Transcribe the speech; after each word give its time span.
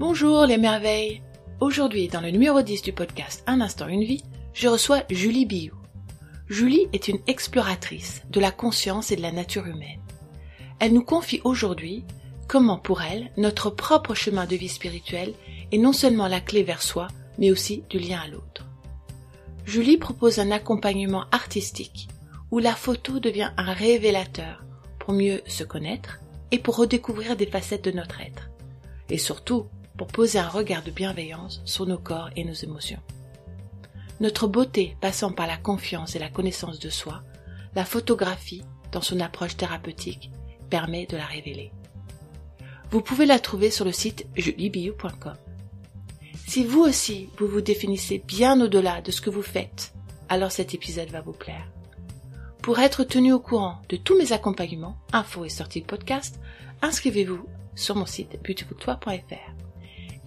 Bonjour 0.00 0.46
les 0.46 0.56
merveilles 0.56 1.20
Aujourd'hui, 1.60 2.08
dans 2.08 2.22
le 2.22 2.30
numéro 2.30 2.62
10 2.62 2.80
du 2.80 2.90
podcast 2.90 3.44
Un 3.46 3.60
instant, 3.60 3.86
une 3.86 4.02
vie, 4.02 4.24
je 4.54 4.66
reçois 4.66 5.02
Julie 5.10 5.44
Biou. 5.44 5.74
Julie 6.48 6.86
est 6.94 7.08
une 7.08 7.18
exploratrice 7.26 8.22
de 8.30 8.40
la 8.40 8.50
conscience 8.50 9.10
et 9.10 9.16
de 9.16 9.20
la 9.20 9.30
nature 9.30 9.66
humaine. 9.66 10.00
Elle 10.78 10.94
nous 10.94 11.04
confie 11.04 11.42
aujourd'hui 11.44 12.06
comment 12.48 12.78
pour 12.78 13.02
elle, 13.02 13.30
notre 13.36 13.68
propre 13.68 14.14
chemin 14.14 14.46
de 14.46 14.56
vie 14.56 14.70
spirituelle 14.70 15.34
est 15.70 15.76
non 15.76 15.92
seulement 15.92 16.28
la 16.28 16.40
clé 16.40 16.62
vers 16.62 16.82
soi, 16.82 17.08
mais 17.36 17.50
aussi 17.50 17.84
du 17.90 17.98
lien 17.98 18.20
à 18.24 18.28
l'autre. 18.28 18.66
Julie 19.66 19.98
propose 19.98 20.38
un 20.38 20.50
accompagnement 20.50 21.26
artistique 21.30 22.08
où 22.50 22.58
la 22.58 22.74
photo 22.74 23.20
devient 23.20 23.50
un 23.58 23.74
révélateur 23.74 24.64
pour 24.98 25.12
mieux 25.12 25.42
se 25.46 25.62
connaître 25.62 26.20
et 26.52 26.58
pour 26.58 26.76
redécouvrir 26.76 27.36
des 27.36 27.44
facettes 27.44 27.84
de 27.84 27.90
notre 27.90 28.22
être. 28.22 28.48
Et 29.10 29.18
surtout, 29.18 29.66
pour 30.00 30.06
poser 30.06 30.38
un 30.38 30.48
regard 30.48 30.82
de 30.82 30.90
bienveillance 30.90 31.60
sur 31.66 31.84
nos 31.84 31.98
corps 31.98 32.30
et 32.34 32.42
nos 32.42 32.54
émotions. 32.54 33.02
Notre 34.18 34.46
beauté 34.46 34.96
passant 35.02 35.30
par 35.30 35.46
la 35.46 35.58
confiance 35.58 36.16
et 36.16 36.18
la 36.18 36.30
connaissance 36.30 36.78
de 36.78 36.88
soi, 36.88 37.22
la 37.74 37.84
photographie, 37.84 38.64
dans 38.92 39.02
son 39.02 39.20
approche 39.20 39.58
thérapeutique, 39.58 40.30
permet 40.70 41.04
de 41.04 41.18
la 41.18 41.26
révéler. 41.26 41.70
Vous 42.90 43.02
pouvez 43.02 43.26
la 43.26 43.38
trouver 43.38 43.70
sur 43.70 43.84
le 43.84 43.92
site 43.92 44.26
juliebiou.com. 44.36 45.36
Si 46.48 46.64
vous 46.64 46.80
aussi, 46.80 47.28
vous 47.36 47.46
vous 47.46 47.60
définissez 47.60 48.24
bien 48.26 48.58
au-delà 48.58 49.02
de 49.02 49.10
ce 49.10 49.20
que 49.20 49.28
vous 49.28 49.42
faites, 49.42 49.92
alors 50.30 50.50
cet 50.50 50.72
épisode 50.72 51.10
va 51.10 51.20
vous 51.20 51.34
plaire. 51.34 51.70
Pour 52.62 52.78
être 52.78 53.04
tenu 53.04 53.34
au 53.34 53.38
courant 53.38 53.82
de 53.90 53.96
tous 53.96 54.16
mes 54.16 54.32
accompagnements, 54.32 54.96
infos 55.12 55.44
et 55.44 55.50
sorties 55.50 55.82
de 55.82 55.86
podcast, 55.86 56.40
inscrivez-vous 56.80 57.44
sur 57.74 57.96
mon 57.96 58.06
site 58.06 58.40
beautifultoi.fr. 58.42 59.59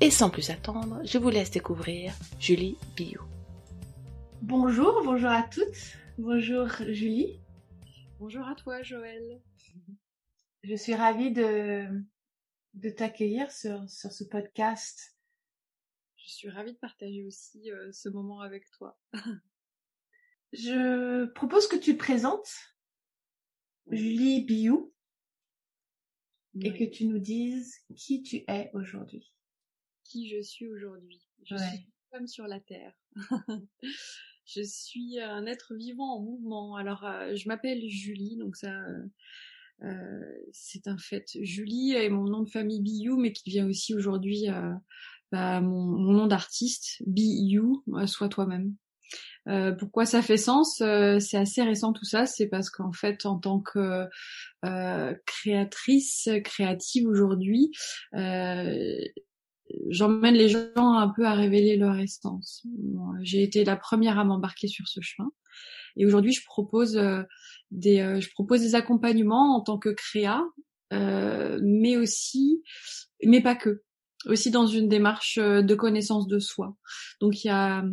Et 0.03 0.11
sans 0.11 0.29
plus 0.29 0.49
attendre, 0.49 0.99
je 1.05 1.17
vous 1.17 1.29
laisse 1.29 1.49
découvrir 1.49 2.13
Julie 2.37 2.75
Biou. 2.93 3.21
Bonjour, 4.41 5.01
bonjour 5.05 5.29
à 5.29 5.43
toutes. 5.43 5.95
Bonjour 6.17 6.67
Julie. 6.89 7.39
Bonjour 8.19 8.45
à 8.45 8.53
toi 8.53 8.81
Joël. 8.81 9.41
Je 10.61 10.75
suis 10.75 10.93
ravie 10.93 11.31
de, 11.31 11.87
de 12.73 12.89
t'accueillir 12.89 13.49
sur, 13.49 13.89
sur 13.89 14.11
ce 14.11 14.25
podcast 14.25 15.15
je 16.17 16.31
suis 16.31 16.49
ravie 16.49 16.73
de 16.73 16.79
partager 16.79 17.23
aussi 17.23 17.71
euh, 17.71 17.89
ce 17.93 18.09
moment 18.09 18.41
avec 18.41 18.69
toi. 18.71 18.99
je 20.51 21.27
propose 21.27 21.67
que 21.67 21.77
tu 21.77 21.93
te 21.93 21.99
présentes, 21.99 22.53
Julie 23.89 24.43
Biou, 24.43 24.93
et 26.59 26.73
que 26.73 26.83
tu 26.83 27.05
nous 27.05 27.19
dises 27.19 27.77
qui 27.95 28.21
tu 28.21 28.43
es 28.49 28.69
aujourd'hui. 28.73 29.32
Qui 30.03 30.29
je 30.29 30.41
suis 30.41 30.67
aujourd'hui. 30.67 31.21
Je 31.45 31.55
suis 31.55 31.87
femme 32.11 32.27
sur 32.27 32.47
la 32.47 32.59
Terre. 32.59 32.93
je 34.45 34.61
suis 34.61 35.19
un 35.19 35.45
être 35.45 35.75
vivant 35.75 36.15
en 36.17 36.21
mouvement. 36.21 36.75
Alors, 36.75 37.05
euh, 37.05 37.35
je 37.35 37.47
m'appelle 37.47 37.87
Julie, 37.87 38.37
donc 38.37 38.55
ça... 38.55 38.73
Euh, 39.81 40.21
c'est 40.53 40.87
un 40.87 40.97
fait. 40.97 41.25
Julie 41.41 41.93
est 41.93 42.09
mon 42.09 42.23
nom 42.25 42.41
de 42.41 42.49
famille 42.49 42.81
Biou, 42.81 43.17
mais 43.17 43.33
qui 43.33 43.49
vient 43.49 43.67
aussi 43.67 43.93
aujourd'hui 43.93 44.47
bah, 45.33 45.61
mon, 45.61 46.13
nom 46.13 46.27
d'artiste, 46.27 47.01
euh, 47.07 48.05
sois 48.05 48.29
toi-même. 48.29 48.75
Euh, 49.47 49.71
pourquoi 49.71 50.05
ça 50.05 50.21
fait 50.21 50.37
sens 50.37 50.79
euh, 50.81 51.17
C'est 51.17 51.37
assez 51.37 51.63
récent 51.63 51.91
tout 51.91 52.05
ça. 52.05 52.27
C'est 52.27 52.45
parce 52.45 52.69
qu'en 52.69 52.91
fait, 52.91 53.25
en 53.25 53.39
tant 53.39 53.59
que 53.59 54.07
créatrice, 55.25 56.29
créative 56.45 57.07
aujourd'hui, 57.07 57.71
j'emmène 59.89 60.35
les 60.35 60.49
gens 60.49 60.93
un 60.93 61.09
peu 61.09 61.25
à 61.25 61.33
révéler 61.33 61.77
leur 61.77 61.97
essence. 61.97 62.65
J'ai 63.21 63.43
été 63.43 63.63
la 63.63 63.75
première 63.75 64.19
à 64.19 64.23
m'embarquer 64.23 64.67
sur 64.67 64.87
ce 64.87 65.01
chemin. 65.01 65.31
Et 65.95 66.05
aujourd'hui, 66.05 66.33
je 66.33 66.43
propose 66.45 66.99
des, 67.71 68.19
je 68.19 68.29
propose 68.31 68.61
des 68.61 68.75
accompagnements 68.75 69.55
en 69.55 69.61
tant 69.61 69.77
que 69.77 69.89
créa, 69.89 70.43
mais 70.91 71.97
aussi, 71.97 72.63
mais 73.23 73.41
pas 73.41 73.55
que 73.55 73.83
aussi 74.25 74.51
dans 74.51 74.67
une 74.67 74.87
démarche 74.87 75.37
euh, 75.37 75.61
de 75.61 75.75
connaissance 75.75 76.27
de 76.27 76.39
soi. 76.39 76.75
Donc 77.19 77.43
il 77.43 77.47
y 77.47 77.51
a 77.51 77.83
euh, 77.83 77.89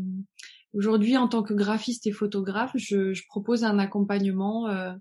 aujourd'hui 0.72 1.16
en 1.16 1.28
tant 1.28 1.42
que 1.42 1.54
graphiste 1.54 2.06
et 2.06 2.12
photographe, 2.12 2.72
je, 2.74 3.12
je 3.12 3.26
propose 3.28 3.64
un 3.64 3.78
accompagnement 3.78 4.68
euh, 4.68 4.92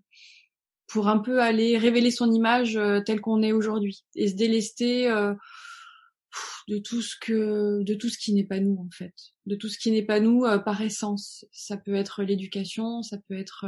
pour 0.88 1.08
un 1.08 1.20
peu 1.20 1.42
aller 1.42 1.78
révéler 1.78 2.12
son 2.12 2.32
image 2.32 2.78
euh, 2.78 3.02
telle 3.02 3.22
qu'on 3.22 3.42
est 3.42 3.52
aujourd'hui 3.52 4.04
et 4.16 4.28
se 4.28 4.36
délester 4.36 5.12
de 6.70 6.78
tout 6.78 7.02
ce 7.02 7.16
que 7.20 7.82
de 7.82 7.94
tout 7.96 8.10
ce 8.10 8.18
qui 8.20 8.32
n'est 8.34 8.46
pas 8.46 8.60
nous 8.60 8.78
en 8.78 8.90
fait, 8.92 9.14
de 9.48 9.56
tout 9.56 9.70
ce 9.70 9.80
qui 9.80 9.92
n'est 9.92 10.06
pas 10.06 10.20
nous 10.20 10.42
par 10.64 10.82
essence. 10.82 11.46
Ça 11.52 11.78
peut 11.78 11.96
être 11.96 12.22
l'éducation, 12.24 13.02
ça 13.02 13.18
peut 13.28 13.38
être 13.38 13.66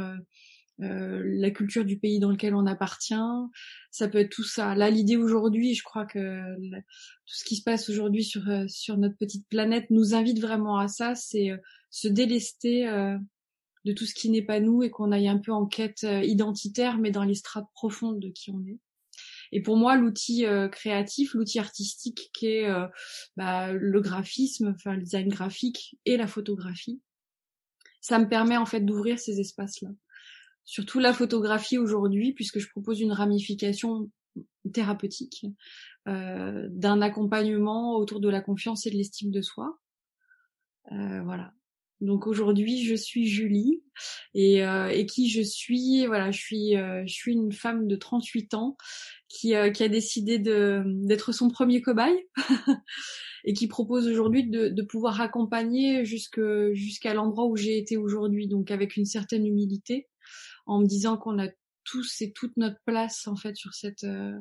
euh, 0.80 1.22
la 1.24 1.50
culture 1.50 1.84
du 1.84 1.98
pays 1.98 2.20
dans 2.20 2.30
lequel 2.30 2.54
on 2.54 2.64
appartient, 2.64 3.14
ça 3.90 4.08
peut 4.08 4.18
être 4.18 4.30
tout 4.30 4.44
ça. 4.44 4.74
Là, 4.76 4.88
l'idée 4.88 5.16
aujourd'hui, 5.16 5.74
je 5.74 5.82
crois 5.82 6.06
que 6.06 6.54
tout 6.56 7.34
ce 7.34 7.44
qui 7.44 7.56
se 7.56 7.62
passe 7.62 7.90
aujourd'hui 7.90 8.24
sur 8.24 8.48
euh, 8.48 8.66
sur 8.68 8.96
notre 8.96 9.16
petite 9.16 9.46
planète 9.48 9.90
nous 9.90 10.14
invite 10.14 10.40
vraiment 10.40 10.78
à 10.78 10.86
ça, 10.86 11.16
c'est 11.16 11.50
euh, 11.50 11.58
se 11.90 12.08
délester 12.08 12.86
de 13.84 13.92
tout 13.92 14.06
ce 14.06 14.14
qui 14.14 14.30
n'est 14.30 14.42
pas 14.42 14.60
nous 14.60 14.82
et 14.84 14.90
qu'on 14.90 15.12
aille 15.12 15.28
un 15.28 15.38
peu 15.38 15.52
en 15.52 15.66
quête 15.66 16.06
identitaire, 16.22 16.98
mais 16.98 17.10
dans 17.10 17.24
les 17.24 17.34
strates 17.34 17.68
profondes 17.74 18.20
de 18.20 18.28
qui 18.28 18.50
on 18.50 18.64
est. 18.64 18.78
Et 19.52 19.60
pour 19.60 19.76
moi, 19.76 19.96
l'outil 19.96 20.44
créatif, 20.70 21.34
l'outil 21.34 21.58
artistique 21.58 22.30
qui 22.32 22.46
est 22.46 22.68
bah, 23.36 23.72
le 23.72 24.00
graphisme, 24.00 24.74
enfin 24.74 24.94
le 24.94 25.02
design 25.02 25.28
graphique 25.28 25.96
et 26.06 26.16
la 26.16 26.26
photographie, 26.26 27.00
ça 28.00 28.18
me 28.18 28.28
permet 28.28 28.56
en 28.56 28.66
fait 28.66 28.80
d'ouvrir 28.80 29.18
ces 29.18 29.40
espaces-là 29.40 29.90
surtout 30.64 30.98
la 30.98 31.12
photographie 31.12 31.78
aujourd'hui, 31.78 32.32
puisque 32.32 32.58
je 32.58 32.68
propose 32.68 33.00
une 33.00 33.12
ramification 33.12 34.10
thérapeutique 34.72 35.46
euh, 36.08 36.66
d'un 36.70 37.02
accompagnement 37.02 37.96
autour 37.96 38.20
de 38.20 38.28
la 38.28 38.40
confiance 38.40 38.86
et 38.86 38.90
de 38.90 38.96
l'estime 38.96 39.30
de 39.30 39.42
soi. 39.42 39.78
Euh, 40.92 41.22
voilà. 41.22 41.52
Donc 42.00 42.26
aujourd'hui, 42.26 42.84
je 42.84 42.96
suis 42.96 43.28
Julie 43.28 43.80
et, 44.34 44.64
euh, 44.64 44.88
et, 44.88 45.06
qui 45.06 45.28
je 45.28 45.40
suis 45.40 46.04
Voilà, 46.06 46.32
je 46.32 46.40
suis 46.40 46.76
euh, 46.76 47.04
je 47.06 47.12
suis 47.12 47.32
une 47.32 47.52
femme 47.52 47.86
de 47.86 47.94
38 47.94 48.54
ans 48.54 48.76
qui, 49.32 49.54
euh, 49.54 49.70
qui 49.70 49.82
a 49.82 49.88
décidé 49.88 50.38
d'être 50.38 51.32
son 51.32 51.48
premier 51.48 51.80
cobaye 51.80 52.28
et 53.44 53.54
qui 53.54 53.66
propose 53.66 54.06
aujourd'hui 54.06 54.48
de, 54.48 54.68
de 54.68 54.82
pouvoir 54.82 55.20
accompagner 55.20 56.04
jusqu'à 56.04 57.14
l'endroit 57.14 57.46
où 57.46 57.56
j'ai 57.56 57.78
été 57.78 57.96
aujourd'hui. 57.96 58.46
Donc 58.46 58.70
avec 58.70 58.96
une 58.96 59.06
certaine 59.06 59.46
humilité 59.46 60.08
en 60.66 60.80
me 60.80 60.86
disant 60.86 61.16
qu'on 61.16 61.38
a 61.38 61.48
tous 61.84 62.20
et 62.20 62.32
toute 62.32 62.56
notre 62.56 62.78
place 62.84 63.26
en 63.26 63.36
fait 63.36 63.56
sur 63.56 63.74
cette 63.74 64.04
euh, 64.04 64.38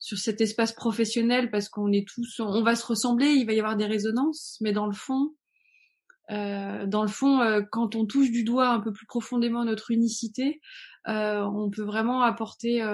sur 0.00 0.18
cet 0.18 0.40
espace 0.40 0.72
professionnel 0.72 1.50
parce 1.50 1.68
qu'on 1.68 1.92
est 1.92 2.06
tous 2.08 2.40
on 2.40 2.62
va 2.62 2.74
se 2.74 2.84
ressembler 2.84 3.28
il 3.28 3.46
va 3.46 3.52
y 3.52 3.60
avoir 3.60 3.76
des 3.76 3.86
résonances 3.86 4.58
mais 4.60 4.72
dans 4.72 4.86
le 4.86 4.92
fond 4.92 5.34
euh, 6.30 6.84
dans 6.86 7.02
le 7.02 7.08
fond 7.08 7.40
euh, 7.40 7.62
quand 7.70 7.94
on 7.94 8.06
touche 8.06 8.32
du 8.32 8.42
doigt 8.42 8.70
un 8.70 8.80
peu 8.80 8.92
plus 8.92 9.06
profondément 9.06 9.64
notre 9.64 9.92
unicité 9.92 10.60
on 11.08 11.70
peut 11.70 11.84
vraiment 11.84 12.22
apporter 12.22 12.84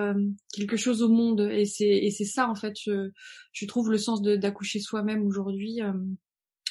quelque 0.52 0.76
chose 0.76 1.02
au 1.02 1.08
monde 1.08 1.41
et 1.41 1.64
c'est 1.64 2.25
ça 2.25 2.48
en 2.48 2.54
fait 2.54 2.75
je, 2.80 3.66
trouve 3.66 3.91
le 3.91 3.98
sens 3.98 4.22
d'accoucher 4.22 4.80
soi-même 4.80 5.26
aujourd'hui 5.26 5.80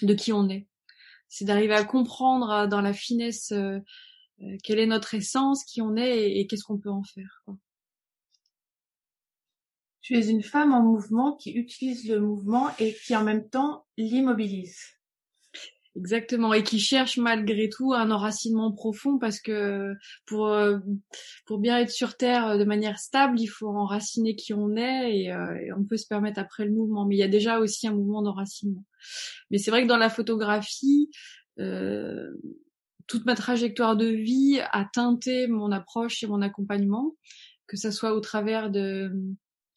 de 0.02 0.14
qui 0.14 0.32
on 0.32 0.48
est 0.50 0.68
c'est 1.28 1.46
d'arriver 1.46 1.74
à 1.74 1.84
comprendre 1.84 2.68
dans 2.68 2.82
la 2.82 2.94
finesse 2.94 3.52
euh, 4.42 4.58
quelle 4.64 4.80
est 4.80 4.86
notre 4.86 5.14
essence, 5.14 5.64
qui 5.64 5.82
on 5.82 5.96
est 5.96 6.32
et, 6.32 6.48
qu'est-ce 6.48 6.64
qu'on 6.64 6.78
peut 6.78 6.92
en 6.92 7.04
faire. 7.04 7.46
Tu 10.02 10.16
es 10.16 10.30
une 10.30 10.44
femme 10.44 10.74
en 10.74 10.84
mouvement 10.84 11.36
qui 11.36 11.52
utilise 11.52 12.10
le 12.10 12.20
mouvement 12.20 12.70
et 12.78 12.94
qui 12.94 13.16
en 13.16 13.24
même 13.24 13.50
temps 13.50 13.86
l'immobilise. 13.98 14.78
Exactement, 15.96 16.54
et 16.54 16.64
qui 16.64 16.80
cherche 16.80 17.18
malgré 17.18 17.70
tout 17.70 17.94
un 17.94 18.10
enracinement 18.10 18.72
profond 18.72 19.20
parce 19.20 19.40
que 19.40 19.94
pour 20.26 20.48
euh, 20.48 20.80
pour 21.46 21.60
bien 21.60 21.78
être 21.78 21.92
sur 21.92 22.18
terre 22.18 22.48
euh, 22.48 22.58
de 22.58 22.64
manière 22.64 22.98
stable, 22.98 23.40
il 23.40 23.46
faut 23.46 23.68
enraciner 23.68 24.36
qui 24.36 24.56
on 24.56 24.76
est 24.76 25.16
et, 25.16 25.26
et, 25.26 25.74
on 25.78 25.84
peut 25.84 25.98
se 25.98 26.08
permettre 26.08 26.40
après 26.40 26.66
le 26.66 26.72
mouvement. 26.72 27.06
Mais 27.06 27.16
il 27.16 27.20
y 27.20 27.24
a 27.24 27.28
déjà 27.28 27.60
aussi 27.60 27.88
un 27.88 27.94
mouvement 27.94 28.24
d'enracinement. 28.24 28.84
Mais 29.52 29.60
c'est 29.60 29.70
vrai 29.70 29.84
que 29.84 29.88
dans 29.88 29.98
la 29.98 30.10
photographie, 30.10 31.12
euh, 31.60 32.32
toute 33.06 33.26
ma 33.26 33.36
trajectoire 33.36 33.96
de 33.96 34.08
vie 34.08 34.60
a 34.72 34.86
teinté 34.92 35.48
mon 35.48 35.72
approche 35.72 36.24
et 36.24 36.28
mon 36.28 36.42
accompagnement, 36.42 37.16
que 37.68 37.78
ça 37.78 37.92
soit 37.92 38.14
au 38.14 38.20
travers 38.20 38.72
de, 38.72 39.12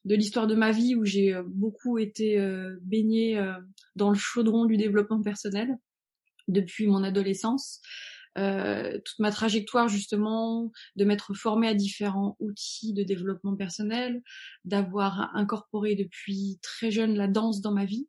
de 0.06 0.14
l'histoire 0.14 0.46
de 0.46 0.54
ma 0.54 0.70
vie 0.70 0.94
où 0.94 1.04
j'ai 1.04 1.34
euh, 1.34 1.42
beaucoup 1.44 1.98
été 1.98 2.38
euh, 2.38 2.76
baignée 2.82 3.38
euh, 3.38 3.52
dans 3.96 4.10
le 4.10 4.16
chaudron 4.16 4.64
du 4.64 4.76
développement 4.76 5.20
personnel 5.20 5.76
depuis 6.48 6.86
mon 6.86 7.02
adolescence. 7.02 7.80
Euh, 8.38 8.98
toute 9.02 9.18
ma 9.18 9.30
trajectoire 9.30 9.88
justement 9.88 10.70
de 10.96 11.06
m'être 11.06 11.32
formée 11.32 11.68
à 11.68 11.74
différents 11.74 12.36
outils 12.38 12.92
de 12.92 13.02
développement 13.02 13.56
personnel, 13.56 14.22
d'avoir 14.64 15.34
incorporé 15.34 15.94
depuis 15.94 16.58
très 16.62 16.90
jeune 16.90 17.16
la 17.16 17.28
danse 17.28 17.62
dans 17.62 17.72
ma 17.72 17.86
vie, 17.86 18.08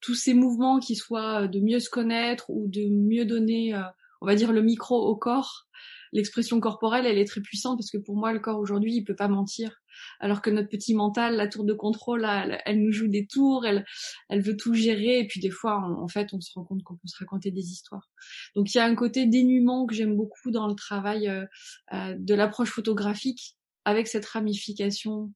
tous 0.00 0.14
ces 0.14 0.34
mouvements 0.34 0.80
qui 0.80 0.96
soient 0.96 1.46
de 1.46 1.60
mieux 1.60 1.78
se 1.78 1.90
connaître 1.90 2.50
ou 2.50 2.68
de 2.68 2.88
mieux 2.88 3.24
donner, 3.24 3.80
on 4.20 4.26
va 4.26 4.34
dire, 4.34 4.52
le 4.52 4.62
micro 4.62 4.96
au 4.96 5.14
corps, 5.14 5.68
l'expression 6.12 6.60
corporelle, 6.60 7.06
elle 7.06 7.18
est 7.18 7.24
très 7.24 7.40
puissante 7.40 7.78
parce 7.78 7.90
que 7.90 7.98
pour 7.98 8.16
moi, 8.16 8.32
le 8.32 8.40
corps 8.40 8.58
aujourd'hui, 8.58 8.94
il 8.94 9.04
peut 9.04 9.14
pas 9.14 9.28
mentir. 9.28 9.82
Alors 10.18 10.40
que 10.42 10.50
notre 10.50 10.68
petit 10.68 10.94
mental, 10.94 11.36
la 11.36 11.46
tour 11.46 11.64
de 11.64 11.72
contrôle, 11.72 12.24
elle, 12.24 12.82
nous 12.82 12.92
joue 12.92 13.08
des 13.08 13.26
tours, 13.26 13.66
elle, 13.66 13.84
elle 14.28 14.40
veut 14.40 14.56
tout 14.56 14.74
gérer. 14.74 15.20
Et 15.20 15.26
puis 15.26 15.40
des 15.40 15.50
fois, 15.50 15.76
en 15.76 16.08
fait, 16.08 16.32
on 16.32 16.40
se 16.40 16.50
rend 16.54 16.64
compte 16.64 16.82
qu'on 16.82 16.94
peut 16.94 17.06
se 17.06 17.18
raconter 17.18 17.50
des 17.50 17.70
histoires. 17.70 18.08
Donc 18.54 18.74
il 18.74 18.78
y 18.78 18.80
a 18.80 18.84
un 18.84 18.94
côté 18.94 19.26
dénuement 19.26 19.86
que 19.86 19.94
j'aime 19.94 20.16
beaucoup 20.16 20.50
dans 20.50 20.66
le 20.66 20.74
travail 20.74 21.28
euh, 21.28 21.44
euh, 21.92 22.14
de 22.18 22.34
l'approche 22.34 22.70
photographique 22.70 23.56
avec 23.84 24.08
cette 24.08 24.26
ramification 24.26 25.32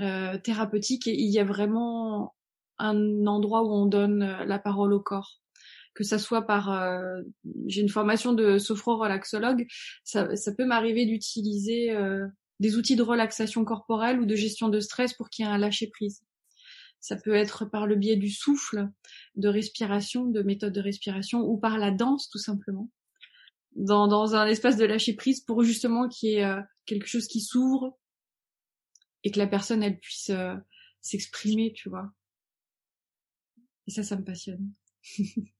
euh, 0.00 0.38
thérapeutique. 0.38 1.06
Et 1.06 1.14
il 1.14 1.32
y 1.32 1.38
a 1.38 1.44
vraiment 1.44 2.34
un 2.78 3.26
endroit 3.26 3.62
où 3.62 3.72
on 3.72 3.86
donne 3.86 4.20
la 4.46 4.58
parole 4.58 4.92
au 4.92 5.00
corps 5.00 5.40
que 5.96 6.04
ça 6.04 6.18
soit 6.18 6.42
par 6.42 6.70
euh, 6.70 7.22
j'ai 7.66 7.80
une 7.80 7.88
formation 7.88 8.34
de 8.34 8.58
sophro-relaxologue, 8.58 9.66
ça, 10.04 10.36
ça 10.36 10.52
peut 10.52 10.66
m'arriver 10.66 11.06
d'utiliser 11.06 11.90
euh, 11.90 12.28
des 12.60 12.76
outils 12.76 12.96
de 12.96 13.02
relaxation 13.02 13.64
corporelle 13.64 14.20
ou 14.20 14.26
de 14.26 14.36
gestion 14.36 14.68
de 14.68 14.78
stress 14.78 15.14
pour 15.14 15.30
qu'il 15.30 15.44
y 15.44 15.48
ait 15.48 15.50
un 15.50 15.58
lâcher 15.58 15.88
prise. 15.88 16.22
Ça 17.00 17.16
peut 17.16 17.34
être 17.34 17.64
par 17.64 17.86
le 17.86 17.96
biais 17.96 18.16
du 18.16 18.28
souffle, 18.28 18.90
de 19.36 19.48
respiration, 19.48 20.26
de 20.26 20.42
méthode 20.42 20.74
de 20.74 20.80
respiration, 20.82 21.40
ou 21.40 21.56
par 21.56 21.78
la 21.78 21.90
danse 21.90 22.28
tout 22.28 22.38
simplement, 22.38 22.90
dans, 23.74 24.06
dans 24.06 24.34
un 24.34 24.46
espace 24.46 24.76
de 24.76 24.84
lâcher 24.84 25.14
prise 25.14 25.40
pour 25.40 25.62
justement 25.62 26.08
qu'il 26.08 26.30
y 26.30 26.34
ait 26.34 26.44
euh, 26.44 26.60
quelque 26.84 27.06
chose 27.06 27.26
qui 27.26 27.40
s'ouvre 27.40 27.98
et 29.24 29.30
que 29.30 29.38
la 29.38 29.46
personne 29.46 29.82
elle 29.82 29.98
puisse 29.98 30.30
s'exprimer, 31.00 31.72
tu 31.72 31.88
vois. 31.88 32.12
Et 33.86 33.90
ça, 33.90 34.02
ça 34.02 34.16
me 34.16 34.24
passionne. 34.24 34.72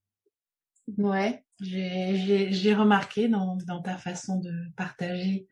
Ouais, 0.89 1.45
j'ai 1.61 2.75
remarqué 2.75 3.29
dans, 3.29 3.57
dans 3.67 3.83
ta 3.83 3.99
façon 3.99 4.39
de 4.39 4.53
partager 4.77 5.49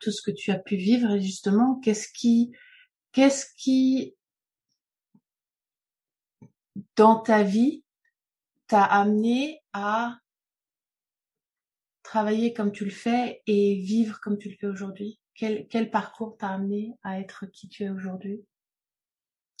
tout 0.00 0.10
ce 0.10 0.22
que 0.22 0.30
tu 0.30 0.50
as 0.50 0.58
pu 0.58 0.76
vivre 0.76 1.10
et 1.12 1.20
justement 1.20 1.78
qu'est-ce 1.80 2.08
qui 2.12 2.52
qu'est-ce 3.12 3.46
qui 3.56 4.14
dans 6.96 7.16
ta 7.20 7.42
vie 7.42 7.84
t'a 8.68 8.84
amené 8.84 9.60
à 9.72 10.18
travailler 12.02 12.54
comme 12.54 12.72
tu 12.72 12.84
le 12.84 12.90
fais 12.90 13.42
et 13.46 13.76
vivre 13.76 14.20
comme 14.20 14.38
tu 14.38 14.48
le 14.48 14.56
fais 14.56 14.66
aujourd'hui? 14.66 15.20
Quel, 15.34 15.66
quel 15.68 15.90
parcours 15.90 16.36
t'a 16.38 16.48
amené 16.50 16.94
à 17.02 17.20
être 17.20 17.46
qui 17.46 17.68
tu 17.68 17.84
es 17.84 17.90
aujourd'hui? 17.90 18.44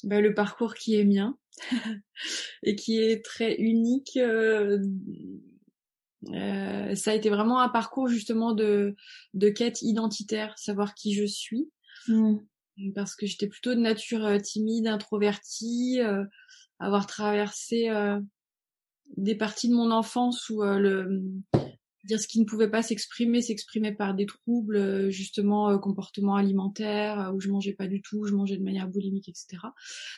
Ben, 0.04 0.20
le 0.20 0.34
parcours 0.34 0.74
qui 0.74 0.96
est 0.96 1.04
mien 1.04 1.36
et 2.62 2.76
qui 2.76 2.98
est 2.98 3.24
très 3.24 3.54
unique. 3.56 4.16
Euh, 4.16 4.78
euh, 6.28 6.94
ça 6.94 7.12
a 7.12 7.14
été 7.14 7.30
vraiment 7.30 7.60
un 7.60 7.68
parcours 7.68 8.08
justement 8.08 8.52
de, 8.52 8.94
de 9.34 9.48
quête 9.48 9.82
identitaire, 9.82 10.58
savoir 10.58 10.94
qui 10.94 11.14
je 11.14 11.24
suis. 11.24 11.70
Mmh. 12.08 12.36
Parce 12.94 13.14
que 13.14 13.26
j'étais 13.26 13.46
plutôt 13.46 13.74
de 13.74 13.80
nature 13.80 14.24
euh, 14.24 14.38
timide, 14.38 14.86
introvertie, 14.86 16.00
euh, 16.00 16.24
avoir 16.78 17.06
traversé 17.06 17.90
des 19.18 19.34
parties 19.34 19.68
de 19.68 19.74
mon 19.74 19.90
enfance 19.90 20.48
où 20.48 20.62
le 20.62 21.22
dire 22.04 22.20
ce 22.20 22.26
qui 22.26 22.40
ne 22.40 22.44
pouvait 22.44 22.70
pas 22.70 22.82
s'exprimer 22.82 23.42
s'exprimait 23.42 23.94
par 23.94 24.14
des 24.14 24.26
troubles 24.26 24.76
euh, 24.76 25.10
justement 25.10 25.70
euh, 25.70 25.78
comportement 25.78 26.34
alimentaire 26.34 27.20
euh, 27.20 27.32
où 27.32 27.40
je 27.40 27.48
mangeais 27.48 27.74
pas 27.74 27.86
du 27.86 28.00
tout 28.00 28.24
je 28.24 28.34
mangeais 28.34 28.56
de 28.56 28.62
manière 28.62 28.88
boulimique 28.88 29.28
etc 29.28 29.58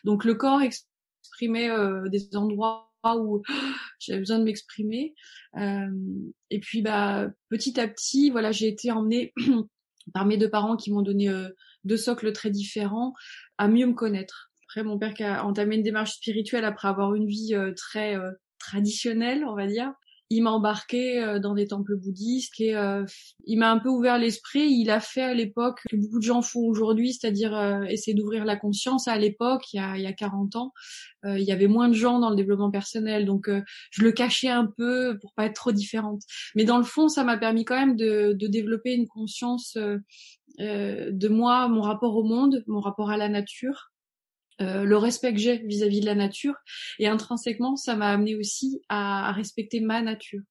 donc 0.05 0.25
le 0.25 0.35
corps 0.35 0.63
exprimait 0.63 1.71
des 2.11 2.37
endroits 2.37 2.93
où 3.05 3.43
j'avais 3.99 4.21
besoin 4.21 4.39
de 4.39 4.45
m'exprimer. 4.45 5.15
Et 5.57 6.61
puis 6.61 6.83
bah 6.83 7.31
petit 7.49 7.81
à 7.81 7.89
petit 7.89 8.31
voilà 8.31 8.53
j'ai 8.53 8.69
été 8.69 8.91
emmenée 8.91 9.33
par 10.15 10.27
mes 10.27 10.37
deux 10.37 10.51
parents 10.51 10.77
qui 10.77 10.93
m'ont 10.93 11.03
donné 11.03 11.33
deux 11.85 11.97
socles 11.97 12.33
très 12.33 12.51
différents 12.51 13.13
à 13.59 13.69
mieux 13.69 13.87
me 13.87 13.95
connaître. 13.95 14.53
Après 14.69 14.85
mon 14.85 14.99
père 14.99 15.15
qui 15.15 15.25
a 15.25 15.45
entamé 15.45 15.77
une 15.77 15.83
démarche 15.83 16.15
spirituelle 16.17 16.65
après 16.65 16.89
avoir 16.89 17.15
une 17.15 17.27
vie 17.27 17.55
très 17.77 18.17
traditionnelle 18.59 19.45
on 19.45 19.55
va 19.55 19.67
dire 19.67 19.93
il 20.33 20.43
m'a 20.43 20.51
embarqué 20.51 21.23
euh, 21.23 21.39
dans 21.39 21.55
des 21.55 21.67
temples 21.67 21.97
bouddhistes 21.97 22.61
et 22.61 22.75
euh, 22.75 23.05
il 23.45 23.59
m'a 23.59 23.71
un 23.71 23.79
peu 23.79 23.89
ouvert 23.89 24.19
l'esprit. 24.19 24.71
Il 24.71 24.91
a 24.91 25.01
fait 25.01 25.23
à 25.23 25.35
l'époque 25.35 25.81
que 25.89 25.97
beaucoup 25.97 26.19
de 26.19 26.25
gens 26.25 26.43
font 26.43 26.61
aujourd'hui, 26.61 27.13
c'est-à-dire 27.13 27.55
euh, 27.57 27.83
essayer 27.85 28.15
d'ouvrir 28.15 28.45
la 28.45 28.57
conscience. 28.57 29.09
À 29.09 29.19
l'époque, 29.19 29.73
il 29.73 29.83
il 29.97 30.03
y 30.03 30.07
a 30.07 30.13
40 30.13 30.57
ans, 30.57 30.73
il 31.25 31.43
y 31.43 31.51
avait 31.51 31.67
moins 31.67 31.89
de 31.89 31.95
gens 31.95 32.21
dans 32.21 32.31
le 32.31 32.37
développement 32.37 32.71
personnel, 32.71 33.27
donc 33.27 33.51
je 33.91 34.03
le 34.03 34.13
cachais 34.13 34.49
un 34.49 34.67
peu 34.67 35.19
pour 35.21 35.35
pas 35.35 35.47
être 35.47 35.55
trop 35.55 35.73
différente. 35.73 36.23
Mais 36.55 36.65
dans 36.65 36.79
le 36.79 36.85
fond, 36.85 37.09
ça 37.09 37.25
m'a 37.25 37.37
permis 37.37 37.65
quand 37.65 37.75
même 37.75 37.97
de, 37.97 38.33
de 38.33 38.47
développer 38.47 38.95
une 38.95 39.09
conscience 39.09 39.77
de 40.59 41.29
moi, 41.29 41.69
mon 41.69 41.83
rapport 41.83 42.17
au 42.17 42.23
monde, 42.23 42.63
mon 42.69 42.81
rapport 42.81 43.11
à 43.11 43.17
la 43.17 43.29
nature 43.29 43.92
euh, 44.63 44.85
le 44.85 44.97
respect 44.97 45.33
que 45.33 45.41
j'ai 45.41 45.59
vis-à-vis 45.59 46.01
de 46.01 46.07
la 46.07 46.15
nature. 46.15 46.55
Et 46.99 47.09
intrinsèquement 47.09 47.77
ça 47.77 47.97
m'a 47.97 48.11
amené 48.11 48.37
aussi 48.37 48.81
à, 48.89 49.33
respecter 49.33 49.81
ma 49.81 50.03
nature. 50.03 50.43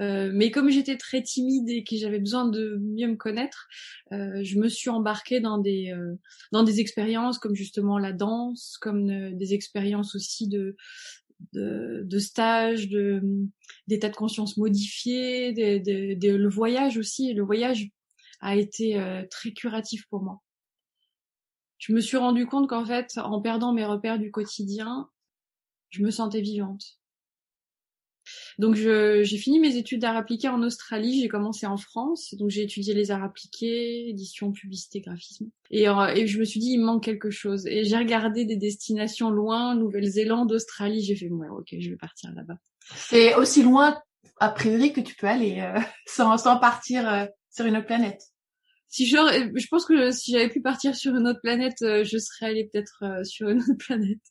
Euh, 0.00 0.30
mais 0.32 0.50
comme 0.50 0.70
j'étais 0.70 0.96
très 0.96 1.22
timide 1.22 1.68
et 1.68 1.82
que 1.82 1.96
j'avais 1.96 2.20
besoin 2.20 2.46
de 2.46 2.78
mieux 2.80 3.08
me 3.08 3.16
connaître 3.16 3.66
euh, 4.12 4.44
je 4.44 4.58
me 4.58 4.68
suis 4.68 4.90
embarquée 4.90 5.40
dans 5.40 5.58
des 5.58 5.92
dans 6.52 6.62
des 6.62 6.78
expériences 6.78 7.38
comme 7.38 7.56
justement 7.56 7.98
la 7.98 8.12
danse 8.12 8.78
comme 8.80 9.34
des 9.34 9.54
expériences 9.54 10.14
aussi 10.14 10.48
de 10.48 10.76
de, 11.52 12.02
de 12.04 12.18
stages, 12.18 12.88
de 12.88 13.22
d'état 13.86 14.08
de 14.08 14.16
conscience 14.16 14.56
modifié, 14.56 15.52
de, 15.52 16.36
le 16.36 16.48
voyage 16.48 16.98
aussi. 16.98 17.32
Le 17.32 17.42
voyage 17.42 17.88
a 18.40 18.56
été 18.56 19.00
très 19.30 19.52
curatif 19.52 20.06
pour 20.10 20.22
moi 20.22 20.40
je 21.78 21.92
me 21.92 22.00
suis 22.00 22.16
rendu 22.16 22.46
compte 22.46 22.68
qu'en 22.68 22.84
fait, 22.84 23.18
en 23.18 23.40
perdant 23.40 23.72
mes 23.72 23.84
repères 23.84 24.18
du 24.18 24.30
quotidien, 24.30 25.08
je 25.90 26.02
me 26.02 26.10
sentais 26.10 26.40
vivante. 26.40 26.98
Donc 28.58 28.74
j'ai 28.74 29.38
fini 29.38 29.58
mes 29.58 29.76
études 29.76 30.00
d'art 30.00 30.16
appliqué 30.16 30.48
en 30.48 30.62
Australie, 30.62 31.20
j'ai 31.20 31.28
commencé 31.28 31.66
en 31.66 31.76
France, 31.76 32.34
donc 32.34 32.50
j'ai 32.50 32.62
étudié 32.62 32.92
les 32.92 33.10
arts 33.10 33.22
appliqués, 33.24 34.08
édition, 34.08 34.52
publicité, 34.52 35.00
graphisme. 35.00 35.48
Et, 35.70 35.88
euh, 35.88 36.26
je 36.26 36.38
me 36.38 36.44
suis 36.44 36.60
dit 36.60 36.72
il 36.72 36.80
manque 36.80 37.04
quelque 37.04 37.30
chose. 37.30 37.66
Et 37.66 37.84
j'ai 37.84 37.96
regardé 37.96 38.44
des 38.44 38.56
destinations 38.56 39.30
loin, 39.30 39.74
Nouvelle-Zélande, 39.74 40.52
Australie, 40.52 41.02
j'ai 41.02 41.16
fait 41.16 41.28
ouais 41.28 41.48
ok 41.48 41.74
je 41.78 41.90
vais 41.90 41.96
partir 41.96 42.32
là-bas. 42.34 42.58
C'est 42.94 43.34
aussi 43.36 43.62
loin 43.62 43.98
a 44.40 44.50
priori 44.50 44.92
que 44.92 45.00
tu 45.00 45.14
peux 45.14 45.26
aller 45.26 45.60
euh, 45.60 45.80
sans, 46.06 46.36
sans 46.36 46.58
partir 46.58 47.08
euh, 47.08 47.26
sur 47.50 47.64
une 47.64 47.76
autre 47.76 47.86
planète 47.86 48.22
si 48.90 49.06
je, 49.06 49.16
je 49.54 49.66
pense 49.68 49.84
que 49.84 50.10
si 50.12 50.32
j'avais 50.32 50.48
pu 50.48 50.62
partir 50.62 50.96
sur 50.96 51.14
une 51.14 51.28
autre 51.28 51.40
planète, 51.42 51.82
euh, 51.82 52.04
je 52.04 52.16
serais 52.16 52.46
allée 52.46 52.68
peut-être 52.72 53.02
euh, 53.02 53.24
sur 53.24 53.48
une 53.48 53.58
autre 53.58 53.74
planète. 53.78 54.22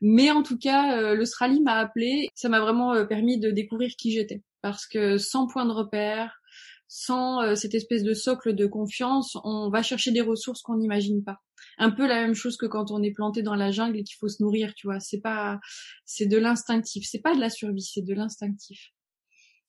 Mais 0.00 0.30
en 0.30 0.42
tout 0.42 0.58
cas, 0.58 0.98
euh, 0.98 1.14
l'Australie 1.14 1.60
m'a 1.60 1.74
appelé. 1.74 2.28
Ça 2.34 2.48
m'a 2.48 2.60
vraiment 2.60 3.04
permis 3.06 3.38
de 3.38 3.50
découvrir 3.50 3.90
qui 3.96 4.12
j'étais. 4.12 4.42
Parce 4.62 4.86
que 4.86 5.18
sans 5.18 5.46
point 5.46 5.66
de 5.66 5.72
repère, 5.72 6.40
sans 6.86 7.54
cette 7.56 7.74
espèce 7.74 8.02
de 8.02 8.14
socle 8.14 8.54
de 8.54 8.66
confiance, 8.66 9.38
on 9.44 9.70
va 9.70 9.82
chercher 9.82 10.10
des 10.10 10.20
ressources 10.20 10.60
qu'on 10.60 10.76
n'imagine 10.76 11.24
pas. 11.24 11.38
Un 11.78 11.90
peu 11.90 12.06
la 12.06 12.16
même 12.16 12.34
chose 12.34 12.56
que 12.56 12.66
quand 12.66 12.90
on 12.90 13.02
est 13.02 13.12
planté 13.12 13.42
dans 13.42 13.54
la 13.54 13.70
jungle 13.70 13.98
et 13.98 14.04
qu'il 14.04 14.16
faut 14.18 14.28
se 14.28 14.42
nourrir, 14.42 14.74
tu 14.74 14.86
vois. 14.86 15.00
C'est 15.00 15.20
pas, 15.20 15.60
c'est 16.04 16.26
de 16.26 16.36
l'instinctif. 16.36 17.06
C'est 17.08 17.20
pas 17.20 17.34
de 17.34 17.40
la 17.40 17.48
survie, 17.48 17.82
c'est 17.82 18.02
de 18.02 18.12
l'instinctif. 18.12 18.90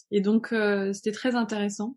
Et 0.09 0.19
donc, 0.19 0.53
c'était 0.93 1.13
très 1.13 1.35
intéressant 1.35 1.95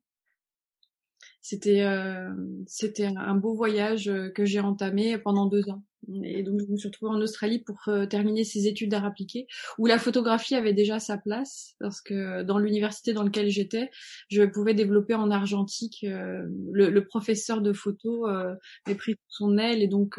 c'était 1.44 1.82
euh, 1.82 2.30
c'était 2.66 3.04
un 3.04 3.34
beau 3.34 3.54
voyage 3.54 4.08
euh, 4.08 4.30
que 4.30 4.46
j'ai 4.46 4.60
entamé 4.60 5.18
pendant 5.18 5.44
deux 5.44 5.68
ans. 5.68 5.82
Et 6.22 6.42
donc 6.42 6.58
je 6.58 6.72
me 6.72 6.78
suis 6.78 6.88
retrouvée 6.88 7.12
en 7.12 7.20
Australie 7.20 7.58
pour 7.58 7.76
euh, 7.88 8.06
terminer 8.06 8.44
ces 8.44 8.66
études 8.66 8.90
d'art 8.90 9.04
appliqué, 9.04 9.46
où 9.76 9.84
la 9.84 9.98
photographie 9.98 10.54
avait 10.54 10.72
déjà 10.72 11.00
sa 11.00 11.18
place, 11.18 11.74
parce 11.80 12.00
que 12.00 12.42
dans 12.44 12.58
l'université 12.58 13.12
dans 13.12 13.24
laquelle 13.24 13.50
j'étais, 13.50 13.90
je 14.30 14.42
pouvais 14.44 14.72
développer 14.72 15.12
en 15.12 15.30
argentique. 15.30 15.98
le, 16.02 16.88
le, 16.88 17.04
professeur 17.04 17.60
de 17.60 17.74
photo 17.74 18.26
euh, 18.26 18.54
m'ait 18.86 18.94
pris 18.94 19.16
son 19.28 19.58
aile, 19.58 19.82
et 19.82 19.88
donc 19.88 20.18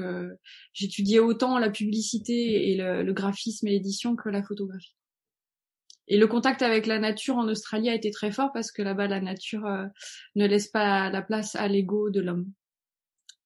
j'étudiais 0.73 1.19
autant 1.19 1.57
la 1.57 1.71
publicité 1.71 2.71
et 2.71 2.77
le, 2.77 3.01
le 3.01 3.13
graphisme 3.13 3.65
et 3.65 3.71
l'édition 3.71 4.15
que 4.15 4.29
la 4.29 4.43
photographie. 4.43 4.95
Et 6.07 6.17
le 6.17 6.27
contact 6.27 6.61
avec 6.61 6.85
la 6.85 6.99
nature 6.99 7.37
en 7.37 7.47
Australie 7.47 7.89
a 7.89 7.95
été 7.95 8.11
très 8.11 8.31
fort 8.31 8.51
parce 8.53 8.71
que 8.71 8.81
là-bas, 8.81 9.07
la 9.07 9.21
nature 9.21 9.65
euh, 9.65 9.85
ne 10.35 10.45
laisse 10.45 10.67
pas 10.67 11.09
la 11.09 11.21
place 11.21 11.55
à 11.55 11.67
l'ego 11.67 12.09
de 12.09 12.21
l'homme. 12.21 12.51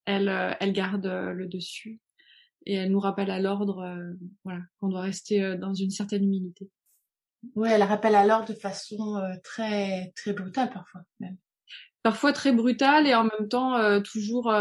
Elle, 0.05 0.29
euh, 0.29 0.51
elle 0.59 0.73
garde 0.73 1.05
euh, 1.05 1.31
le 1.31 1.47
dessus 1.47 1.99
et 2.65 2.73
elle 2.75 2.91
nous 2.91 2.99
rappelle 2.99 3.31
à 3.31 3.39
l'ordre, 3.39 3.97
voilà, 4.43 4.59
qu'on 4.79 4.89
doit 4.89 5.01
rester 5.01 5.55
dans 5.55 5.73
une 5.73 5.91
certaine 5.91 6.25
humilité. 6.25 6.69
Oui, 7.55 7.69
elle 7.71 7.83
rappelle 7.83 8.15
à 8.15 8.25
l'ordre 8.25 8.49
de 8.49 8.53
façon 8.53 9.17
très 9.43 10.11
très 10.17 10.33
brutale 10.33 10.69
parfois 10.69 11.01
même. 11.21 11.37
Parfois 12.03 12.33
très 12.33 12.51
brutale 12.51 13.07
et 13.07 13.15
en 13.15 13.23
même 13.23 13.47
temps 13.47 14.01
toujours 14.01 14.53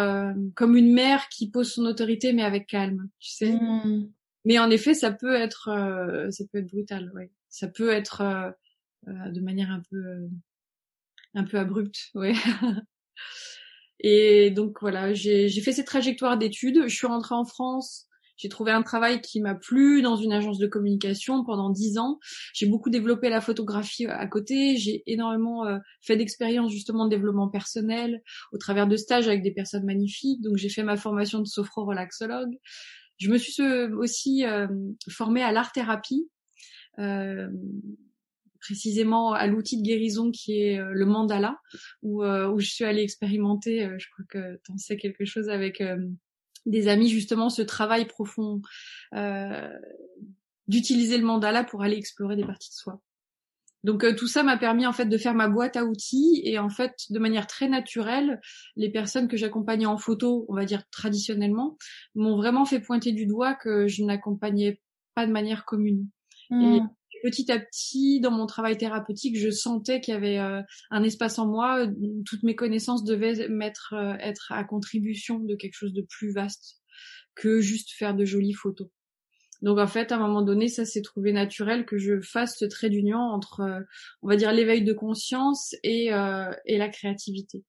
comme 0.55 0.77
une 0.77 0.93
mère 0.93 1.29
qui 1.29 1.51
pose 1.51 1.73
son 1.73 1.87
autorité 1.87 2.33
mais 2.33 2.45
avec 2.45 2.69
calme, 2.69 3.09
tu 3.19 3.31
sais. 3.31 3.53
Mmh 3.53 4.13
Mais 4.45 4.61
en 4.61 4.71
effet, 4.71 4.95
ça 4.95 5.11
peut 5.11 5.35
être, 5.35 5.69
ça 6.31 6.45
peut 6.51 6.59
être 6.59 6.71
brutal, 6.71 7.11
ouais. 7.17 7.33
Ça 7.51 7.69
peut 7.69 7.91
être 7.91 8.21
euh, 8.21 8.51
euh, 9.09 9.31
de 9.31 9.41
manière 9.41 9.71
un 9.71 9.83
peu, 9.91 10.29
un 11.35 11.45
peu 11.45 11.59
abrupte, 11.59 12.11
ouais. 12.15 12.35
Et 14.01 14.51
donc 14.51 14.79
voilà, 14.81 15.13
j'ai 15.13 15.49
fait 15.61 15.73
cette 15.73 15.87
trajectoire 15.87 16.39
d'études. 16.39 16.85
Je 16.87 16.95
suis 16.95 17.07
rentrée 17.07 17.35
en 17.35 17.45
France 17.45 18.09
j'ai 18.39 18.49
trouvé 18.49 18.71
un 18.71 18.83
travail 18.83 19.21
qui 19.21 19.41
m'a 19.41 19.57
plu 19.57 20.01
dans 20.01 20.17
une 20.17 20.33
agence 20.33 20.59
de 20.59 20.69
communication 20.69 21.45
pendant 21.45 21.71
dix 21.71 21.99
ans. 21.99 22.21
J'ai 22.55 22.67
beaucoup 22.67 22.89
développé 22.89 23.29
la 23.29 23.41
photographie 23.41 24.07
à 24.07 24.27
côté. 24.29 24.77
J'ai 24.77 25.03
énormément 25.07 25.67
euh, 25.67 25.79
fait 26.01 26.17
d'expériences 26.17 26.71
justement 26.71 27.05
de 27.05 27.11
développement 27.11 27.49
personnel 27.49 28.23
au 28.53 28.59
travers 28.59 28.87
de 28.87 28.97
stages 28.97 29.27
avec 29.27 29.43
des 29.43 29.51
personnes 29.51 29.85
magnifiques. 29.85 30.41
Donc 30.41 30.57
j'ai 30.57 30.69
fait 30.69 30.85
ma 30.85 30.97
formation 30.97 31.41
de 31.41 31.47
sophro-relaxologue. 31.47 32.57
Je 33.19 33.29
me 33.29 33.39
suis 33.39 33.61
euh, 33.61 33.95
aussi 33.97 34.47
euh, 34.47 34.69
formée 35.11 35.43
à 35.43 35.51
l'art-thérapie. 35.51 36.31
Précisément 38.61 39.33
à 39.33 39.47
l'outil 39.47 39.79
de 39.79 39.83
guérison 39.83 40.31
qui 40.31 40.61
est 40.61 40.79
le 40.79 41.07
mandala, 41.07 41.59
où, 42.03 42.25
où 42.25 42.59
je 42.59 42.67
suis 42.67 42.85
allée 42.85 43.03
expérimenter, 43.03 43.89
je 43.99 44.07
crois 44.11 44.25
que 44.29 44.61
tu 44.65 44.73
en 44.73 44.79
sais 44.79 44.97
quelque 44.97 45.25
chose 45.25 45.49
avec 45.49 45.81
des 46.69 46.89
amis 46.89 47.09
justement 47.09 47.51
ce 47.51 47.63
travail 47.63 48.07
profond 48.07 48.63
euh, 49.15 49.69
d'utiliser 50.67 51.19
le 51.19 51.25
mandala 51.25 51.65
pour 51.65 51.83
aller 51.83 51.97
explorer 51.97 52.37
des 52.37 52.45
parties 52.45 52.71
de 52.71 52.75
soi. 52.75 53.01
Donc 53.85 54.05
euh, 54.05 54.15
tout 54.15 54.27
ça 54.27 54.43
m'a 54.43 54.59
permis 54.59 54.87
en 54.87 54.93
fait 54.93 55.07
de 55.07 55.19
faire 55.19 55.35
ma 55.35 55.49
boîte 55.49 55.77
à 55.77 55.85
outils 55.85 56.43
et 56.45 56.59
en 56.59 56.69
fait 56.69 56.95
de 57.11 57.19
manière 57.19 57.47
très 57.47 57.69
naturelle, 57.69 58.41
les 58.77 58.91
personnes 58.91 59.29
que 59.29 59.37
j'accompagnais 59.37 59.87
en 59.87 59.99
photo, 59.99 60.45
on 60.49 60.55
va 60.55 60.65
dire 60.65 60.83
traditionnellement, 60.91 61.79
m'ont 62.15 62.37
vraiment 62.37 62.65
fait 62.65 62.81
pointer 62.81 63.13
du 63.13 63.27
doigt 63.27 63.55
que 63.55 63.87
je 63.87 64.05
n'accompagnais 64.05 64.81
pas 65.15 65.27
de 65.27 65.33
manière 65.33 65.65
commune. 65.65 66.09
Et 66.51 66.81
mmh 66.81 66.89
petit 67.23 67.51
à 67.51 67.59
petit, 67.59 68.21
dans 68.21 68.31
mon 68.31 68.47
travail 68.47 68.77
thérapeutique, 68.77 69.39
je 69.39 69.51
sentais 69.51 70.01
qu'il 70.01 70.15
y 70.15 70.17
avait 70.17 70.39
euh, 70.39 70.63
un 70.91 71.03
espace 71.03 71.39
en 71.39 71.47
moi. 71.47 71.87
Toutes 72.25 72.43
mes 72.43 72.55
connaissances 72.55 73.05
devaient 73.05 73.49
mettre, 73.49 73.95
euh, 73.95 74.15
être 74.21 74.53
à 74.53 74.65
contribution 74.65 75.39
de 75.39 75.55
quelque 75.55 75.75
chose 75.75 75.93
de 75.93 76.03
plus 76.03 76.33
vaste 76.33 76.81
que 77.35 77.61
juste 77.61 77.91
faire 77.93 78.15
de 78.15 78.25
jolies 78.25 78.55
photos. 78.55 78.89
Donc 79.63 79.79
en 79.79 79.87
fait, 79.87 80.13
à 80.13 80.17
un 80.17 80.21
moment 80.21 80.43
donné, 80.43 80.69
ça 80.69 80.85
s'est 80.85 81.03
trouvé 81.03 81.33
naturel 81.33 81.85
que 81.85 81.99
je 81.99 82.21
fasse 82.21 82.57
ce 82.59 82.65
trait 82.65 82.91
d'union 82.91 83.19
entre, 83.19 83.61
euh, 83.61 83.81
on 84.23 84.29
va 84.29 84.37
dire, 84.37 84.53
l'éveil 84.53 84.83
de 84.83 84.93
conscience 84.93 85.75
et, 85.83 86.07
et 86.67 86.79
la 86.79 86.89
créativité. 86.89 87.65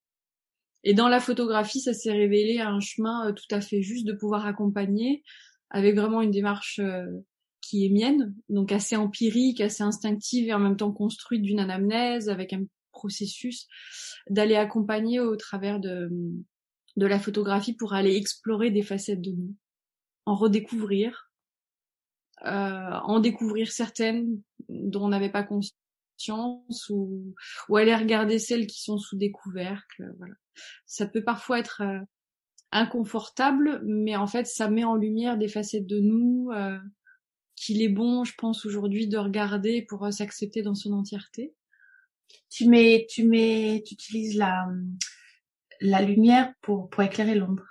Et 0.84 0.94
dans 0.94 1.10
la 1.10 1.20
photographie, 1.20 1.82
ça 1.82 1.94
s'est 1.94 2.12
révélé 2.12 2.60
un 2.60 2.80
chemin 2.80 3.34
tout 3.34 3.54
à 3.54 3.60
fait 3.60 3.82
juste 3.82 4.06
de 4.06 4.14
pouvoir 4.14 4.46
accompagner 4.46 5.24
avec 5.72 5.96
vraiment 5.96 6.22
une 6.22 6.32
démarche 6.32 6.80
qui 7.70 7.86
est 7.86 7.90
mienne, 7.90 8.36
donc 8.50 8.72
assez 8.72 8.96
empirique, 8.96 9.62
assez 9.62 9.84
instinctive 9.84 10.48
et 10.48 10.54
en 10.54 10.60
même 10.60 10.78
temps 10.78 10.92
construite 10.92 11.44
d'une 11.44 11.60
anamnèse 11.60 12.30
avec 12.30 12.52
un 12.54 12.64
processus 12.92 13.68
d'aller 14.30 14.56
accompagner 14.56 15.20
au 15.20 15.36
travers 15.36 15.80
de, 15.80 16.10
de 16.96 17.06
la 17.06 17.20
photographie 17.20 17.74
pour 17.74 17.94
aller 17.94 18.16
explorer 18.16 18.72
des 18.72 18.82
facettes 18.82 19.22
de 19.22 19.32
nous, 19.32 19.56
en 20.26 20.36
redécouvrir, 20.36 21.32
euh, 22.46 22.50
en 23.04 23.20
découvrir 23.20 23.72
certaines 23.72 24.42
dont 24.68 25.06
on 25.06 25.10
n'avait 25.10 25.32
pas 25.32 25.44
conscience 25.44 26.90
ou, 26.90 27.36
ou 27.70 27.78
aller 27.78 27.96
regarder 27.96 28.40
celles 28.40 28.66
qui 28.66 28.82
sont 28.82 28.98
sous 28.98 29.18
des 29.18 29.32
couvercles. 29.32 30.12
Voilà. 30.18 30.34
Ça 30.88 31.06
peut 31.06 31.24
parfois 31.24 31.60
être 31.60 31.82
euh, 31.82 32.00
inconfortable, 32.72 33.82
mais 33.86 34.16
en 34.16 34.28
fait, 34.28 34.48
ça 34.48 34.70
met 34.70 34.84
en 34.84 34.96
lumière 34.96 35.38
des 35.38 35.48
facettes 35.48 35.88
de 35.88 36.00
nous 36.00 36.50
euh, 36.52 36.80
qu'il 37.60 37.82
est 37.82 37.90
bon, 37.90 38.24
je 38.24 38.34
pense 38.38 38.66
aujourd'hui, 38.66 39.08
de 39.08 39.18
regarder 39.18 39.82
pour 39.82 40.06
euh, 40.06 40.12
s'accepter 40.12 40.62
dans 40.62 40.76
son 40.76 40.94
entièreté. 40.94 41.54
Tu 42.50 42.68
mets, 42.68 43.08
tu 43.10 43.24
mets, 43.24 43.84
tu 43.86 43.94
utilises 43.96 44.38
la 44.38 44.68
la 45.82 46.02
lumière 46.02 46.54
pour 46.62 46.90
pour 46.90 47.04
éclairer 47.04 47.36
l'ombre. 47.36 47.66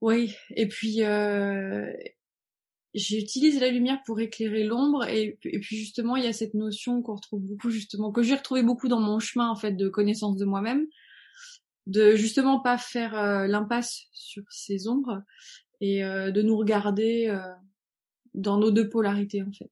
Oui, 0.00 0.34
et 0.56 0.66
puis 0.66 1.02
euh, 1.02 1.92
j'utilise 2.94 3.60
la 3.60 3.68
lumière 3.70 4.00
pour 4.06 4.20
éclairer 4.20 4.64
l'ombre 4.64 5.04
et, 5.04 5.38
et, 5.44 5.60
puis 5.60 5.76
justement 5.76 6.16
il 6.16 6.24
y 6.24 6.26
a 6.28 6.32
cette 6.32 6.54
notion 6.54 7.02
qu'on 7.02 7.16
retrouve 7.16 7.42
beaucoup 7.42 7.70
justement 7.70 8.10
que 8.10 8.22
j'ai 8.22 8.34
retrouvé 8.34 8.62
beaucoup 8.62 8.88
dans 8.88 9.00
mon 9.00 9.18
chemin 9.18 9.48
en 9.48 9.56
fait 9.56 9.72
de 9.72 9.88
connaissance 9.88 10.36
de 10.36 10.44
moi-même, 10.44 10.86
de 11.86 12.16
justement 12.16 12.60
pas 12.60 12.78
faire 12.78 13.16
euh, 13.18 13.46
l'impasse 13.46 14.06
sur 14.12 14.44
ces 14.50 14.88
ombres 14.88 15.22
et 15.80 16.04
euh, 16.04 16.30
de 16.30 16.42
nous 16.42 16.56
regarder 16.56 17.28
euh, 17.28 17.40
dans 18.34 18.58
nos 18.58 18.70
deux 18.70 18.88
polarités 18.88 19.42
en 19.42 19.52
fait. 19.52 19.70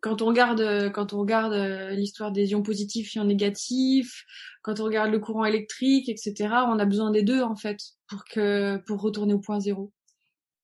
Quand 0.00 0.20
on 0.20 0.26
regarde, 0.26 0.90
quand 0.92 1.12
on 1.12 1.20
regarde 1.20 1.52
euh, 1.52 1.90
l'histoire 1.90 2.32
des 2.32 2.50
ions 2.50 2.62
positifs, 2.62 3.14
ions 3.14 3.24
négatifs, 3.24 4.24
quand 4.62 4.80
on 4.80 4.84
regarde 4.84 5.12
le 5.12 5.20
courant 5.20 5.44
électrique, 5.44 6.08
etc., 6.08 6.34
on 6.66 6.78
a 6.78 6.84
besoin 6.84 7.12
des 7.12 7.22
deux 7.22 7.42
en 7.42 7.54
fait 7.54 7.78
pour 8.08 8.24
que 8.24 8.78
pour 8.86 9.00
retourner 9.00 9.34
au 9.34 9.38
point 9.38 9.60
zéro. 9.60 9.92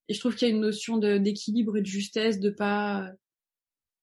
Et 0.08 0.14
je 0.14 0.20
trouve 0.20 0.34
qu'il 0.34 0.48
y 0.48 0.50
a 0.50 0.54
une 0.54 0.60
notion 0.60 0.98
d'équilibre 0.98 1.76
et 1.76 1.80
de 1.80 1.86
justesse, 1.86 2.40
de 2.40 2.50
pas 2.50 3.08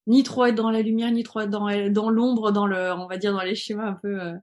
ni 0.08 0.24
trop 0.24 0.46
être 0.46 0.56
dans 0.56 0.72
la 0.72 0.82
lumière, 0.82 1.12
ni 1.12 1.24
trop 1.24 1.42
être 1.42 1.50
dans, 1.50 1.70
dans 1.92 2.10
l'ombre, 2.10 2.52
dans 2.52 2.66
le, 2.66 2.94
on 2.94 3.08
va 3.08 3.18
dire 3.18 3.34
dans 3.34 3.44
les 3.44 3.56
schémas 3.56 3.90
un 3.90 4.00
peu. 4.02 4.20
Euh, 4.20 4.34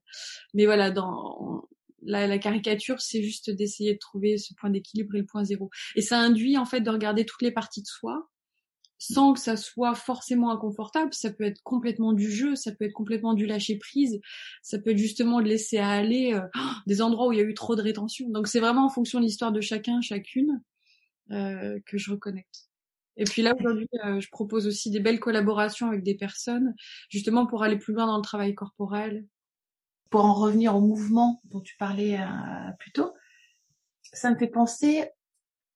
mais 0.55 0.67
voilà, 0.67 0.91
dans 0.91 1.65
la, 2.07 2.27
la 2.27 2.39
caricature, 2.39 3.01
c'est 3.01 3.23
juste 3.23 3.51
d'essayer 3.51 3.95
de 3.95 3.99
trouver 3.99 4.39
ce 4.39 4.55
point 4.55 4.71
d'équilibre 4.71 5.15
et 5.15 5.19
le 5.19 5.27
point 5.27 5.45
zéro. 5.45 5.71
Et 5.95 6.01
ça 6.01 6.19
induit 6.19 6.57
en 6.57 6.65
fait 6.65 6.81
de 6.81 6.91
regarder 6.91 7.25
toutes 7.27 7.43
les 7.43 7.53
parties 7.53 7.83
de 7.83 7.87
soi 7.87 8.29
sans 8.99 9.35
que 9.35 9.41
ça 9.41 9.57
soit 9.57 9.95
forcément 9.95 10.51
inconfortable. 10.51 11.13
Ça 11.13 11.31
peut 11.31 11.45
être 11.45 11.63
complètement 11.63 12.13
du 12.13 12.31
jeu, 12.31 12.57
ça 12.57 12.73
peut 12.73 12.85
être 12.85 12.93
complètement 12.93 13.35
du 13.35 13.47
lâcher 13.47 13.77
prise, 13.77 14.21
ça 14.63 14.79
peut 14.79 14.91
être 14.91 14.99
justement 14.99 15.41
de 15.41 15.49
laisser 15.49 15.79
aller 15.79 16.35
euh, 16.35 16.41
des 16.87 17.03
endroits 17.03 17.29
où 17.29 17.33
il 17.33 17.39
y 17.39 17.43
a 17.43 17.45
eu 17.45 17.55
trop 17.55 17.77
de 17.77 17.83
rétention. 17.83 18.29
Donc 18.31 18.49
c'est 18.49 18.61
vraiment 18.61 18.87
en 18.87 18.91
fonction 18.91 19.21
de 19.21 19.25
l'histoire 19.25 19.53
de 19.53 19.61
chacun, 19.61 20.01
chacune, 20.01 20.63
euh, 21.31 21.79
que 21.87 21.99
je 21.99 22.11
reconnecte. 22.11 22.71
Et 23.19 23.25
puis 23.25 23.43
là 23.43 23.55
aujourd'hui, 23.59 23.89
euh, 24.05 24.21
je 24.21 24.29
propose 24.31 24.67
aussi 24.67 24.91
des 24.91 25.01
belles 25.01 25.21
collaborations 25.21 25.89
avec 25.89 26.03
des 26.03 26.15
personnes, 26.15 26.75
justement 27.09 27.47
pour 27.47 27.63
aller 27.63 27.79
plus 27.79 27.95
loin 27.95 28.07
dans 28.07 28.19
le 28.19 28.23
travail 28.23 28.55
corporel, 28.55 29.27
pour 30.11 30.25
en 30.25 30.35
revenir 30.35 30.77
au 30.77 30.81
mouvement 30.81 31.41
dont 31.45 31.61
tu 31.61 31.77
parlais 31.77 32.19
euh, 32.19 32.73
plus 32.79 32.93
tôt, 32.93 33.13
ça 34.13 34.31
me 34.31 34.37
fait 34.37 34.49
penser 34.49 35.09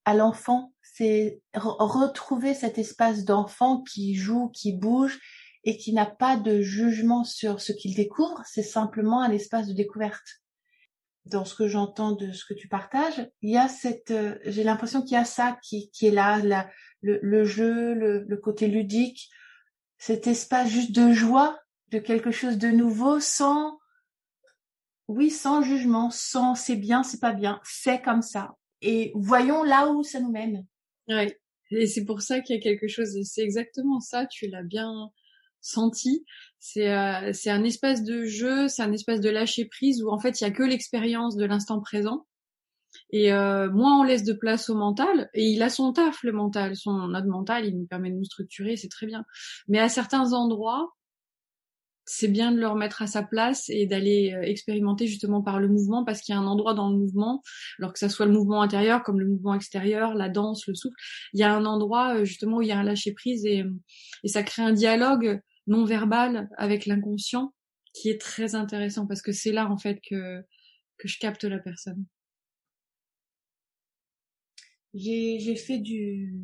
à 0.05 0.15
l'enfant. 0.15 0.73
C'est 0.83 1.41
retrouver 1.55 2.55
cet 2.55 2.79
espace 2.79 3.25
d'enfant 3.25 3.83
qui 3.83 4.15
joue, 4.15 4.49
qui 4.49 4.73
bouge 4.73 5.21
et 5.65 5.77
qui 5.77 5.93
n'a 5.93 6.07
pas 6.07 6.37
de 6.37 6.61
jugement 6.61 7.25
sur 7.25 7.61
ce 7.61 7.73
qu'il 7.73 7.95
découvre. 7.95 8.43
C'est 8.47 8.63
simplement 8.63 9.23
un 9.23 9.31
espace 9.31 9.69
de 9.69 9.75
découverte. 9.75 10.41
Dans 11.27 11.45
ce 11.45 11.55
que 11.55 11.69
j'entends 11.69 12.13
de 12.13 12.33
ce 12.33 12.47
que 12.47 12.55
tu 12.55 12.67
partages, 12.67 13.29
il 13.43 13.51
y 13.51 13.59
a 13.59 13.69
cette, 13.69 14.11
euh, 14.11 14.39
j'ai 14.47 14.65
l'impression 14.65 15.03
qu'il 15.03 15.13
y 15.13 15.17
a 15.17 15.25
ça 15.27 15.59
qui, 15.63 15.91
est 16.01 16.11
là, 16.11 16.41
le, 17.03 17.45
jeu, 17.45 17.95
le 17.95 18.37
côté 18.39 18.69
ludique, 18.69 19.29
cet 19.99 20.27
espace 20.27 20.71
juste 20.71 20.93
de 20.93 21.13
joie, 21.13 21.61
de 21.91 21.99
quelque 21.99 22.31
chose 22.31 22.57
de 22.57 22.69
nouveau, 22.69 23.21
sans 23.21 23.80
oui, 25.11 25.29
sans 25.29 25.61
jugement, 25.61 26.09
sans 26.13 26.55
c'est 26.55 26.77
bien, 26.77 27.03
c'est 27.03 27.19
pas 27.19 27.33
bien, 27.33 27.61
c'est 27.65 28.01
comme 28.01 28.23
ça. 28.23 28.55
Et 28.81 29.11
voyons 29.17 29.65
là 29.65 29.91
où 29.91 30.05
ça 30.05 30.21
nous 30.21 30.31
mène. 30.31 30.65
Oui. 31.09 31.33
Et 31.73 31.87
c'est 31.89 32.05
pour 32.05 32.23
ça 32.23 32.41
qu'il 32.41 32.55
y 32.55 32.59
a 32.59 32.63
quelque 32.63 32.87
chose, 32.87 33.19
c'est 33.25 33.43
exactement 33.43 33.99
ça, 33.99 34.27
tu 34.27 34.47
l'as 34.47 34.63
bien 34.63 35.11
senti. 35.61 36.25
C'est 36.61 36.93
euh, 36.93 37.33
c'est 37.33 37.51
un 37.51 37.65
espace 37.65 38.05
de 38.05 38.25
jeu, 38.25 38.69
c'est 38.69 38.83
un 38.83 38.93
espace 38.93 39.21
de 39.21 39.31
lâcher 39.31 39.65
prise 39.65 40.01
où 40.03 40.11
en 40.11 40.19
fait 40.21 40.41
il 40.41 40.45
y 40.45 40.47
a 40.47 40.53
que 40.53 40.63
l'expérience 40.63 41.37
de 41.37 41.45
l'instant 41.45 41.81
présent. 41.81 42.27
Et 43.11 43.33
euh, 43.33 43.69
moins 43.71 44.01
on 44.01 44.05
laisse 44.05 44.25
de 44.25 44.33
place 44.33 44.71
au 44.71 44.77
mental, 44.77 45.29
et 45.35 45.45
il 45.45 45.63
a 45.63 45.71
son 45.71 45.93
taf 45.93 46.23
le 46.23 46.33
mental, 46.33 46.77
son 46.77 47.09
notre 47.09 47.29
mental, 47.29 47.67
il 47.67 47.77
nous 47.77 47.87
permet 47.87 48.11
de 48.11 48.17
nous 48.17 48.25
structurer, 48.25 48.77
c'est 48.77 48.89
très 48.89 49.07
bien. 49.07 49.25
Mais 49.67 49.81
à 49.81 49.89
certains 49.89 50.33
endroits, 50.33 50.93
c'est 52.13 52.27
bien 52.27 52.51
de 52.51 52.59
le 52.59 52.67
remettre 52.67 53.03
à 53.03 53.07
sa 53.07 53.23
place 53.23 53.69
et 53.69 53.87
d'aller 53.87 54.35
euh, 54.35 54.43
expérimenter 54.43 55.07
justement 55.07 55.43
par 55.43 55.61
le 55.61 55.69
mouvement 55.69 56.05
parce 56.05 56.21
qu'il 56.21 56.35
y 56.35 56.37
a 56.37 56.41
un 56.41 56.47
endroit 56.47 56.75
dans 56.75 56.91
le 56.91 56.97
mouvement, 56.97 57.41
alors 57.79 57.93
que 57.93 58.01
ça 58.01 58.09
soit 58.09 58.27
le 58.27 58.33
mouvement 58.33 58.63
intérieur 58.63 59.05
comme 59.05 59.21
le 59.21 59.29
mouvement 59.29 59.55
extérieur, 59.55 60.15
la 60.15 60.29
danse, 60.29 60.67
le 60.67 60.75
souffle, 60.75 60.97
il 61.33 61.39
y 61.39 61.45
a 61.45 61.55
un 61.55 61.65
endroit 61.65 62.17
euh, 62.17 62.25
justement 62.25 62.57
où 62.57 62.63
il 62.63 62.69
y 62.69 62.73
a 62.73 62.79
un 62.81 62.83
lâcher 62.83 63.13
prise 63.13 63.47
et, 63.47 63.65
ça 64.25 64.43
crée 64.43 64.63
un 64.63 64.73
dialogue 64.73 65.41
non 65.69 65.85
verbal 65.85 66.49
avec 66.57 66.87
l'inconscient 66.87 67.55
qui 67.93 68.11
est 68.11 68.21
très 68.21 68.57
intéressant 68.57 69.07
parce 69.07 69.23
que 69.23 69.31
c'est 69.33 69.53
là 69.53 69.71
en 69.71 69.79
fait 69.79 70.01
que 70.09 70.43
que 70.99 71.09
je 71.09 71.19
capte 71.19 71.45
la 71.45 71.59
personne. 71.59 72.05
J'ai 74.95 75.57
fait 75.57 75.79
du 75.79 76.35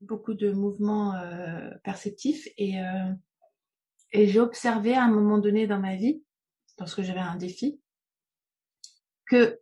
beaucoup 0.00 0.34
de 0.34 0.50
mouvements 0.50 1.14
euh, 1.14 1.70
perceptifs 1.84 2.48
et 2.58 2.80
euh, 2.80 3.12
et 4.12 4.26
j'ai 4.26 4.40
observé 4.40 4.94
à 4.94 5.02
un 5.02 5.10
moment 5.10 5.38
donné 5.38 5.66
dans 5.66 5.78
ma 5.78 5.96
vie, 5.96 6.22
lorsque 6.78 7.02
j'avais 7.02 7.20
un 7.20 7.36
défi, 7.36 7.80
que 9.26 9.60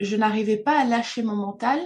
je 0.00 0.16
n'arrivais 0.16 0.56
pas 0.56 0.78
à 0.78 0.84
lâcher 0.84 1.22
mon 1.22 1.36
mental 1.36 1.80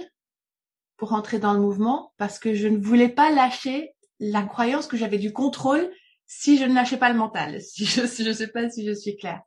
pour 0.95 1.13
entrer 1.13 1.39
dans 1.39 1.53
le 1.53 1.59
mouvement 1.59 2.13
parce 2.17 2.39
que 2.39 2.53
je 2.53 2.67
ne 2.67 2.77
voulais 2.77 3.09
pas 3.09 3.31
lâcher 3.31 3.95
la 4.19 4.43
croyance 4.43 4.87
que 4.87 4.97
j'avais 4.97 5.19
du 5.19 5.31
contrôle 5.33 5.91
si 6.25 6.57
je 6.57 6.65
ne 6.65 6.73
lâchais 6.73 6.97
pas 6.97 7.11
le 7.11 7.17
mental. 7.17 7.61
Si 7.61 7.85
je 7.85 8.01
je 8.01 8.33
sais 8.33 8.47
pas 8.47 8.69
si 8.69 8.85
je 8.85 8.93
suis 8.93 9.15
claire. 9.15 9.41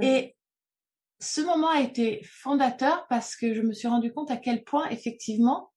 Et 0.00 0.36
ce 1.20 1.40
moment 1.40 1.70
a 1.70 1.80
été 1.80 2.22
fondateur 2.24 3.06
parce 3.08 3.36
que 3.36 3.54
je 3.54 3.62
me 3.62 3.72
suis 3.72 3.88
rendu 3.88 4.12
compte 4.12 4.30
à 4.30 4.36
quel 4.36 4.64
point 4.64 4.88
effectivement 4.90 5.72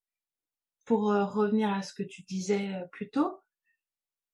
pour 0.86 1.12
euh, 1.12 1.26
revenir 1.26 1.72
à 1.72 1.82
ce 1.82 1.94
que 1.94 2.04
tu 2.04 2.24
disais 2.24 2.74
euh, 2.74 2.86
plus 2.92 3.10
tôt, 3.10 3.40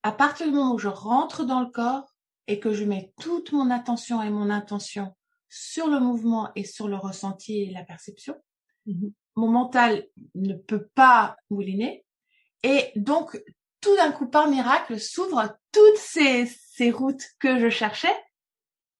à 0.03 0.11
partir 0.11 0.47
du 0.47 0.53
moment 0.53 0.73
où 0.73 0.79
je 0.79 0.87
rentre 0.87 1.43
dans 1.43 1.61
le 1.61 1.69
corps 1.69 2.13
et 2.47 2.59
que 2.59 2.73
je 2.73 2.83
mets 2.83 3.13
toute 3.19 3.51
mon 3.51 3.71
attention 3.71 4.21
et 4.21 4.29
mon 4.29 4.49
intention 4.49 5.15
sur 5.49 5.87
le 5.87 5.99
mouvement 5.99 6.51
et 6.55 6.65
sur 6.65 6.87
le 6.87 6.95
ressenti 6.95 7.61
et 7.61 7.71
la 7.71 7.83
perception, 7.83 8.35
mmh 8.85 9.09
mon 9.35 9.47
mental 9.47 10.05
ne 10.35 10.53
peut 10.53 10.89
pas 10.93 11.37
mouliner. 11.49 12.05
Et 12.61 12.91
donc, 12.95 13.41
tout 13.81 13.95
d'un 13.95 14.11
coup, 14.11 14.27
par 14.27 14.47
miracle, 14.47 14.99
s'ouvrent 14.99 15.57
toutes 15.71 15.97
ces, 15.97 16.45
ces 16.45 16.91
routes 16.91 17.23
que 17.39 17.57
je 17.57 17.67
cherchais, 17.67 18.15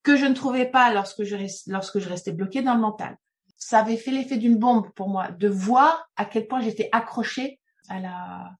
que 0.02 0.18
je 0.18 0.26
ne 0.26 0.34
trouvais 0.34 0.66
pas 0.66 0.92
lorsque 0.92 1.22
je, 1.22 1.36
lorsque 1.68 2.00
je 2.00 2.10
restais 2.10 2.32
bloquée 2.32 2.64
dans 2.64 2.74
le 2.74 2.80
mental 2.80 3.16
ça 3.64 3.80
avait 3.80 3.98
fait 3.98 4.12
l'effet 4.12 4.38
d'une 4.38 4.58
bombe 4.58 4.92
pour 4.94 5.10
moi 5.10 5.32
de 5.32 5.48
voir 5.48 6.10
à 6.16 6.26
quel 6.26 6.48
point 6.48 6.62
j'étais 6.62 6.90
accrochée 6.92 7.60
à 7.88 8.00
la 8.00 8.52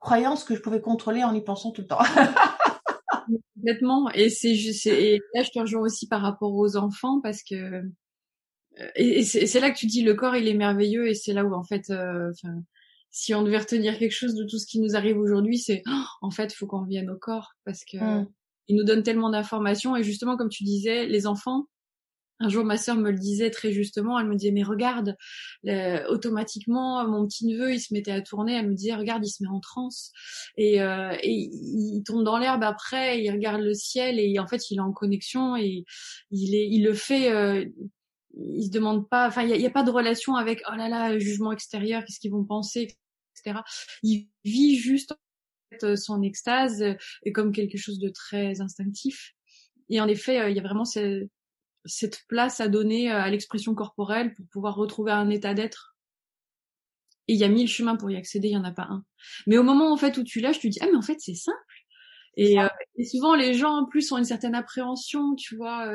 croyance 0.00 0.44
que 0.44 0.54
je 0.54 0.60
pouvais 0.60 0.80
contrôler 0.80 1.22
en 1.22 1.34
y 1.34 1.42
pensant 1.42 1.70
tout 1.70 1.82
le 1.82 1.86
temps. 1.86 1.98
Complètement. 3.54 4.10
Et 4.12 4.30
c'est 4.30 4.54
juste, 4.54 4.86
et 4.86 5.20
là 5.34 5.42
je 5.42 5.50
te 5.50 5.58
rejoins 5.58 5.82
aussi 5.82 6.08
par 6.08 6.22
rapport 6.22 6.52
aux 6.54 6.76
enfants 6.76 7.20
parce 7.20 7.42
que 7.42 7.54
euh, 7.54 8.88
et, 8.96 9.22
c'est 9.22 9.60
là 9.60 9.70
que 9.70 9.78
tu 9.78 9.86
dis 9.86 10.02
le 10.02 10.14
corps 10.14 10.36
il 10.36 10.48
est 10.48 10.54
merveilleux 10.54 11.08
et 11.08 11.14
c'est 11.14 11.32
là 11.32 11.44
où 11.44 11.54
en 11.54 11.64
fait, 11.64 11.90
euh, 11.90 12.32
si 13.10 13.34
on 13.34 13.42
devait 13.42 13.58
retenir 13.58 13.98
quelque 13.98 14.12
chose 14.12 14.34
de 14.34 14.44
tout 14.44 14.58
ce 14.58 14.66
qui 14.66 14.80
nous 14.80 14.96
arrive 14.96 15.18
aujourd'hui, 15.18 15.58
c'est 15.58 15.82
oh, 15.86 16.04
en 16.22 16.30
fait 16.30 16.52
faut 16.52 16.66
qu'on 16.66 16.82
revienne 16.82 17.10
au 17.10 17.18
corps 17.18 17.52
parce 17.64 17.84
que 17.84 17.98
mmh. 17.98 18.28
il 18.68 18.76
nous 18.76 18.84
donne 18.84 19.02
tellement 19.02 19.30
d'informations 19.30 19.96
et 19.96 20.02
justement 20.02 20.36
comme 20.36 20.48
tu 20.48 20.64
disais, 20.64 21.06
les 21.06 21.26
enfants 21.26 21.66
un 22.40 22.48
jour, 22.48 22.64
ma 22.64 22.78
sœur 22.78 22.96
me 22.96 23.10
le 23.10 23.18
disait 23.18 23.50
très 23.50 23.70
justement. 23.70 24.18
Elle 24.18 24.26
me 24.26 24.34
disait 24.34 24.50
mais 24.50 24.62
regarde, 24.62 25.16
automatiquement 26.08 27.06
mon 27.06 27.26
petit 27.26 27.46
neveu 27.46 27.74
il 27.74 27.80
se 27.80 27.92
mettait 27.92 28.12
à 28.12 28.22
tourner. 28.22 28.54
Elle 28.54 28.68
me 28.68 28.74
disait 28.74 28.94
regarde, 28.94 29.24
il 29.24 29.30
se 29.30 29.42
met 29.42 29.48
en 29.48 29.60
transe 29.60 30.12
et, 30.56 30.80
euh, 30.80 31.14
et 31.22 31.50
il 31.52 32.02
tombe 32.04 32.24
dans 32.24 32.38
l'herbe 32.38 32.62
après. 32.64 33.22
Il 33.22 33.30
regarde 33.30 33.60
le 33.60 33.74
ciel 33.74 34.18
et 34.18 34.38
en 34.38 34.46
fait 34.46 34.70
il 34.70 34.78
est 34.78 34.80
en 34.80 34.92
connexion 34.92 35.54
et 35.56 35.84
il 36.30 36.54
est, 36.54 36.66
il 36.68 36.82
le 36.82 36.94
fait. 36.94 37.30
Euh, 37.30 37.64
il 38.34 38.64
se 38.64 38.70
demande 38.70 39.08
pas. 39.08 39.28
Enfin, 39.28 39.42
il 39.42 39.60
y 39.60 39.66
a, 39.66 39.70
pas 39.70 39.82
de 39.82 39.90
relation 39.90 40.36
avec 40.36 40.62
oh 40.70 40.76
là 40.76 40.88
là 40.88 41.18
jugement 41.18 41.52
extérieur, 41.52 42.04
qu'est-ce 42.04 42.20
qu'ils 42.20 42.30
vont 42.30 42.44
penser, 42.44 42.96
etc. 43.36 43.60
Il 44.02 44.28
vit 44.44 44.76
juste 44.76 45.14
son 45.96 46.22
extase 46.22 46.82
et 47.24 47.32
comme 47.32 47.52
quelque 47.52 47.76
chose 47.76 47.98
de 47.98 48.08
très 48.08 48.60
instinctif. 48.60 49.34
Et 49.88 50.00
en 50.00 50.06
effet, 50.06 50.50
il 50.50 50.56
y 50.56 50.60
a 50.60 50.62
vraiment 50.62 50.84
cette 50.84 51.28
cette 51.84 52.24
place 52.28 52.60
à 52.60 52.68
donner 52.68 53.10
euh, 53.10 53.20
à 53.20 53.30
l'expression 53.30 53.74
corporelle 53.74 54.34
pour 54.34 54.46
pouvoir 54.48 54.76
retrouver 54.76 55.12
un 55.12 55.30
état 55.30 55.54
d'être? 55.54 55.96
Et 57.28 57.34
il 57.34 57.38
y 57.38 57.44
a 57.44 57.48
mille 57.48 57.68
chemins 57.68 57.96
pour 57.96 58.10
y 58.10 58.16
accéder, 58.16 58.48
il 58.48 58.54
y 58.54 58.56
en 58.56 58.64
a 58.64 58.72
pas 58.72 58.88
un. 58.90 59.04
Mais 59.46 59.58
au 59.58 59.62
moment 59.62 59.92
en 59.92 59.96
fait 59.96 60.16
où 60.18 60.24
tu 60.24 60.40
lâches, 60.40 60.58
tu 60.58 60.68
dis 60.68 60.78
ah 60.82 60.86
mais 60.90 60.96
en 60.96 61.02
fait 61.02 61.16
c'est 61.18 61.34
simple. 61.34 61.58
Et, 62.36 62.60
euh, 62.60 62.68
et, 62.96 63.04
souvent 63.04 63.34
les 63.34 63.54
gens 63.54 63.72
en 63.74 63.86
plus 63.86 64.10
ont 64.12 64.18
une 64.18 64.24
certaine 64.24 64.54
appréhension, 64.54 65.34
tu 65.34 65.56
vois. 65.56 65.88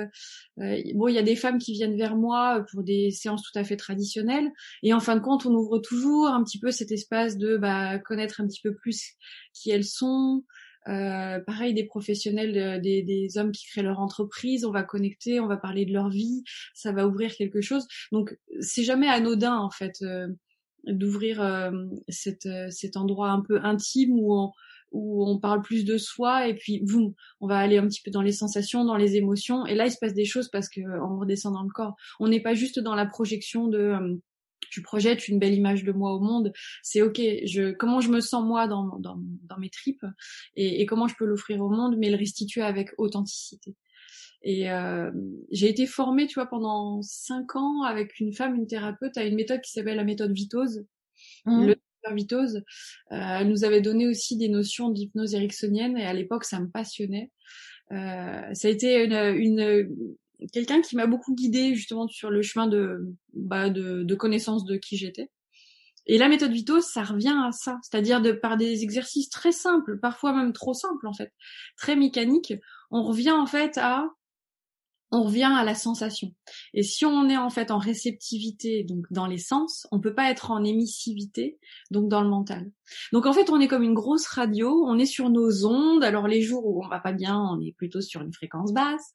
Euh, 0.60 0.82
bon, 0.94 1.08
il 1.08 1.16
y 1.16 1.18
a 1.18 1.24
des 1.24 1.36
femmes 1.36 1.58
qui 1.58 1.74
viennent 1.74 1.98
vers 1.98 2.16
moi 2.16 2.66
pour 2.72 2.84
des 2.84 3.10
séances 3.12 3.44
tout 3.44 3.58
à 3.58 3.64
fait 3.64 3.78
traditionnelles, 3.78 4.52
et 4.84 4.94
en 4.94 5.00
fin 5.00 5.16
de 5.16 5.22
compte, 5.22 5.46
on 5.46 5.54
ouvre 5.54 5.80
toujours 5.80 6.28
un 6.28 6.44
petit 6.44 6.60
peu 6.60 6.72
cet 6.72 6.92
espace 6.92 7.38
de 7.38 7.58
bah, 7.58 8.00
connaître 8.00 8.42
un 8.42 8.48
petit 8.48 8.62
peu 8.62 8.76
plus 8.76 9.14
qui 9.54 9.72
elles 9.72 9.86
sont, 9.86 10.44
euh, 10.88 11.40
pareil, 11.40 11.74
des 11.74 11.86
professionnels, 11.86 12.82
des, 12.82 13.02
des, 13.02 13.38
hommes 13.38 13.52
qui 13.52 13.66
créent 13.66 13.82
leur 13.82 14.00
entreprise, 14.00 14.66
on 14.66 14.72
va 14.72 14.84
connecter, 14.84 15.40
on 15.40 15.48
va 15.48 15.58
parler 15.58 15.86
de 15.86 15.94
leur 15.94 16.10
vie, 16.10 16.44
ça 16.74 16.92
va 16.92 17.08
ouvrir 17.08 17.36
quelque 17.36 17.62
chose. 17.62 17.88
Donc 18.12 18.38
c'est 18.60 18.84
jamais 18.84 19.08
anodin 19.08 19.56
en 19.58 19.72
fait 19.72 20.02
euh, 20.04 20.28
d'ouvrir 20.86 21.42
euh, 21.42 21.72
cet, 22.08 22.48
cet 22.70 22.98
endroit 22.98 23.30
un 23.30 23.42
peu 23.42 23.60
intime 23.64 24.12
où 24.12 24.36
on, 24.36 24.52
où 24.92 25.28
on 25.28 25.40
parle 25.40 25.62
plus 25.62 25.86
de 25.86 25.98
soi 25.98 26.48
et 26.48 26.54
puis 26.54 26.80
boum, 26.82 27.14
on 27.42 27.48
va 27.48 27.58
aller 27.58 27.78
un 27.78 27.88
petit 27.88 28.02
peu 28.04 28.12
dans 28.12 28.22
les 28.22 28.32
sensations, 28.32 28.86
dans 28.86 28.98
les 28.98 29.16
émotions 29.16 29.66
et 29.66 29.74
là 29.74 29.88
il 29.88 29.92
se 29.92 29.98
passe 30.00 30.14
des 30.14 30.26
choses 30.26 30.50
parce 30.50 30.70
que 30.70 30.82
on 30.82 31.20
redescend 31.20 31.54
dans 31.54 31.64
le 31.64 31.70
corps. 31.70 31.96
On 32.20 32.28
n'est 32.28 32.42
pas 32.42 32.54
juste 32.54 32.80
dans 32.80 32.96
la 32.96 33.08
projection 33.08 33.68
de 33.68 34.20
tu 34.76 34.82
projettes 34.82 35.30
une 35.30 35.40
belle 35.40 35.54
image 35.54 35.86
de 35.86 35.94
moi 35.94 36.14
au 36.14 36.20
monde, 36.20 36.52
c'est 36.84 37.02
ok. 37.02 37.22
Je, 37.46 37.72
comment 37.72 38.02
je 38.02 38.10
me 38.10 38.20
sens 38.20 38.44
moi 38.44 38.68
dans, 38.68 39.00
dans, 39.00 39.18
dans 39.18 39.58
mes 39.58 39.70
tripes 39.70 40.06
et, 40.58 40.82
et, 40.82 40.86
comment 40.86 41.08
je 41.08 41.16
peux 41.16 41.24
l'offrir 41.24 41.62
au 41.62 41.70
monde, 41.70 41.96
mais 41.98 42.10
le 42.10 42.18
restituer 42.18 42.62
avec 42.62 42.90
authenticité. 42.98 43.74
Et 44.42 44.70
euh, 44.70 45.12
j'ai 45.50 45.70
été 45.70 45.86
formée, 45.88 46.28
tu 46.28 46.34
vois, 46.36 46.48
pendant 46.48 47.02
cinq 47.02 47.56
ans 47.56 47.84
avec 47.84 48.20
une 48.20 48.34
femme, 48.34 48.56
une 48.56 48.68
thérapeute, 48.68 49.18
à 49.18 49.24
une 49.24 49.36
méthode 49.36 49.62
qui 49.62 49.72
s'appelle 49.72 49.96
la 49.96 50.04
méthode 50.04 50.34
Vitose. 50.34 50.86
Mmh. 51.46 51.68
Le 51.68 51.76
Vitose, 52.14 52.58
euh, 52.58 52.62
elle 53.12 53.48
nous 53.48 53.64
avait 53.64 53.82
donné 53.82 54.08
aussi 54.08 54.38
des 54.38 54.50
notions 54.50 54.90
d'hypnose 54.90 55.34
ericksonienne 55.36 55.98
et 55.98 56.06
à 56.06 56.14
l'époque 56.14 56.44
ça 56.44 56.60
me 56.60 56.70
passionnait. 56.70 57.32
Euh, 57.92 58.54
ça 58.54 58.68
a 58.68 58.72
été 58.72 59.06
une, 59.06 59.14
une, 59.14 60.18
quelqu'un 60.52 60.82
qui 60.82 60.96
m'a 60.96 61.08
beaucoup 61.08 61.34
guidée 61.34 61.76
justement 61.76 62.08
sur 62.08 62.30
le 62.30 62.42
chemin 62.42 62.68
de, 62.68 63.14
bah, 63.34 63.70
de, 63.70 64.04
de 64.04 64.16
connaissance 64.16 64.66
de 64.66 64.78
qui 64.78 64.98
j'étais. 64.98 65.30
Et 66.08 66.18
la 66.18 66.30
méthode 66.30 66.52
Vito, 66.52 66.82
ça 66.82 67.04
revient 67.04 67.36
à 67.44 67.52
ça, 67.52 67.80
c'est-à-dire 67.82 68.22
de 68.22 68.32
par 68.32 68.58
des 68.58 68.84
exercices 68.84 69.30
très 69.30 69.52
simples, 69.52 70.00
parfois 70.00 70.34
même 70.34 70.54
trop 70.54 70.74
simples 70.74 71.08
en 71.08 71.14
fait, 71.14 71.32
très 71.78 71.96
mécaniques, 71.96 72.54
on 72.92 73.04
revient 73.04 73.32
en 73.32 73.48
fait 73.48 73.78
à 73.78 74.08
on 75.12 75.24
revient 75.24 75.52
à 75.56 75.64
la 75.64 75.76
sensation. 75.76 76.34
Et 76.74 76.84
si 76.84 77.06
on 77.06 77.30
est 77.30 77.38
en 77.38 77.50
fait 77.50 77.72
en 77.72 77.78
réceptivité, 77.78 78.84
donc 78.84 79.06
dans 79.12 79.28
les 79.28 79.38
sens, 79.38 79.88
on 79.92 80.00
peut 80.00 80.16
pas 80.16 80.32
être 80.32 80.52
en 80.52 80.64
émissivité, 80.64 81.60
donc 81.92 82.10
dans 82.10 82.22
le 82.22 82.30
mental. 82.30 82.72
Donc 83.14 83.26
en 83.26 83.34
fait, 83.34 83.50
on 83.50 83.60
est 83.60 83.68
comme 83.68 83.84
une 83.84 83.94
grosse 83.94 84.28
radio, 84.28 84.84
on 84.86 84.98
est 84.98 85.06
sur 85.06 85.30
nos 85.30 85.66
ondes. 85.66 86.04
Alors 86.04 86.28
les 86.28 86.42
jours 86.42 86.66
où 86.66 86.84
on 86.84 86.88
va 86.88 87.00
pas 87.00 87.14
bien, 87.14 87.40
on 87.40 87.62
est 87.62 87.74
plutôt 87.74 88.02
sur 88.02 88.22
une 88.22 88.34
fréquence 88.34 88.74
basse. 88.74 89.12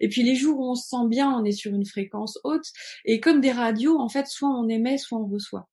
Et 0.00 0.08
puis 0.08 0.22
les 0.22 0.36
jours 0.36 0.58
où 0.58 0.70
on 0.70 0.74
se 0.74 0.88
sent 0.88 1.08
bien, 1.08 1.30
on 1.30 1.44
est 1.44 1.52
sur 1.52 1.74
une 1.74 1.86
fréquence 1.86 2.38
haute. 2.44 2.66
Et 3.04 3.20
comme 3.20 3.40
des 3.40 3.52
radios, 3.52 3.98
en 3.98 4.08
fait, 4.08 4.26
soit 4.28 4.50
on 4.50 4.68
émet, 4.68 4.96
soit 4.98 5.18
on 5.18 5.26
reçoit. 5.26 5.68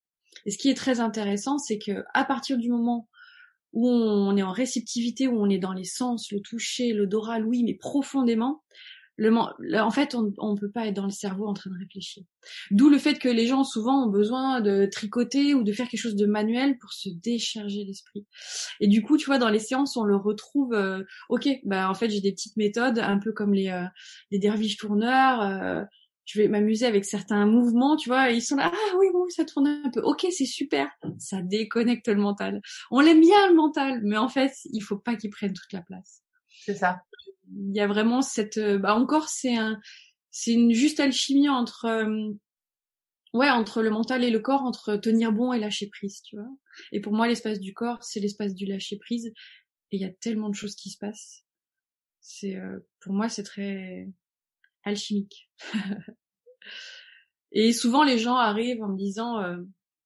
Et 0.45 0.51
ce 0.51 0.57
qui 0.57 0.69
est 0.69 0.75
très 0.75 0.99
intéressant, 0.99 1.57
c'est 1.57 1.79
que 1.79 2.03
à 2.13 2.25
partir 2.25 2.57
du 2.57 2.69
moment 2.69 3.07
où 3.73 3.87
on 3.87 4.35
est 4.35 4.43
en 4.43 4.51
réceptivité, 4.51 5.27
où 5.27 5.39
on 5.39 5.49
est 5.49 5.59
dans 5.59 5.73
les 5.73 5.83
sens, 5.83 6.31
le 6.31 6.41
toucher, 6.41 6.91
l'odorat, 6.93 7.39
oui, 7.39 7.63
mais 7.63 7.75
profondément, 7.75 8.63
en 9.27 9.91
fait, 9.91 10.15
on 10.15 10.53
ne 10.53 10.59
peut 10.59 10.71
pas 10.71 10.87
être 10.87 10.95
dans 10.95 11.05
le 11.05 11.11
cerveau 11.11 11.47
en 11.47 11.53
train 11.53 11.69
de 11.69 11.77
réfléchir. 11.77 12.23
D'où 12.71 12.89
le 12.89 12.97
fait 12.97 13.19
que 13.19 13.29
les 13.29 13.47
gens 13.47 13.63
souvent 13.63 14.05
ont 14.05 14.09
besoin 14.09 14.61
de 14.61 14.87
tricoter 14.91 15.53
ou 15.53 15.63
de 15.63 15.71
faire 15.73 15.87
quelque 15.87 15.99
chose 15.99 16.15
de 16.15 16.25
manuel 16.25 16.77
pour 16.77 16.93
se 16.93 17.09
décharger 17.09 17.83
l'esprit. 17.83 18.25
Et 18.79 18.87
du 18.87 19.01
coup, 19.01 19.17
tu 19.17 19.25
vois, 19.25 19.37
dans 19.37 19.49
les 19.49 19.59
séances, 19.59 19.97
on 19.97 20.03
le 20.03 20.15
retrouve. 20.15 20.73
Euh, 20.73 21.03
ok, 21.29 21.49
bah 21.65 21.89
en 21.89 21.93
fait, 21.93 22.09
j'ai 22.09 22.21
des 22.21 22.31
petites 22.31 22.57
méthodes, 22.57 22.99
un 22.99 23.19
peu 23.19 23.31
comme 23.31 23.53
les 23.53 23.69
euh, 23.69 23.85
les 24.31 24.39
derviches 24.39 24.77
tourneurs. 24.77 25.41
Euh, 25.41 25.83
je 26.25 26.39
vais 26.39 26.47
m'amuser 26.47 26.85
avec 26.85 27.05
certains 27.05 27.47
mouvements, 27.47 27.95
tu 27.95 28.07
vois, 28.07 28.29
ils 28.29 28.41
sont 28.43 28.55
là, 28.55 28.71
ah 28.71 28.95
oui, 28.99 29.07
oui, 29.11 29.31
ça 29.31 29.45
tourne 29.45 29.67
un 29.67 29.89
peu. 29.89 29.99
Ok, 30.01 30.27
c'est 30.29 30.45
super. 30.45 30.87
Ça 31.17 31.41
déconnecte 31.41 32.07
le 32.07 32.21
mental. 32.21 32.61
On 32.91 32.99
l'aime 32.99 33.19
bien 33.19 33.49
le 33.49 33.55
mental, 33.55 34.01
mais 34.03 34.17
en 34.17 34.29
fait, 34.29 34.53
il 34.71 34.81
faut 34.81 34.97
pas 34.97 35.15
qu'il 35.15 35.31
prenne 35.31 35.53
toute 35.53 35.73
la 35.73 35.81
place. 35.81 36.21
C'est 36.65 36.75
ça 36.75 37.01
il 37.55 37.75
y 37.75 37.79
a 37.79 37.87
vraiment 37.87 38.21
cette 38.21 38.57
euh, 38.57 38.77
bah 38.77 38.95
encore 38.95 39.29
c'est 39.29 39.55
un 39.55 39.79
c'est 40.31 40.53
une 40.53 40.73
juste 40.73 40.99
alchimie 40.99 41.49
entre 41.49 41.85
euh, 41.85 42.31
ouais 43.33 43.49
entre 43.49 43.81
le 43.81 43.89
mental 43.89 44.23
et 44.23 44.29
le 44.29 44.39
corps 44.39 44.63
entre 44.63 44.95
tenir 44.95 45.31
bon 45.31 45.53
et 45.53 45.59
lâcher 45.59 45.87
prise 45.87 46.21
tu 46.21 46.35
vois. 46.35 46.49
Et 46.91 47.01
pour 47.01 47.13
moi 47.13 47.27
l'espace 47.27 47.59
du 47.59 47.73
corps 47.73 48.03
c'est 48.03 48.19
l'espace 48.19 48.53
du 48.53 48.65
lâcher 48.65 48.97
prise. 48.97 49.33
Et 49.91 49.97
il 49.97 50.01
y 50.01 50.05
a 50.05 50.11
tellement 50.11 50.49
de 50.49 50.55
choses 50.55 50.75
qui 50.75 50.91
se 50.91 50.97
passent. 50.97 51.45
C'est 52.21 52.55
euh, 52.55 52.79
pour 52.99 53.13
moi 53.13 53.29
c'est 53.29 53.43
très 53.43 54.07
alchimique. 54.83 55.49
Et 57.51 57.73
souvent 57.73 58.03
les 58.03 58.19
gens 58.19 58.35
arrivent 58.35 58.83
en 58.83 58.89
me 58.89 58.97
disant 58.97 59.41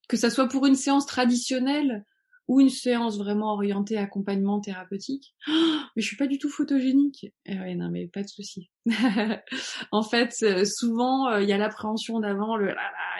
que 0.08 0.15
ça 0.15 0.29
soit 0.29 0.47
pour 0.47 0.65
une 0.65 0.75
séance 0.75 1.06
traditionnelle 1.06 2.06
ou 2.47 2.60
une 2.60 2.69
séance 2.69 3.17
vraiment 3.17 3.53
orientée 3.53 3.97
accompagnement 3.97 4.60
thérapeutique. 4.60 5.34
mais 5.47 6.01
je 6.01 6.08
suis 6.08 6.17
pas 6.17 6.27
du 6.27 6.38
tout 6.38 6.49
photogénique. 6.49 7.27
Eh 7.45 7.58
ouais, 7.58 7.75
non, 7.75 7.89
mais 7.89 8.08
pas 8.08 8.21
de 8.21 8.27
souci. 8.27 8.69
en 9.91 10.03
fait, 10.03 10.36
euh, 10.43 10.65
souvent 10.65 11.29
euh, 11.29 11.41
il 11.41 11.47
y 11.47 11.53
a 11.53 11.58
l'appréhension 11.58 12.19
d'avant, 12.19 12.58
le 12.58 12.73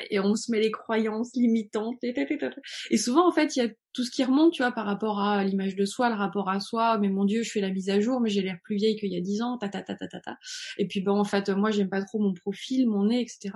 et 0.10 0.20
on 0.20 0.36
se 0.36 0.52
met 0.52 0.60
les 0.60 0.72
croyances 0.72 1.36
limitantes. 1.36 2.04
Et 2.04 2.98
souvent, 2.98 3.28
en 3.28 3.32
fait, 3.32 3.56
il 3.56 3.60
y 3.60 3.66
a 3.66 3.70
tout 3.94 4.04
ce 4.04 4.12
qui 4.12 4.24
remonte, 4.24 4.54
tu 4.54 4.64
vois, 4.64 4.72
par 4.72 4.86
rapport 4.86 5.22
à 5.22 5.44
l'image 5.44 5.76
de 5.76 5.86
soi, 5.86 6.10
le 6.10 6.16
rapport 6.16 6.50
à 6.50 6.60
soi. 6.60 6.98
Mais 6.98 7.10
mon 7.10 7.26
Dieu, 7.26 7.44
je 7.44 7.52
fais 7.52 7.62
la 7.62 7.70
mise 7.70 7.90
à 7.90 8.00
jour, 8.00 8.20
mais 8.20 8.30
j'ai 8.30 8.42
l'air 8.42 8.58
plus 8.64 8.76
vieille 8.76 8.98
qu'il 8.98 9.14
y 9.14 9.18
a 9.18 9.22
dix 9.22 9.42
ans. 9.42 9.58
Ta 9.58 9.70
ta 9.70 9.82
ta 9.82 9.96
ta 9.96 10.08
ta 10.08 10.20
ta. 10.20 10.38
Et 10.78 10.88
puis 10.88 11.02
bon, 11.02 11.20
en 11.20 11.24
fait, 11.24 11.50
moi, 11.50 11.72
j'aime 11.72 11.90
pas 11.90 12.04
trop 12.04 12.20
mon 12.20 12.34
profil, 12.34 12.90
mon 12.90 13.06
nez, 13.06 13.22
etc. 13.22 13.52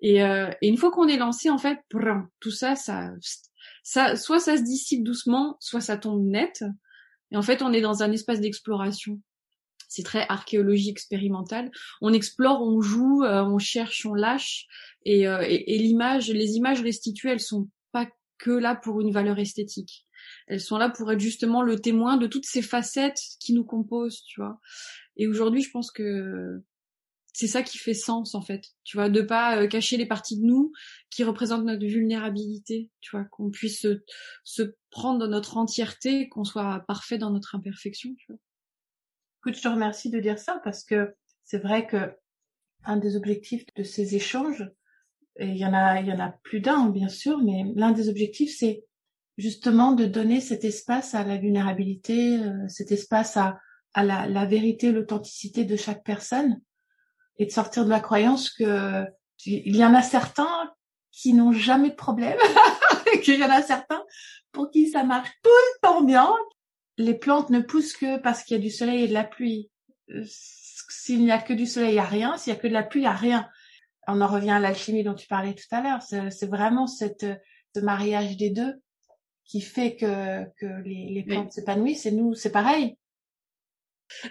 Et, 0.00 0.22
euh, 0.22 0.50
et 0.60 0.68
une 0.68 0.76
fois 0.76 0.90
qu'on 0.90 1.08
est 1.08 1.16
lancé, 1.16 1.50
en 1.50 1.58
fait, 1.58 1.78
tout 2.40 2.50
ça, 2.50 2.74
ça, 2.74 3.10
ça, 3.84 4.16
soit 4.16 4.40
ça 4.40 4.56
se 4.56 4.62
dissipe 4.62 5.04
doucement, 5.04 5.56
soit 5.60 5.82
ça 5.82 5.96
tombe 5.96 6.24
net. 6.24 6.64
Et 7.30 7.36
en 7.36 7.42
fait, 7.42 7.62
on 7.62 7.72
est 7.72 7.82
dans 7.82 8.02
un 8.02 8.10
espace 8.10 8.40
d'exploration. 8.40 9.20
C'est 9.88 10.02
très 10.02 10.26
archéologie 10.28 10.88
expérimentale. 10.88 11.70
On 12.00 12.12
explore, 12.12 12.62
on 12.62 12.80
joue, 12.80 13.22
euh, 13.22 13.44
on 13.44 13.58
cherche, 13.58 14.06
on 14.06 14.14
lâche. 14.14 14.66
Et, 15.04 15.28
euh, 15.28 15.44
et, 15.46 15.78
l'image, 15.78 16.30
les 16.30 16.52
images 16.52 16.80
restituées, 16.80 17.30
elles 17.30 17.40
sont 17.40 17.68
pas 17.92 18.08
que 18.38 18.50
là 18.50 18.74
pour 18.74 19.02
une 19.02 19.12
valeur 19.12 19.38
esthétique. 19.38 20.06
Elles 20.46 20.60
sont 20.60 20.78
là 20.78 20.88
pour 20.88 21.12
être 21.12 21.20
justement 21.20 21.62
le 21.62 21.78
témoin 21.78 22.16
de 22.16 22.26
toutes 22.26 22.46
ces 22.46 22.62
facettes 22.62 23.20
qui 23.38 23.52
nous 23.52 23.64
composent, 23.64 24.22
tu 24.26 24.40
vois. 24.40 24.58
Et 25.18 25.28
aujourd'hui, 25.28 25.62
je 25.62 25.70
pense 25.70 25.90
que 25.90 26.62
c'est 27.34 27.48
ça 27.48 27.64
qui 27.64 27.78
fait 27.78 27.94
sens 27.94 28.36
en 28.36 28.40
fait, 28.40 28.68
tu 28.84 28.96
vois, 28.96 29.10
de 29.10 29.20
pas 29.20 29.58
euh, 29.58 29.66
cacher 29.66 29.96
les 29.96 30.06
parties 30.06 30.38
de 30.38 30.46
nous 30.46 30.72
qui 31.10 31.24
représentent 31.24 31.64
notre 31.64 31.84
vulnérabilité, 31.84 32.90
tu 33.00 33.10
vois, 33.10 33.24
qu'on 33.24 33.50
puisse 33.50 33.84
se, 34.44 34.62
prendre 34.90 35.18
dans 35.18 35.28
notre 35.28 35.56
entièreté, 35.56 36.28
qu'on 36.28 36.44
soit 36.44 36.84
parfait 36.86 37.18
dans 37.18 37.30
notre 37.30 37.56
imperfection, 37.56 38.14
tu. 38.14 38.32
Écoute, 39.40 39.56
je 39.56 39.62
te 39.62 39.68
remercie 39.68 40.10
de 40.10 40.20
dire 40.20 40.38
ça 40.38 40.60
parce 40.62 40.84
que 40.84 41.12
c'est 41.42 41.58
vrai 41.58 41.88
que 41.88 42.14
un 42.84 42.96
des 42.96 43.16
objectifs 43.16 43.66
de 43.74 43.82
ces 43.82 44.14
échanges, 44.14 44.70
et 45.36 45.48
il 45.48 45.56
y 45.56 45.66
en 45.66 45.74
a, 45.74 46.00
il 46.00 46.06
y 46.06 46.12
en 46.12 46.20
a 46.20 46.38
plus 46.44 46.60
d'un 46.60 46.88
bien 46.88 47.08
sûr, 47.08 47.38
mais 47.38 47.64
l'un 47.74 47.90
des 47.90 48.08
objectifs 48.08 48.56
c'est 48.56 48.84
justement 49.38 49.92
de 49.92 50.04
donner 50.04 50.40
cet 50.40 50.64
espace 50.64 51.16
à 51.16 51.24
la 51.24 51.36
vulnérabilité, 51.36 52.38
euh, 52.38 52.68
cet 52.68 52.92
espace 52.92 53.36
à, 53.36 53.58
à 53.92 54.04
la, 54.04 54.28
la 54.28 54.46
vérité, 54.46 54.92
l'authenticité 54.92 55.64
de 55.64 55.74
chaque 55.74 56.04
personne 56.04 56.60
et 57.38 57.46
de 57.46 57.50
sortir 57.50 57.84
de 57.84 57.90
la 57.90 58.00
croyance 58.00 58.50
que 58.50 59.04
il 59.46 59.76
y 59.76 59.84
en 59.84 59.94
a 59.94 60.02
certains 60.02 60.72
qui 61.10 61.32
n'ont 61.32 61.52
jamais 61.52 61.90
de 61.90 61.94
problème, 61.94 62.38
qu'il 63.22 63.38
y 63.38 63.44
en 63.44 63.50
a 63.50 63.62
certains 63.62 64.02
pour 64.52 64.70
qui 64.70 64.88
ça 64.88 65.04
marche 65.04 65.30
tout 65.42 65.50
le 65.50 65.80
temps 65.82 66.02
bien. 66.02 66.32
Les 66.96 67.14
plantes 67.14 67.50
ne 67.50 67.60
poussent 67.60 67.94
que 67.94 68.18
parce 68.18 68.42
qu'il 68.42 68.56
y 68.56 68.60
a 68.60 68.62
du 68.62 68.70
soleil 68.70 69.04
et 69.04 69.08
de 69.08 69.12
la 69.12 69.24
pluie. 69.24 69.70
Euh, 70.10 70.24
s'il 70.26 71.24
n'y 71.24 71.32
a 71.32 71.38
que 71.38 71.52
du 71.52 71.66
soleil, 71.66 71.90
il 71.90 71.94
n'y 71.94 71.98
a 71.98 72.04
rien. 72.04 72.36
S'il 72.36 72.52
y 72.52 72.56
a 72.56 72.58
que 72.58 72.68
de 72.68 72.72
la 72.72 72.84
pluie, 72.84 73.00
il 73.00 73.04
n'y 73.04 73.08
a 73.08 73.12
rien. 73.12 73.48
On 74.06 74.20
en 74.20 74.26
revient 74.26 74.52
à 74.52 74.60
l'alchimie 74.60 75.02
dont 75.02 75.14
tu 75.14 75.26
parlais 75.26 75.54
tout 75.54 75.64
à 75.72 75.82
l'heure. 75.82 76.02
C'est 76.02 76.46
vraiment 76.46 76.86
cette, 76.86 77.26
ce 77.74 77.80
mariage 77.80 78.36
des 78.36 78.50
deux 78.50 78.74
qui 79.44 79.60
fait 79.60 79.96
que, 79.96 80.44
que 80.58 80.82
les, 80.84 81.10
les 81.10 81.24
plantes 81.24 81.52
s'épanouissent. 81.52 82.06
Et 82.06 82.12
nous, 82.12 82.34
c'est 82.34 82.52
pareil. 82.52 82.96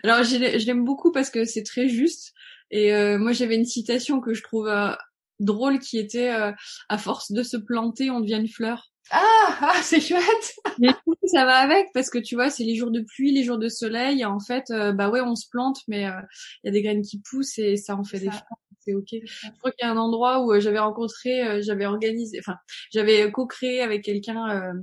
Alors, 0.04 0.24
je 0.24 0.66
l'aime 0.66 0.86
beaucoup 0.86 1.12
parce 1.12 1.30
que 1.30 1.44
c'est 1.44 1.64
très 1.64 1.90
juste. 1.90 2.34
Et 2.74 2.92
euh, 2.92 3.20
moi, 3.20 3.34
j'avais 3.34 3.56
une 3.56 3.66
citation 3.66 4.20
que 4.20 4.34
je 4.34 4.42
trouve 4.42 4.68
euh, 4.68 4.94
drôle 5.40 5.78
qui 5.78 6.00
était 6.00 6.34
euh, 6.34 6.52
à 6.90 6.98
force 6.98 7.32
de 7.32 7.44
se 7.44 7.56
planter, 7.56 8.10
on 8.10 8.20
devient 8.20 8.40
une 8.42 8.50
fleur. 8.50 8.90
Ah, 9.12 9.58
ah 9.62 9.80
c'est 9.84 10.02
chouette. 10.02 10.56
Mais 10.80 10.90
ça 11.26 11.46
va 11.46 11.58
avec 11.58 11.86
parce 11.94 12.10
que 12.10 12.18
tu 12.18 12.34
vois, 12.34 12.50
c'est 12.50 12.64
les 12.64 12.76
jours 12.76 12.90
de 12.90 13.02
pluie, 13.02 13.32
les 13.32 13.44
jours 13.44 13.60
de 13.60 13.70
soleil. 13.70 14.26
en 14.26 14.40
fait, 14.40 14.66
bah 14.96 15.10
ouais, 15.10 15.22
on 15.22 15.36
se 15.36 15.48
plante, 15.52 15.82
mais 15.88 16.02
il 16.02 16.66
y 16.66 16.70
a 16.70 16.72
des 16.72 16.82
graines 16.82 17.04
qui 17.04 17.22
poussent 17.22 17.60
et 17.60 17.78
ça 17.78 17.96
en 17.96 18.04
fait 18.04 18.20
des 18.20 18.32
fleurs. 18.32 18.44
C'est 18.80 18.96
ok. 18.96 19.10
Je 19.12 19.50
crois 19.60 19.72
qu'il 19.72 19.86
y 19.86 19.90
a 19.90 19.92
un 19.92 19.98
endroit 19.98 20.44
où 20.44 20.60
j'avais 20.60 20.80
rencontré, 20.80 21.62
j'avais 21.62 21.86
organisé, 21.86 22.40
enfin, 22.40 22.58
j'avais 22.92 23.32
co-créé 23.32 23.82
avec 23.82 24.04
quelqu'un 24.04 24.74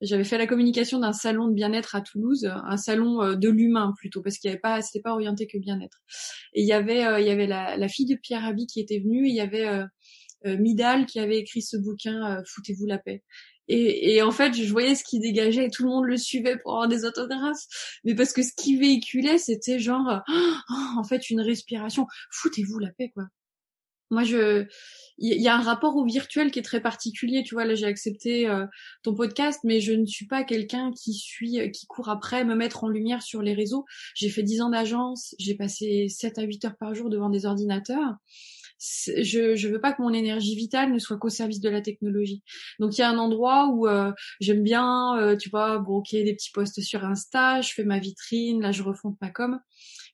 j'avais 0.00 0.24
fait 0.24 0.38
la 0.38 0.46
communication 0.46 0.98
d'un 0.98 1.12
salon 1.12 1.48
de 1.48 1.54
bien-être 1.54 1.94
à 1.94 2.00
Toulouse, 2.00 2.50
un 2.52 2.76
salon 2.76 3.22
euh, 3.22 3.34
de 3.36 3.48
l'humain 3.48 3.92
plutôt, 3.96 4.22
parce 4.22 4.38
qu'il 4.38 4.48
y 4.48 4.52
avait 4.52 4.60
pas, 4.60 4.82
c'était 4.82 5.02
pas 5.02 5.12
orienté 5.12 5.46
que 5.46 5.58
bien-être. 5.58 6.02
Et 6.52 6.62
il 6.62 6.66
y 6.66 6.72
avait, 6.72 7.06
euh, 7.06 7.20
il 7.20 7.26
y 7.26 7.30
avait 7.30 7.46
la, 7.46 7.88
fille 7.88 8.06
de 8.06 8.16
Pierre 8.16 8.42
Rabhi 8.42 8.66
qui 8.66 8.80
était 8.80 8.98
venue, 8.98 9.26
et 9.26 9.30
il 9.30 9.34
y 9.34 9.40
avait 9.40 9.66
euh, 9.66 9.86
Midal 10.58 11.06
qui 11.06 11.20
avait 11.20 11.38
écrit 11.38 11.62
ce 11.62 11.76
bouquin 11.76 12.42
Foutez-vous 12.46 12.86
la 12.86 12.98
paix. 12.98 13.22
Et, 13.66 14.14
et, 14.14 14.22
en 14.22 14.30
fait, 14.30 14.52
je 14.52 14.70
voyais 14.70 14.94
ce 14.94 15.04
qui 15.04 15.20
dégageait 15.20 15.66
et 15.66 15.70
tout 15.70 15.84
le 15.84 15.88
monde 15.88 16.04
le 16.04 16.18
suivait 16.18 16.58
pour 16.58 16.72
avoir 16.72 16.88
des 16.88 17.06
autographes. 17.06 17.64
Mais 18.04 18.14
parce 18.14 18.34
que 18.34 18.42
ce 18.42 18.52
qui 18.54 18.76
véhiculait, 18.76 19.38
c'était 19.38 19.78
genre, 19.78 20.22
oh, 20.28 20.98
en 20.98 21.04
fait, 21.04 21.30
une 21.30 21.40
respiration. 21.40 22.06
Foutez-vous 22.30 22.78
la 22.78 22.90
paix, 22.90 23.10
quoi. 23.14 23.24
Moi, 24.10 24.24
je, 24.24 24.66
il 25.18 25.40
y, 25.40 25.48
a 25.48 25.56
un 25.56 25.60
rapport 25.60 25.96
au 25.96 26.04
virtuel 26.04 26.50
qui 26.50 26.58
est 26.58 26.62
très 26.62 26.80
particulier. 26.80 27.42
Tu 27.44 27.54
vois, 27.54 27.64
là, 27.64 27.74
j'ai 27.74 27.86
accepté 27.86 28.48
euh, 28.48 28.66
ton 29.02 29.14
podcast, 29.14 29.60
mais 29.64 29.80
je 29.80 29.92
ne 29.92 30.06
suis 30.06 30.26
pas 30.26 30.44
quelqu'un 30.44 30.90
qui 30.92 31.14
suit, 31.14 31.60
euh, 31.60 31.68
qui 31.68 31.86
court 31.86 32.08
après 32.08 32.44
me 32.44 32.54
mettre 32.54 32.84
en 32.84 32.88
lumière 32.88 33.22
sur 33.22 33.40
les 33.40 33.54
réseaux. 33.54 33.84
J'ai 34.14 34.28
fait 34.28 34.42
dix 34.42 34.60
ans 34.60 34.70
d'agence, 34.70 35.34
j'ai 35.38 35.54
passé 35.54 36.08
7 36.08 36.38
à 36.38 36.42
8 36.42 36.64
heures 36.64 36.76
par 36.76 36.94
jour 36.94 37.10
devant 37.10 37.30
des 37.30 37.46
ordinateurs. 37.46 38.14
Je, 39.06 39.54
je 39.54 39.68
veux 39.68 39.80
pas 39.80 39.92
que 39.92 40.02
mon 40.02 40.12
énergie 40.12 40.56
vitale 40.56 40.92
ne 40.92 40.98
soit 40.98 41.16
qu'au 41.18 41.28
service 41.28 41.60
de 41.60 41.68
la 41.68 41.80
technologie. 41.80 42.42
Donc 42.78 42.96
il 42.96 43.00
y 43.00 43.04
a 43.04 43.10
un 43.10 43.18
endroit 43.18 43.68
où 43.68 43.86
euh, 43.86 44.12
j'aime 44.40 44.62
bien, 44.62 45.36
tu 45.40 45.50
vois, 45.50 45.78
broquer 45.78 46.24
des 46.24 46.34
petits 46.34 46.50
posts 46.52 46.80
sur 46.82 47.04
Insta, 47.04 47.60
je 47.60 47.72
fais 47.72 47.84
ma 47.84 47.98
vitrine, 47.98 48.60
là 48.60 48.72
je 48.72 48.82
refonte 48.82 49.16
ma 49.20 49.30
com. 49.30 49.58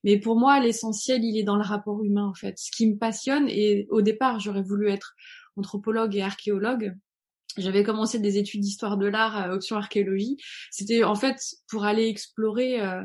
Mais 0.03 0.17
pour 0.17 0.35
moi, 0.35 0.59
l'essentiel, 0.59 1.23
il 1.23 1.37
est 1.37 1.43
dans 1.43 1.57
le 1.57 1.63
rapport 1.63 2.03
humain, 2.03 2.25
en 2.25 2.33
fait. 2.33 2.57
Ce 2.57 2.71
qui 2.71 2.87
me 2.87 2.97
passionne, 2.97 3.47
et 3.47 3.87
au 3.89 4.01
départ, 4.01 4.39
j'aurais 4.39 4.63
voulu 4.63 4.89
être 4.89 5.15
anthropologue 5.57 6.15
et 6.15 6.21
archéologue. 6.21 6.95
J'avais 7.57 7.83
commencé 7.83 8.19
des 8.19 8.37
études 8.37 8.61
d'histoire 8.61 8.97
de 8.97 9.07
l'art 9.07 9.35
à 9.35 9.53
option 9.53 9.75
archéologie. 9.75 10.37
C'était 10.69 11.03
en 11.03 11.15
fait 11.15 11.41
pour 11.67 11.83
aller 11.83 12.07
explorer 12.07 12.81
euh, 12.81 13.01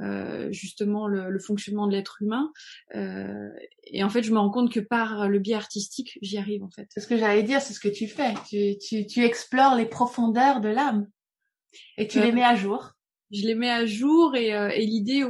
euh, 0.00 0.52
justement 0.52 1.06
le, 1.06 1.30
le, 1.30 1.38
fonctionnement 1.38 1.86
de 1.86 1.92
l'être 1.92 2.20
humain. 2.20 2.52
Euh, 2.94 3.48
et 3.84 4.04
en 4.04 4.10
fait, 4.10 4.22
je 4.22 4.32
me 4.32 4.38
rends 4.38 4.50
compte 4.50 4.72
que 4.72 4.80
par 4.80 5.28
le 5.28 5.38
biais 5.38 5.54
artistique, 5.54 6.18
j'y 6.20 6.38
arrive 6.38 6.62
en 6.62 6.70
fait. 6.70 6.86
C'est 6.90 7.00
ce 7.00 7.06
que 7.06 7.16
j'allais 7.16 7.42
dire, 7.42 7.62
c'est 7.62 7.72
ce 7.72 7.80
que 7.80 7.88
tu 7.88 8.06
fais. 8.06 8.34
Tu, 8.48 8.76
tu, 8.78 9.06
tu 9.06 9.24
explores 9.24 9.74
les 9.74 9.86
profondeurs 9.86 10.60
de 10.60 10.68
l'âme 10.68 11.06
et 11.96 12.06
tu 12.06 12.20
les 12.20 12.30
euh, 12.30 12.34
mets 12.34 12.44
à 12.44 12.54
jour 12.54 12.96
je 13.32 13.42
les 13.42 13.54
mets 13.54 13.70
à 13.70 13.86
jour 13.86 14.36
et, 14.36 14.54
euh, 14.54 14.68
et 14.68 14.86
l'idée, 14.86 15.24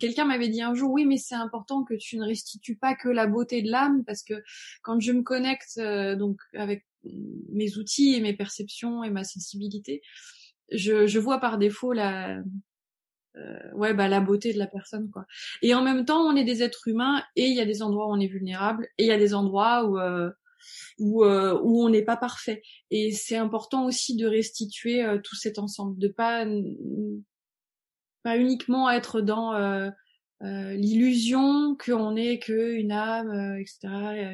quelqu'un 0.00 0.24
m'avait 0.24 0.48
dit 0.48 0.62
un 0.62 0.74
jour, 0.74 0.90
oui, 0.90 1.04
mais 1.04 1.18
c'est 1.18 1.34
important 1.34 1.84
que 1.84 1.94
tu 1.94 2.16
ne 2.16 2.24
restitues 2.24 2.76
pas 2.76 2.94
que 2.94 3.08
la 3.08 3.26
beauté 3.26 3.62
de 3.62 3.70
l'âme, 3.70 4.04
parce 4.04 4.22
que 4.22 4.42
quand 4.82 5.00
je 5.00 5.12
me 5.12 5.22
connecte 5.22 5.78
euh, 5.78 6.16
donc 6.16 6.40
avec 6.54 6.86
mes 7.04 7.76
outils 7.76 8.14
et 8.14 8.20
mes 8.20 8.34
perceptions 8.34 9.04
et 9.04 9.10
ma 9.10 9.24
sensibilité, 9.24 10.02
je, 10.70 11.06
je 11.06 11.18
vois 11.18 11.38
par 11.38 11.58
défaut 11.58 11.92
la, 11.92 12.42
euh, 13.36 13.72
ouais, 13.74 13.94
bah 13.94 14.08
la 14.08 14.20
beauté 14.20 14.52
de 14.52 14.58
la 14.58 14.66
personne, 14.66 15.10
quoi. 15.10 15.26
Et 15.62 15.74
en 15.74 15.82
même 15.82 16.04
temps, 16.04 16.22
on 16.22 16.36
est 16.36 16.44
des 16.44 16.62
êtres 16.62 16.88
humains 16.88 17.22
et 17.36 17.46
il 17.46 17.56
y 17.56 17.60
a 17.60 17.66
des 17.66 17.82
endroits 17.82 18.06
où 18.08 18.12
on 18.12 18.20
est 18.20 18.26
vulnérable 18.26 18.88
et 18.98 19.04
il 19.04 19.08
y 19.08 19.12
a 19.12 19.18
des 19.18 19.34
endroits 19.34 19.84
où 19.84 19.98
où, 20.98 21.24
où 21.24 21.84
on 21.84 21.88
n'est 21.88 22.04
pas 22.04 22.16
parfait. 22.16 22.62
Et 22.90 23.10
c'est 23.10 23.36
important 23.36 23.84
aussi 23.86 24.16
de 24.16 24.26
restituer 24.26 25.04
tout 25.24 25.34
cet 25.34 25.58
ensemble, 25.58 25.98
de 25.98 26.08
pas 26.08 26.46
pas 28.22 28.36
uniquement 28.36 28.88
être 28.88 29.20
dans 29.20 29.52
euh, 30.42 30.52
euh, 30.52 30.74
l'illusion 30.74 31.76
qu'on 31.76 32.16
est 32.16 32.38
qu'une 32.38 32.92
âme, 32.92 33.30
euh, 33.30 33.60
etc., 33.60 33.78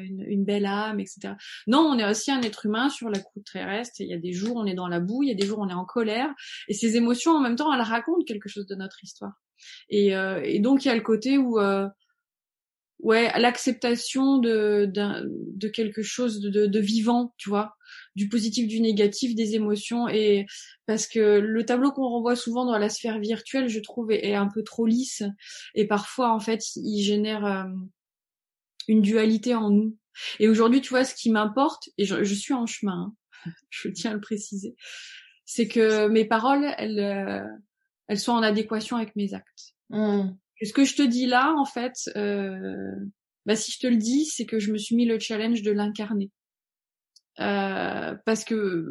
une, 0.03 0.43
belle 0.43 0.65
âme, 0.65 0.99
etc. 0.99 1.33
Non, 1.67 1.79
on 1.79 1.97
est 1.97 2.09
aussi 2.09 2.31
un 2.31 2.41
être 2.41 2.65
humain 2.65 2.89
sur 2.89 3.09
la 3.09 3.19
croûte 3.19 3.45
terrestre. 3.51 3.95
Il 3.99 4.07
y 4.07 4.13
a 4.13 4.17
des 4.17 4.33
jours 4.33 4.55
on 4.55 4.65
est 4.65 4.73
dans 4.73 4.87
la 4.87 4.99
boue, 4.99 5.23
il 5.23 5.29
y 5.29 5.31
a 5.31 5.35
des 5.35 5.45
jours 5.45 5.59
on 5.59 5.69
est 5.69 5.73
en 5.73 5.85
colère, 5.85 6.29
et 6.67 6.73
ces 6.73 6.97
émotions 6.97 7.31
en 7.31 7.39
même 7.39 7.55
temps 7.55 7.73
elles 7.73 7.81
racontent 7.81 8.23
quelque 8.25 8.49
chose 8.49 8.65
de 8.65 8.75
notre 8.75 9.03
histoire. 9.03 9.33
Et, 9.89 10.13
et 10.43 10.59
donc 10.59 10.85
il 10.85 10.87
y 10.87 10.91
a 10.91 10.95
le 10.95 11.01
côté 11.01 11.37
où 11.37 11.59
ouais 12.99 13.31
l'acceptation 13.39 14.37
de, 14.37 14.89
de 14.91 15.67
quelque 15.67 16.01
chose 16.01 16.39
de, 16.39 16.65
de, 16.65 16.79
vivant 16.79 17.33
tu 17.37 17.49
vois 17.49 17.75
du 18.19 18.27
positif 18.27 18.67
du 18.67 18.81
négatif 18.81 19.33
des 19.33 19.55
émotions. 19.55 20.09
Et 20.09 20.45
parce 20.85 21.07
que 21.07 21.39
le 21.39 21.65
tableau 21.65 21.91
qu'on 21.91 22.09
renvoie 22.09 22.35
souvent 22.35 22.65
dans 22.65 22.77
la 22.77 22.89
sphère 22.89 23.19
virtuelle 23.19 23.69
je 23.69 23.79
trouve 23.79 24.11
est, 24.11 24.35
un 24.35 24.47
peu 24.47 24.61
trop 24.61 24.85
lisse. 24.85 25.23
Et 25.73 25.87
parfois 25.87 26.33
en 26.33 26.41
fait 26.41 26.75
il 26.75 27.01
génère 27.01 27.45
euh, 27.45 27.63
une 28.89 29.01
dualité 29.01 29.55
en 29.55 29.69
nous. 29.69 29.97
Et 30.39 30.49
aujourd'hui 30.49 30.81
tu 30.81 30.89
vois 30.89 31.05
ce 31.05 31.15
qui 31.15 31.31
m'importe 31.31 31.89
et 31.97 32.03
je, 32.03 32.35
suis 32.35 32.53
en 32.53 32.65
chemin 32.65 33.13
hein, 33.45 33.51
je 33.69 33.87
tiens 33.87 34.11
à 34.11 34.13
le 34.15 34.19
préciser 34.19 34.75
c'est 35.45 35.69
que 35.69 36.09
mes 36.09 36.25
paroles 36.25 36.67
elles 36.77 36.99
euh, 36.99 37.47
elles 38.09 38.19
soient 38.19 38.33
en 38.33 38.43
adéquation 38.43 38.97
avec 38.97 39.15
mes 39.15 39.33
actes. 39.33 39.75
Mmh. 39.91 40.31
Ce 40.61 40.73
que 40.73 40.83
je 40.83 40.95
te 40.95 41.01
dis 41.01 41.25
là, 41.25 41.53
en 41.57 41.63
fait, 41.63 41.93
euh, 42.17 42.91
bah, 43.45 43.55
si 43.55 43.71
je 43.71 43.79
te 43.79 43.87
le 43.87 43.95
dis, 43.95 44.25
c'est 44.25 44.45
que 44.45 44.59
je 44.59 44.73
me 44.73 44.77
suis 44.77 44.95
mis 44.95 45.05
le 45.05 45.19
challenge 45.19 45.61
de 45.61 45.71
l'incarner. 45.71 46.31
Euh, 47.39 48.15
parce 48.25 48.43
que 48.43 48.85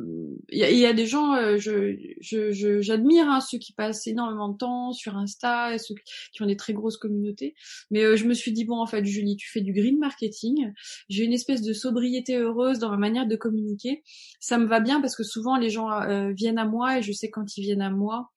il 0.50 0.58
y, 0.58 0.86
a, 0.86 0.92
des 0.94 1.06
gens, 1.06 1.34
euh, 1.34 1.58
je, 1.58 1.96
je, 2.20 2.80
j'admire 2.80 3.28
hein, 3.28 3.40
ceux 3.40 3.58
qui 3.58 3.72
passent 3.72 4.06
énormément 4.06 4.48
de 4.48 4.56
temps 4.56 4.92
sur 4.92 5.16
Insta, 5.16 5.76
ceux 5.78 5.94
qui 6.32 6.42
ont 6.42 6.46
des 6.46 6.56
très 6.56 6.72
grosses 6.72 6.96
communautés. 6.96 7.54
Mais 7.90 8.04
euh, 8.04 8.16
je 8.16 8.24
me 8.24 8.34
suis 8.34 8.52
dit 8.52 8.64
bon, 8.64 8.80
en 8.80 8.86
fait, 8.86 9.04
Julie, 9.04 9.36
tu 9.36 9.50
fais 9.50 9.60
du 9.60 9.72
green 9.72 9.98
marketing. 9.98 10.72
J'ai 11.08 11.24
une 11.24 11.32
espèce 11.32 11.62
de 11.62 11.72
sobriété 11.72 12.36
heureuse 12.36 12.78
dans 12.78 12.90
ma 12.90 12.96
manière 12.96 13.26
de 13.26 13.36
communiquer. 13.36 14.02
Ça 14.40 14.58
me 14.58 14.66
va 14.66 14.80
bien 14.80 15.00
parce 15.00 15.14
que 15.14 15.24
souvent 15.24 15.56
les 15.56 15.70
gens 15.70 15.88
viennent 16.32 16.58
à 16.58 16.64
moi 16.64 16.98
et 16.98 17.02
je 17.02 17.12
sais 17.12 17.30
quand 17.30 17.56
ils 17.56 17.62
viennent 17.62 17.82
à 17.82 17.90
moi, 17.90 18.30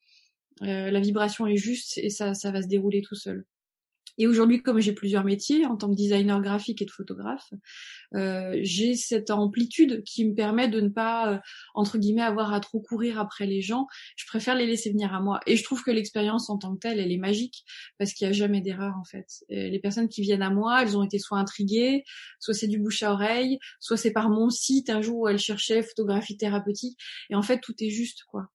euh, 0.63 0.91
la 0.91 0.99
vibration 0.99 1.47
est 1.47 1.57
juste 1.57 1.97
et 1.97 2.09
ça, 2.09 2.33
ça 2.33 2.51
va 2.51 2.61
se 2.61 2.67
dérouler 2.67 3.01
tout 3.01 3.15
seul. 3.15 3.45
Et 4.17 4.27
aujourd'hui, 4.27 4.61
comme 4.61 4.79
j'ai 4.79 4.93
plusieurs 4.93 5.23
métiers 5.23 5.65
en 5.65 5.77
tant 5.77 5.89
que 5.89 5.95
designer 5.95 6.41
graphique 6.41 6.81
et 6.81 6.85
de 6.85 6.91
photographe, 6.91 7.53
euh, 8.13 8.59
j'ai 8.61 8.95
cette 8.95 9.31
amplitude 9.31 10.03
qui 10.03 10.25
me 10.25 10.35
permet 10.35 10.67
de 10.67 10.81
ne 10.81 10.89
pas, 10.89 11.33
euh, 11.33 11.39
entre 11.73 11.97
guillemets, 11.97 12.21
avoir 12.21 12.53
à 12.53 12.59
trop 12.59 12.81
courir 12.81 13.19
après 13.19 13.45
les 13.45 13.61
gens. 13.61 13.87
Je 14.15 14.25
préfère 14.25 14.55
les 14.55 14.67
laisser 14.67 14.91
venir 14.91 15.13
à 15.13 15.21
moi. 15.21 15.39
Et 15.47 15.55
je 15.55 15.63
trouve 15.63 15.83
que 15.83 15.91
l'expérience 15.91 16.49
en 16.49 16.57
tant 16.57 16.73
que 16.75 16.79
telle, 16.79 16.99
elle 16.99 17.11
est 17.11 17.17
magique 17.17 17.63
parce 17.97 18.13
qu'il 18.13 18.27
n'y 18.27 18.31
a 18.31 18.33
jamais 18.33 18.61
d'erreur 18.61 18.95
en 18.99 19.05
fait. 19.05 19.27
les 19.49 19.79
personnes 19.79 20.09
qui 20.09 20.21
viennent 20.21 20.43
à 20.43 20.49
moi, 20.49 20.83
elles 20.83 20.97
ont 20.97 21.03
été 21.03 21.17
soit 21.17 21.37
intriguées, 21.37 22.03
soit 22.39 22.53
c'est 22.53 22.67
du 22.67 22.79
bouche 22.79 23.03
à 23.03 23.13
oreille, 23.13 23.59
soit 23.79 23.97
c'est 23.97 24.11
par 24.11 24.29
mon 24.29 24.49
site 24.49 24.89
un 24.89 25.01
jour 25.01 25.19
où 25.21 25.27
elles 25.27 25.39
cherchaient 25.39 25.83
photographie 25.83 26.37
thérapeutique. 26.37 26.97
Et 27.29 27.35
en 27.35 27.41
fait, 27.41 27.59
tout 27.59 27.75
est 27.79 27.89
juste 27.89 28.23
quoi. 28.25 28.49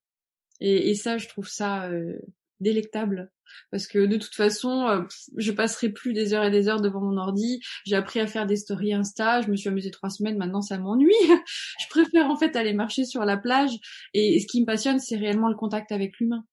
Et, 0.60 0.90
et 0.90 0.94
ça, 0.94 1.18
je 1.18 1.28
trouve 1.28 1.48
ça 1.48 1.88
euh, 1.88 2.18
délectable 2.60 3.30
parce 3.70 3.86
que 3.86 4.06
de 4.06 4.16
toute 4.16 4.34
façon, 4.34 4.86
euh, 4.88 5.02
je 5.36 5.52
passerai 5.52 5.90
plus 5.90 6.12
des 6.12 6.34
heures 6.34 6.44
et 6.44 6.50
des 6.50 6.68
heures 6.68 6.80
devant 6.80 7.00
mon 7.00 7.16
ordi. 7.16 7.60
J'ai 7.84 7.96
appris 7.96 8.20
à 8.20 8.26
faire 8.26 8.46
des 8.46 8.56
stories 8.56 8.94
Insta, 8.94 9.42
je 9.42 9.50
me 9.50 9.56
suis 9.56 9.68
amusée 9.68 9.90
trois 9.90 10.10
semaines, 10.10 10.36
maintenant 10.36 10.62
ça 10.62 10.78
m'ennuie. 10.78 11.12
je 11.80 11.88
préfère 11.88 12.26
en 12.30 12.36
fait 12.36 12.56
aller 12.56 12.72
marcher 12.72 13.04
sur 13.04 13.24
la 13.24 13.36
plage 13.36 13.72
et, 14.14 14.40
ce 14.40 14.46
qui 14.46 14.60
me 14.60 14.66
passionne, 14.66 14.98
c'est 14.98 15.16
réellement 15.16 15.48
le 15.48 15.56
contact 15.56 15.92
avec 15.92 16.18
l'humain. 16.18 16.44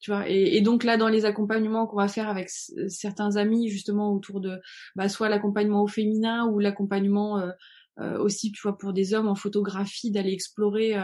Tu 0.00 0.12
vois, 0.12 0.28
et, 0.28 0.60
donc 0.60 0.84
là, 0.84 0.96
dans 0.96 1.08
les 1.08 1.24
accompagnements 1.24 1.86
qu'on 1.88 1.96
va 1.96 2.06
faire 2.06 2.28
avec 2.28 2.50
certains 2.50 3.34
amis, 3.34 3.68
justement 3.68 4.12
autour 4.12 4.40
de, 4.40 4.60
bah, 4.94 5.08
soit 5.08 5.28
l'accompagnement 5.28 5.82
au 5.82 5.88
féminin 5.88 6.46
ou 6.46 6.60
l'accompagnement 6.60 7.40
euh, 7.40 7.50
euh, 7.98 8.16
aussi, 8.18 8.52
tu 8.52 8.62
vois, 8.62 8.78
pour 8.78 8.92
des 8.92 9.12
hommes 9.12 9.26
en 9.26 9.34
photographie, 9.34 10.12
d'aller 10.12 10.32
explorer 10.32 10.96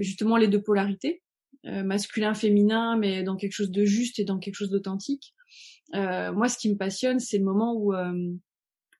justement 0.00 0.36
les 0.36 0.48
deux 0.48 0.60
polarités 0.60 1.22
euh, 1.22 1.23
masculin, 1.64 2.34
féminin, 2.34 2.96
mais 2.96 3.22
dans 3.22 3.36
quelque 3.36 3.52
chose 3.52 3.70
de 3.70 3.84
juste 3.84 4.18
et 4.18 4.24
dans 4.24 4.38
quelque 4.38 4.56
chose 4.56 4.70
d'authentique. 4.70 5.34
Euh, 5.94 6.32
moi, 6.32 6.48
ce 6.48 6.58
qui 6.58 6.70
me 6.70 6.76
passionne, 6.76 7.20
c'est 7.20 7.38
le 7.38 7.44
moment 7.44 7.74
où 7.74 7.94
euh, 7.94 8.32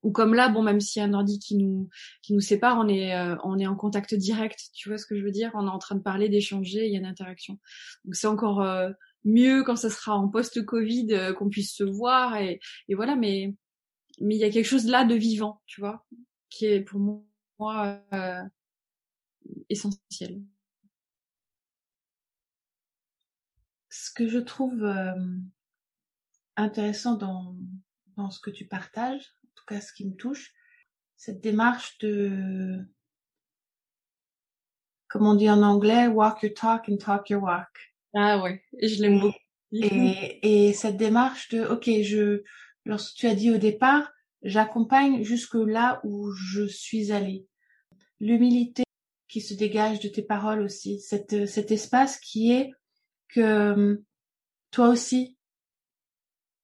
ou 0.03 0.13
comme 0.13 0.35
là, 0.35 0.51
bon, 0.51 0.63
même 0.63 0.81
s'il 0.81 1.01
y 1.01 1.05
a 1.05 1.09
un 1.09 1.15
ordi 1.15 1.39
qui 1.39 1.57
nous 1.57 1.89
qui 2.23 2.35
nous 2.35 2.41
sépare, 2.41 2.79
on 2.79 2.89
est 2.89 3.15
on 3.43 3.59
est 3.59 3.67
en 3.67 3.75
contact 3.75 4.15
direct. 4.15 4.61
Tu 4.75 4.89
vois 4.89 4.99
ce 4.99 5.07
que 5.07 5.17
je 5.17 5.25
veux 5.25 5.31
dire? 5.31 5.51
On 5.55 5.67
est 5.67 5.71
en 5.71 5.79
train 5.79 5.95
de 5.95 6.03
parler, 6.03 6.29
d'échanger, 6.29 6.87
il 6.87 6.93
y 6.93 6.97
a 6.97 6.99
une 6.99 7.07
interaction. 7.07 7.59
Donc 8.05 8.15
c'est 8.15 8.27
encore 8.27 8.67
mieux 9.25 9.63
quand 9.65 9.77
ça 9.77 9.89
sera 9.89 10.15
en 10.15 10.29
post-Covid 10.29 11.35
qu'on 11.39 11.49
puisse 11.49 11.75
se 11.75 11.85
voir 11.85 12.37
et, 12.37 12.61
et 12.89 12.95
voilà. 12.95 13.17
Mais 13.17 13.55
mais 14.21 14.37
il 14.37 14.41
y 14.41 14.45
a 14.45 14.51
quelque 14.51 14.67
chose 14.67 14.87
là 14.87 15.05
de 15.05 15.15
vivant, 15.15 15.63
tu 15.67 15.81
vois, 15.81 16.05
qui 16.51 16.67
est 16.67 16.83
pour 16.83 17.01
moi 17.01 18.03
essentiel. 19.71 20.43
ce 23.95 24.04
que 24.15 24.29
je 24.29 24.39
trouve 24.39 24.85
euh, 24.85 25.15
intéressant 26.57 27.15
dans, 27.17 27.57
dans 28.17 28.31
ce 28.31 28.41
que 28.41 28.51
tu 28.51 28.67
partages, 28.67 29.35
en 29.45 29.49
tout 29.55 29.65
cas 29.67 29.81
ce 29.81 29.93
qui 29.93 30.07
me 30.07 30.15
touche, 30.15 30.53
cette 31.17 31.41
démarche 31.41 31.99
de, 31.99 32.79
comme 35.09 35.27
on 35.27 35.35
dit 35.35 35.51
en 35.51 35.63
anglais, 35.63 36.07
walk 36.07 36.43
your 36.43 36.55
talk 36.55 36.89
and 36.89 36.97
talk 36.97 37.31
your 37.31 37.43
walk. 37.43 37.95
Ah 38.15 38.43
ouais, 38.43 38.63
je 38.81 39.03
l'aime 39.03 39.21
beaucoup. 39.21 39.39
Et, 39.73 40.69
et 40.69 40.73
cette 40.73 40.97
démarche 40.97 41.49
de, 41.49 41.65
ok, 41.65 41.91
je, 42.03 42.43
lorsque 42.85 43.17
tu 43.17 43.27
as 43.27 43.35
dit 43.35 43.51
au 43.51 43.59
départ, 43.59 44.13
j'accompagne 44.43 45.25
jusque 45.25 45.55
là 45.55 46.01
où 46.05 46.31
je 46.31 46.67
suis 46.67 47.11
allée. 47.11 47.47
L'humilité 48.21 48.85
qui 49.27 49.41
se 49.41 49.55
dégage 49.55 49.99
de 49.99 50.09
tes 50.09 50.23
paroles 50.23 50.63
aussi, 50.63 51.01
cette, 51.01 51.47
cet 51.47 51.73
espace 51.73 52.21
qui 52.21 52.53
est 52.53 52.71
que 53.35 53.41
euh, 53.41 53.97
toi 54.71 54.89
aussi, 54.89 55.37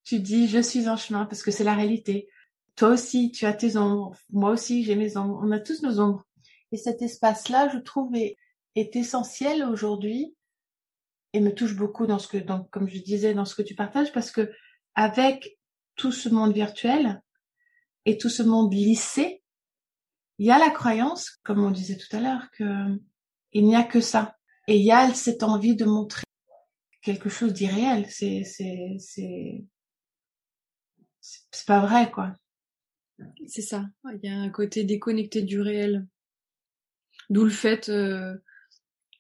tu 0.05 0.21
dis 0.21 0.49
je 0.49 0.61
suis 0.61 0.89
en 0.89 0.97
chemin 0.97 1.27
parce 1.27 1.43
que 1.43 1.51
c'est 1.51 1.65
la 1.65 1.75
réalité. 1.75 2.29
Toi 2.77 2.91
aussi, 2.91 3.31
tu 3.33 3.45
as 3.47 3.53
tes 3.53 3.77
ombres. 3.77 4.17
Moi 4.31 4.51
aussi, 4.51 4.85
j'ai 4.85 4.97
mes 4.97 5.17
ombres. 5.17 5.41
On 5.43 5.51
a 5.51 5.59
tous 5.61 5.83
nos 5.83 6.01
ombres. 6.01 6.25
Et 6.73 6.77
cet 6.77 7.03
espace-là, 7.03 7.69
je 7.69 7.79
trouve, 7.79 8.15
est, 8.15 8.37
essentiel 8.75 9.65
aujourd'hui 9.65 10.35
et 11.33 11.41
me 11.41 11.55
touche 11.55 11.77
beaucoup 11.77 12.07
dans 12.07 12.19
ce 12.19 12.29
que, 12.29 12.39
donc, 12.39 12.71
comme 12.71 12.89
je 12.89 12.99
disais, 12.99 13.35
dans 13.35 13.45
ce 13.45 13.55
que 13.55 13.63
tu 13.63 13.75
partages 13.75 14.13
parce 14.13 14.31
que 14.31 14.51
avec 14.95 15.59
tout 15.97 16.13
ce 16.13 16.29
monde 16.29 16.55
virtuel 16.55 17.21
et 18.07 18.17
tout 18.17 18.31
ce 18.31 18.43
monde 18.43 18.73
lissé, 18.73 19.43
il 20.39 20.47
y 20.47 20.51
a 20.51 20.59
la 20.59 20.71
croyance, 20.71 21.39
comme 21.43 21.63
on 21.63 21.71
disait 21.71 21.99
tout 21.99 22.17
à 22.17 22.21
l'heure, 22.21 22.51
que 22.53 22.65
il 23.53 23.67
n'y 23.67 23.77
a 23.77 23.83
que 23.83 24.01
ça. 24.01 24.37
Et 24.67 24.79
il 24.79 24.85
y 24.85 24.93
a 24.93 25.13
cette 25.13 25.43
envie 25.43 25.77
de 25.77 25.85
montrer 25.85 26.25
quelque 27.03 27.29
chose 27.29 27.53
d'irréel. 27.53 28.07
C'est, 28.09 28.45
c'est, 28.45 28.97
c'est, 28.99 29.65
c'est 31.21 31.67
pas 31.67 31.81
vrai, 31.81 32.11
quoi. 32.11 32.35
C'est 33.47 33.63
ça. 33.63 33.87
Il 34.15 34.21
y 34.23 34.33
a 34.33 34.39
un 34.39 34.51
côté 34.51 34.85
déconnecté 34.85 35.43
du 35.43 35.61
réel. 35.61 36.07
D'où 37.29 37.45
le 37.45 37.51
fait 37.51 37.89
euh, 37.89 38.35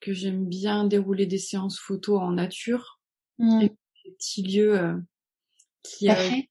que 0.01 0.13
j'aime 0.13 0.47
bien 0.47 0.85
dérouler 0.85 1.27
des 1.27 1.39
séances 1.39 1.79
photos 1.79 2.21
en 2.21 2.33
nature. 2.33 3.01
Mmh. 3.39 3.61
Et 3.63 3.69
des 3.69 4.13
petits 4.13 4.43
lieux 4.43 4.79
euh, 4.79 4.97
qui, 5.83 6.07
cachés. 6.07 6.51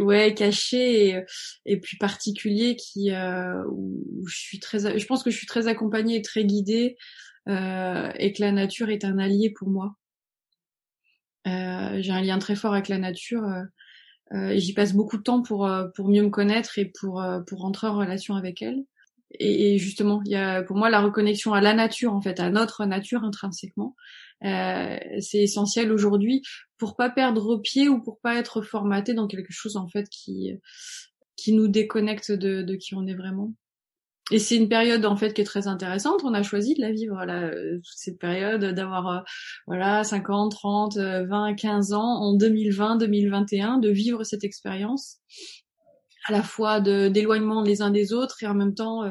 ouais, 0.00 0.34
cachés 0.34 1.08
et, 1.08 1.24
et 1.66 1.80
puis 1.80 1.96
particuliers 1.96 2.76
qui 2.76 3.10
euh, 3.12 3.64
où 3.68 4.24
je 4.26 4.36
suis 4.36 4.60
très, 4.60 4.98
je 4.98 5.06
pense 5.06 5.22
que 5.22 5.30
je 5.30 5.36
suis 5.36 5.46
très 5.46 5.66
accompagnée 5.66 6.16
et 6.16 6.22
très 6.22 6.44
guidée 6.44 6.96
et 7.46 8.32
que 8.32 8.40
la 8.40 8.52
nature 8.52 8.88
est 8.88 9.04
un 9.04 9.18
allié 9.18 9.50
pour 9.50 9.68
moi. 9.68 9.96
Euh, 11.46 11.98
j'ai 12.00 12.12
un 12.12 12.22
lien 12.22 12.38
très 12.38 12.56
fort 12.56 12.72
avec 12.72 12.88
la 12.88 12.98
nature 12.98 13.44
euh, 13.44 13.62
euh, 14.32 14.48
et 14.48 14.58
j'y 14.58 14.72
passe 14.72 14.94
beaucoup 14.94 15.18
de 15.18 15.22
temps 15.22 15.42
pour 15.42 15.70
pour 15.94 16.08
mieux 16.08 16.22
me 16.22 16.30
connaître 16.30 16.78
et 16.78 16.86
pour 16.98 17.22
pour 17.46 17.60
rentrer 17.60 17.86
en 17.86 17.96
relation 17.96 18.34
avec 18.34 18.62
elle. 18.62 18.84
Et, 19.40 19.78
justement, 19.78 20.22
il 20.24 20.30
y 20.30 20.36
a 20.36 20.62
pour 20.62 20.76
moi 20.76 20.90
la 20.90 21.00
reconnexion 21.00 21.54
à 21.54 21.60
la 21.60 21.74
nature 21.74 22.12
en 22.14 22.20
fait, 22.20 22.38
à 22.38 22.50
notre 22.50 22.84
nature 22.84 23.24
intrinsèquement. 23.24 23.96
Euh, 24.44 24.98
c'est 25.20 25.42
essentiel 25.42 25.90
aujourd'hui 25.90 26.42
pour 26.78 26.96
pas 26.96 27.10
perdre 27.10 27.56
pied 27.56 27.88
ou 27.88 28.00
pour 28.00 28.20
pas 28.20 28.36
être 28.36 28.62
formaté 28.62 29.14
dans 29.14 29.26
quelque 29.26 29.52
chose 29.52 29.76
en 29.76 29.88
fait 29.88 30.08
qui 30.08 30.52
qui 31.36 31.52
nous 31.52 31.68
déconnecte 31.68 32.30
de, 32.30 32.62
de 32.62 32.76
qui 32.76 32.94
on 32.94 33.06
est 33.06 33.14
vraiment. 33.14 33.52
Et 34.30 34.38
c'est 34.38 34.56
une 34.56 34.68
période 34.68 35.04
en 35.04 35.16
fait 35.16 35.34
qui 35.34 35.42
est 35.42 35.44
très 35.44 35.66
intéressante. 35.66 36.22
On 36.24 36.32
a 36.32 36.42
choisi 36.42 36.74
de 36.74 36.80
la 36.80 36.90
vivre 36.90 37.24
là, 37.24 37.42
euh, 37.42 37.78
cette 37.84 38.18
période 38.18 38.64
d'avoir 38.64 39.08
euh, 39.08 39.20
voilà 39.66 40.02
50, 40.02 40.50
30, 40.52 40.96
20, 40.96 41.54
15 41.54 41.92
ans 41.92 42.22
en 42.22 42.34
2020, 42.34 42.96
2021, 42.96 43.78
de 43.78 43.90
vivre 43.90 44.24
cette 44.24 44.44
expérience 44.44 45.18
à 46.26 46.32
la 46.32 46.42
fois 46.42 46.80
d'éloignement 46.80 47.62
les 47.62 47.82
uns 47.82 47.90
des 47.90 48.14
autres 48.14 48.42
et 48.42 48.46
en 48.46 48.54
même 48.54 48.74
temps 48.74 49.04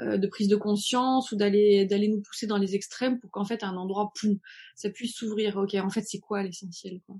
euh, 0.00 0.16
de 0.16 0.26
prise 0.26 0.48
de 0.48 0.56
conscience 0.56 1.32
ou 1.32 1.36
d'aller 1.36 1.84
d'aller 1.84 2.08
nous 2.08 2.22
pousser 2.22 2.46
dans 2.46 2.56
les 2.56 2.74
extrêmes 2.74 3.18
pour 3.20 3.30
qu'en 3.30 3.44
fait 3.44 3.62
un 3.62 3.76
endroit 3.76 4.10
poum, 4.18 4.38
ça 4.74 4.90
puisse 4.90 5.14
s'ouvrir. 5.16 5.56
Ok, 5.56 5.74
en 5.74 5.90
fait 5.90 6.04
c'est 6.06 6.18
quoi 6.18 6.42
l'essentiel 6.42 7.00
quoi? 7.06 7.16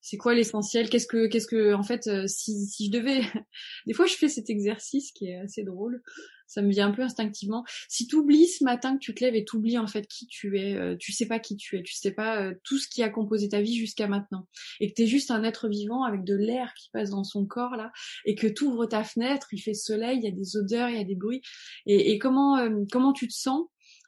C'est 0.00 0.18
quoi 0.18 0.34
l'essentiel? 0.34 0.90
Qu'est-ce 0.90 1.06
que, 1.06 1.28
qu'est-ce 1.28 1.46
que, 1.46 1.72
en 1.72 1.82
fait, 1.82 2.08
euh, 2.08 2.26
si, 2.26 2.66
si 2.66 2.86
je 2.86 2.90
devais, 2.90 3.22
des 3.86 3.94
fois 3.94 4.04
je 4.04 4.14
fais 4.14 4.28
cet 4.28 4.50
exercice 4.50 5.12
qui 5.12 5.28
est 5.28 5.36
assez 5.36 5.64
drôle, 5.64 6.02
ça 6.46 6.62
me 6.62 6.70
vient 6.70 6.88
un 6.88 6.90
peu 6.92 7.02
instinctivement. 7.02 7.64
Si 7.88 8.06
tu 8.06 8.16
oublies 8.16 8.48
ce 8.48 8.64
matin 8.64 8.94
que 8.94 8.98
tu 8.98 9.14
te 9.14 9.24
lèves 9.24 9.34
et 9.34 9.44
oublies 9.54 9.78
en 9.78 9.86
fait 9.86 10.06
qui 10.06 10.26
tu 10.26 10.58
es, 10.58 10.74
euh, 10.74 10.96
tu 10.98 11.12
sais 11.12 11.26
pas 11.26 11.38
qui 11.38 11.56
tu 11.56 11.78
es, 11.78 11.82
tu 11.82 11.94
sais 11.94 12.12
pas 12.12 12.40
euh, 12.40 12.54
tout 12.64 12.78
ce 12.78 12.88
qui 12.88 13.02
a 13.02 13.08
composé 13.08 13.48
ta 13.48 13.60
vie 13.60 13.76
jusqu'à 13.76 14.08
maintenant, 14.08 14.46
et 14.80 14.88
que 14.88 14.94
tu 14.94 15.02
es 15.02 15.06
juste 15.06 15.30
un 15.30 15.44
être 15.44 15.68
vivant 15.68 16.04
avec 16.04 16.24
de 16.24 16.34
l'air 16.34 16.72
qui 16.74 16.90
passe 16.90 17.10
dans 17.10 17.24
son 17.24 17.46
corps 17.46 17.76
là, 17.76 17.92
et 18.24 18.34
que 18.34 18.46
tu 18.46 18.64
ouvres 18.64 18.86
ta 18.86 19.04
fenêtre, 19.04 19.48
il 19.52 19.60
fait 19.60 19.74
soleil, 19.74 20.18
il 20.18 20.24
y 20.24 20.28
a 20.28 20.30
des 20.30 20.56
odeurs, 20.56 20.88
il 20.88 20.96
y 20.96 21.00
a 21.00 21.04
des 21.04 21.16
bruits, 21.16 21.42
et, 21.86 22.18
comment 22.18 22.68
comment 22.90 23.12
tu 23.12 23.28
te 23.28 23.34
sens 23.34 23.66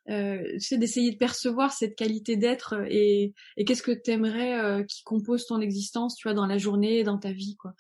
euh, 0.09 0.41
sais, 0.59 0.79
d'essayer 0.79 1.11
de 1.11 1.17
percevoir 1.17 1.73
cette 1.73 1.97
qualité 1.97 2.37
d'être 2.37 2.75
euh, 2.75 2.87
et, 2.89 3.35
et 3.57 3.65
qu'est-ce 3.65 3.83
que 3.83 3.91
t'aimerais 3.91 4.61
euh, 4.61 4.85
qui 4.85 5.03
compose 5.03 5.47
ton 5.47 5.61
existence, 5.61 6.15
tu 6.15 6.29
vois, 6.29 6.35
dans 6.35 6.47
la 6.47 6.59
journée, 6.59 7.03
dans 7.03 7.19
ta 7.19 7.33
vie, 7.33 7.57
quoi. 7.57 7.75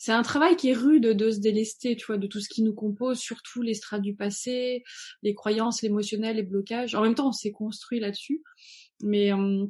C'est 0.00 0.12
un 0.12 0.22
travail 0.22 0.56
qui 0.56 0.70
est 0.70 0.74
rude 0.74 1.08
de 1.08 1.30
se 1.30 1.40
délester, 1.40 1.94
tu 1.94 2.06
vois, 2.06 2.16
de 2.16 2.26
tout 2.26 2.40
ce 2.40 2.48
qui 2.48 2.62
nous 2.62 2.72
compose, 2.72 3.18
surtout 3.18 3.60
les 3.60 3.74
strates 3.74 4.00
du 4.00 4.14
passé, 4.14 4.82
les 5.22 5.34
croyances, 5.34 5.82
l'émotionnel, 5.82 6.36
les 6.36 6.42
blocages. 6.42 6.94
En 6.94 7.02
même 7.02 7.14
temps, 7.14 7.28
on 7.28 7.32
s'est 7.32 7.52
construit 7.52 8.00
là-dessus, 8.00 8.42
mais 9.02 9.30
euh, 9.30 9.66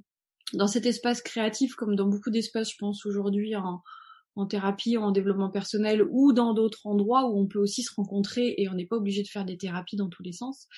dans 0.52 0.68
cet 0.68 0.86
espace 0.86 1.20
créatif, 1.20 1.74
comme 1.74 1.96
dans 1.96 2.06
beaucoup 2.06 2.30
d'espaces, 2.30 2.70
je 2.70 2.76
pense 2.78 3.04
aujourd'hui 3.06 3.56
en, 3.56 4.46
thérapie, 4.46 4.96
en 4.96 5.10
développement 5.10 5.50
personnel 5.50 6.06
ou 6.08 6.32
dans 6.32 6.54
d'autres 6.54 6.86
endroits 6.86 7.28
où 7.28 7.36
on 7.36 7.48
peut 7.48 7.58
aussi 7.58 7.82
se 7.82 7.92
rencontrer 7.92 8.54
et 8.56 8.68
on 8.68 8.74
n'est 8.74 8.86
pas 8.86 8.98
obligé 8.98 9.24
de 9.24 9.28
faire 9.28 9.44
des 9.44 9.56
thérapies 9.56 9.96
dans 9.96 10.08
tous 10.08 10.22
les 10.22 10.32
sens. 10.32 10.68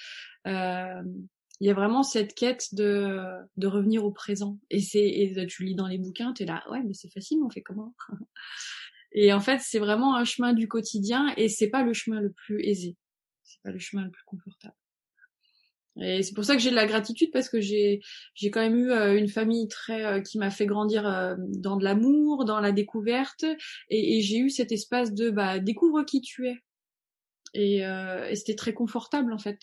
Euh, 0.46 1.02
il 1.60 1.66
y 1.66 1.70
a 1.70 1.74
vraiment 1.74 2.02
cette 2.02 2.34
quête 2.34 2.74
de, 2.74 3.20
de 3.58 3.66
revenir 3.66 4.02
au 4.02 4.12
présent. 4.12 4.58
Et 4.70 4.80
c'est, 4.80 5.44
tu 5.46 5.64
lis 5.64 5.74
dans 5.74 5.88
les 5.88 5.98
bouquins, 5.98 6.32
tu 6.32 6.44
es 6.44 6.46
là, 6.46 6.64
ouais, 6.70 6.82
mais 6.82 6.94
c'est 6.94 7.12
facile, 7.12 7.40
on 7.44 7.50
fait 7.50 7.60
comment? 7.60 7.94
Et 9.14 9.32
en 9.32 9.40
fait, 9.40 9.60
c'est 9.60 9.78
vraiment 9.78 10.16
un 10.16 10.24
chemin 10.24 10.52
du 10.52 10.68
quotidien 10.68 11.32
et 11.36 11.48
c'est 11.48 11.68
pas 11.68 11.82
le 11.82 11.92
chemin 11.92 12.20
le 12.20 12.32
plus 12.32 12.64
aisé. 12.64 12.96
C'est 13.42 13.60
pas 13.62 13.70
le 13.70 13.78
chemin 13.78 14.04
le 14.04 14.10
plus 14.10 14.24
confortable. 14.24 14.74
Et 16.00 16.22
c'est 16.22 16.32
pour 16.34 16.44
ça 16.44 16.56
que 16.56 16.62
j'ai 16.62 16.70
de 16.70 16.74
la 16.74 16.86
gratitude 16.86 17.30
parce 17.32 17.50
que 17.50 17.60
j'ai 17.60 18.00
j'ai 18.34 18.50
quand 18.50 18.60
même 18.60 18.76
eu 18.76 18.90
euh, 18.90 19.18
une 19.18 19.28
famille 19.28 19.68
très 19.68 20.04
euh, 20.04 20.20
qui 20.20 20.38
m'a 20.38 20.50
fait 20.50 20.64
grandir 20.64 21.06
euh, 21.06 21.34
dans 21.38 21.76
de 21.76 21.84
l'amour, 21.84 22.46
dans 22.46 22.60
la 22.60 22.72
découverte, 22.72 23.44
et, 23.90 24.16
et 24.16 24.22
j'ai 24.22 24.38
eu 24.38 24.48
cet 24.48 24.72
espace 24.72 25.12
de 25.12 25.28
bah 25.30 25.58
découvre 25.58 26.02
qui 26.04 26.22
tu 26.22 26.48
es. 26.48 26.56
Et, 27.54 27.78
et 27.80 28.34
c'était 28.34 28.56
très 28.56 28.72
confortable 28.72 29.32
en 29.32 29.38
fait. 29.38 29.58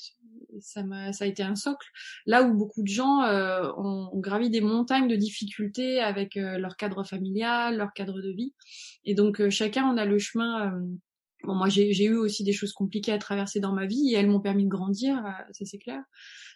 Ça 0.61 0.83
m'a 0.83 1.13
ça 1.13 1.25
a 1.25 1.27
été 1.27 1.43
un 1.43 1.55
socle. 1.55 1.87
Là 2.25 2.43
où 2.43 2.53
beaucoup 2.53 2.83
de 2.83 2.87
gens 2.87 3.23
ont, 3.77 4.09
ont, 4.11 4.19
gravi 4.19 4.49
des 4.49 4.61
montagnes 4.61 5.07
de 5.07 5.15
difficultés 5.15 5.99
avec 5.99 6.35
leur 6.35 6.75
cadre 6.75 7.03
familial, 7.03 7.77
leur 7.77 7.93
cadre 7.93 8.21
de 8.21 8.31
vie, 8.31 8.53
et 9.05 9.15
donc 9.15 9.47
chacun 9.49 9.85
on 9.85 9.97
a 9.97 10.05
le 10.05 10.19
chemin 10.19 10.79
Bon, 11.43 11.55
moi, 11.55 11.69
j'ai 11.69 12.03
eu 12.03 12.15
aussi 12.15 12.43
des 12.43 12.51
choses 12.51 12.73
compliquées 12.73 13.13
à 13.13 13.17
traverser 13.17 13.61
dans 13.61 13.73
ma 13.73 13.85
vie 13.85 14.11
et 14.11 14.17
elles 14.17 14.27
m'ont 14.27 14.41
permis 14.41 14.65
de 14.65 14.69
grandir, 14.69 15.17
euh, 15.25 15.53
ça 15.53 15.65
c'est 15.65 15.77
clair. 15.77 16.01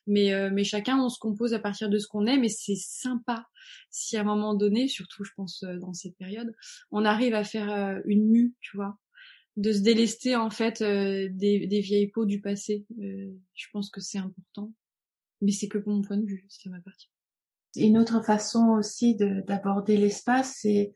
Mais, 0.07 0.33
euh, 0.33 0.49
mais 0.51 0.65
chacun, 0.65 0.99
on 0.99 1.07
se 1.07 1.19
compose 1.19 1.53
à 1.53 1.59
partir 1.59 1.89
de 1.89 1.97
ce 1.97 2.07
qu'on 2.07 2.25
est, 2.25 2.37
mais 2.37 2.49
c'est 2.49 2.75
sympa 2.75 3.47
si 3.89 4.17
à 4.17 4.21
un 4.21 4.25
moment 4.25 4.55
donné, 4.55 4.89
surtout 4.89 5.23
je 5.23 5.31
pense 5.37 5.63
euh, 5.63 5.77
dans 5.79 5.93
cette 5.93 6.17
période, 6.17 6.53
on 6.91 7.05
arrive 7.05 7.33
à 7.33 7.45
faire 7.45 8.01
une 8.05 8.29
mue, 8.29 8.55
tu 8.59 8.75
vois, 8.75 8.97
de 9.55 9.71
se 9.71 9.79
délester 9.79 10.35
en 10.35 10.49
fait 10.49 10.81
des, 10.81 11.67
des, 11.67 11.79
vieilles 11.79 12.07
peaux 12.07 12.25
du 12.25 12.41
passé. 12.41 12.85
je 12.97 13.67
pense 13.71 13.89
que 13.89 14.01
c'est 14.01 14.17
important, 14.17 14.73
mais 15.41 15.51
c'est 15.51 15.67
que 15.67 15.77
pour 15.77 15.93
mon 15.93 16.01
point 16.01 16.17
de 16.17 16.25
vue, 16.25 16.45
ça 16.49 16.69
m'appartient. 16.69 17.11
Une 17.75 17.97
autre 17.97 18.23
façon 18.23 18.69
aussi 18.77 19.15
d'aborder 19.15 19.97
l'espace, 19.97 20.57
c'est 20.61 20.93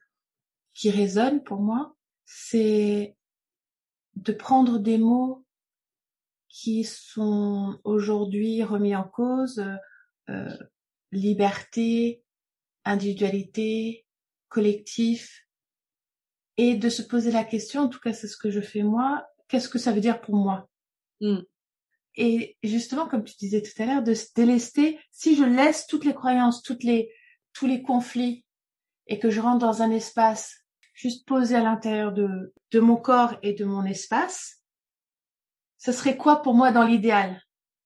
qui 0.74 0.92
résonne 0.92 1.44
pour 1.44 1.60
moi, 1.60 1.96
c'est 2.26 3.16
de 4.16 4.32
prendre 4.32 4.78
des 4.78 4.98
mots 4.98 5.46
qui 6.50 6.84
sont 6.84 7.80
aujourd'hui 7.84 8.64
remis 8.64 8.96
en 8.96 9.04
cause, 9.04 9.64
euh, 10.30 10.58
liberté, 11.12 12.24
individualité, 12.84 14.06
collectif, 14.50 15.47
et 16.58 16.76
de 16.76 16.90
se 16.90 17.02
poser 17.02 17.32
la 17.32 17.44
question, 17.44 17.82
en 17.82 17.88
tout 17.88 18.00
cas 18.00 18.14
c'est 18.14 18.28
ce 18.28 18.38
que 18.38 18.50
je 18.50 18.62
fais 18.62 18.84
moi, 18.84 19.26
qu'est-ce 19.48 19.70
que 19.70 19.80
ça 19.80 19.92
veut 19.92 20.02
dire 20.02 20.22
pour 20.22 20.36
moi? 20.36 20.68
Mm. 21.22 21.40
Et 22.16 22.58
justement, 22.64 23.08
comme 23.08 23.24
tu 23.24 23.36
disais 23.38 23.62
tout 23.62 23.82
à 23.82 23.86
l'heure, 23.86 24.04
de 24.04 24.16
se 24.16 24.28
délester, 24.36 25.00
si 25.12 25.36
je 25.36 25.44
laisse 25.44 25.86
toutes 25.86 26.04
les 26.04 26.16
croyances, 26.16 26.64
toutes 26.64 26.84
les, 26.84 27.12
tous 27.54 27.68
les 27.68 27.84
conflits, 27.84 28.44
et 29.06 29.20
que 29.20 29.30
je 29.30 29.40
rentre 29.40 29.60
dans 29.60 29.82
un 29.82 29.92
espace 29.92 30.66
juste 30.94 31.28
posé 31.28 31.56
à 31.56 31.62
l'intérieur 31.62 32.12
de, 32.12 32.54
de 32.72 32.80
mon 32.80 32.98
corps 32.98 33.36
et 33.44 33.54
de 33.54 33.66
mon 33.66 33.86
espace, 33.86 34.64
ce 35.78 35.92
serait 35.92 36.18
quoi 36.18 36.42
pour 36.42 36.56
moi 36.56 36.72
dans 36.72 36.84
l'idéal? 36.84 37.42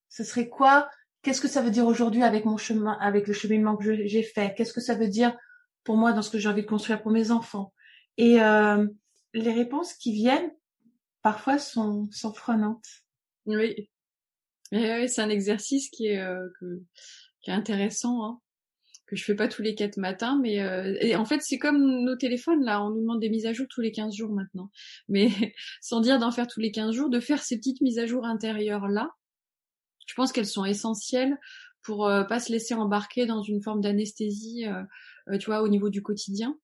Ce 0.10 0.24
serait 0.24 0.48
quoi? 0.48 0.90
Qu'est-ce 1.22 1.42
que 1.42 1.48
ça 1.48 1.62
veut 1.62 1.70
dire 1.70 1.86
aujourd'hui 1.86 2.24
avec 2.24 2.46
mon 2.46 2.58
chemin, 2.58 2.94
avec 3.00 3.28
le 3.28 3.34
cheminement 3.34 3.76
que 3.76 4.08
j'ai 4.08 4.24
fait? 4.24 4.56
Qu'est-ce 4.56 4.74
que 4.74 4.82
ça 4.82 4.96
veut 4.96 5.10
dire 5.10 5.38
pour 5.84 5.98
moi 5.98 6.14
dans 6.14 6.22
ce 6.22 6.30
que 6.30 6.40
j'ai 6.40 6.50
envie 6.50 6.64
de 6.64 6.68
construire 6.68 7.02
pour 7.02 7.12
mes 7.12 7.32
enfants? 7.32 7.74
Et 8.18 8.42
euh, 8.42 8.88
les 9.34 9.54
réponses 9.54 9.94
qui 9.94 10.14
viennent 10.14 10.52
parfois 11.22 11.60
sont, 11.60 12.10
sont 12.12 12.32
prenantes. 12.32 12.88
Oui, 13.46 13.90
oui 14.72 15.10
c'est 15.10 15.22
un 15.22 15.30
exercice 15.30 15.90
qui 15.90 16.08
est, 16.08 16.20
euh, 16.20 16.48
qui 17.42 17.50
est 17.50 17.54
intéressant. 17.54 18.26
Hein 18.26 18.42
que 19.12 19.18
je 19.18 19.26
fais 19.26 19.36
pas 19.36 19.50
tous 19.50 19.62
les 19.62 19.76
quatre 19.76 19.98
matins, 19.98 20.40
mais 20.42 20.62
euh, 20.62 21.18
en 21.18 21.26
fait 21.26 21.42
c'est 21.42 21.58
comme 21.58 22.06
nos 22.06 22.16
téléphones 22.16 22.64
là, 22.64 22.82
on 22.82 22.92
nous 22.92 23.02
demande 23.02 23.20
des 23.20 23.30
mises 23.30 23.46
à 23.46 23.52
jour 23.52 23.68
tous 23.70 23.82
les 23.82 23.92
15 23.92 24.16
jours 24.16 24.32
maintenant. 24.32 24.72
Mais 25.10 25.28
sans 25.82 26.00
dire 26.00 26.18
d'en 26.18 26.32
faire 26.32 26.48
tous 26.48 26.62
les 26.62 26.72
15 26.72 26.96
jours, 26.96 27.10
de 27.10 27.20
faire 27.20 27.44
ces 27.44 27.58
petites 27.58 27.82
mises 27.82 28.00
à 28.00 28.06
jour 28.06 28.26
intérieures 28.26 28.88
là, 28.88 29.10
je 30.08 30.14
pense 30.14 30.32
qu'elles 30.32 30.48
sont 30.48 30.64
essentielles 30.64 31.38
pour 31.84 32.08
euh, 32.08 32.24
pas 32.24 32.40
se 32.40 32.54
laisser 32.54 32.74
embarquer 32.74 33.26
dans 33.26 33.42
une 33.42 33.62
forme 33.62 33.82
d'anesthésie, 33.82 34.66
euh, 34.66 35.38
tu 35.38 35.48
vois, 35.48 35.62
au 35.62 35.68
niveau 35.68 35.90
du 35.90 36.02
quotidien. 36.02 36.58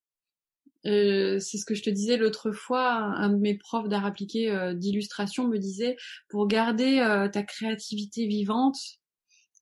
C'est 0.88 1.58
ce 1.58 1.64
que 1.64 1.74
je 1.74 1.82
te 1.82 1.90
disais 1.90 2.16
l'autre 2.16 2.52
fois, 2.52 2.92
un 2.92 3.30
de 3.30 3.36
mes 3.36 3.56
profs 3.56 3.88
d'art 3.88 4.06
appliqué 4.06 4.72
d'illustration 4.74 5.46
me 5.48 5.58
disait, 5.58 5.96
pour 6.28 6.48
garder 6.48 7.28
ta 7.32 7.42
créativité 7.42 8.26
vivante, 8.26 8.76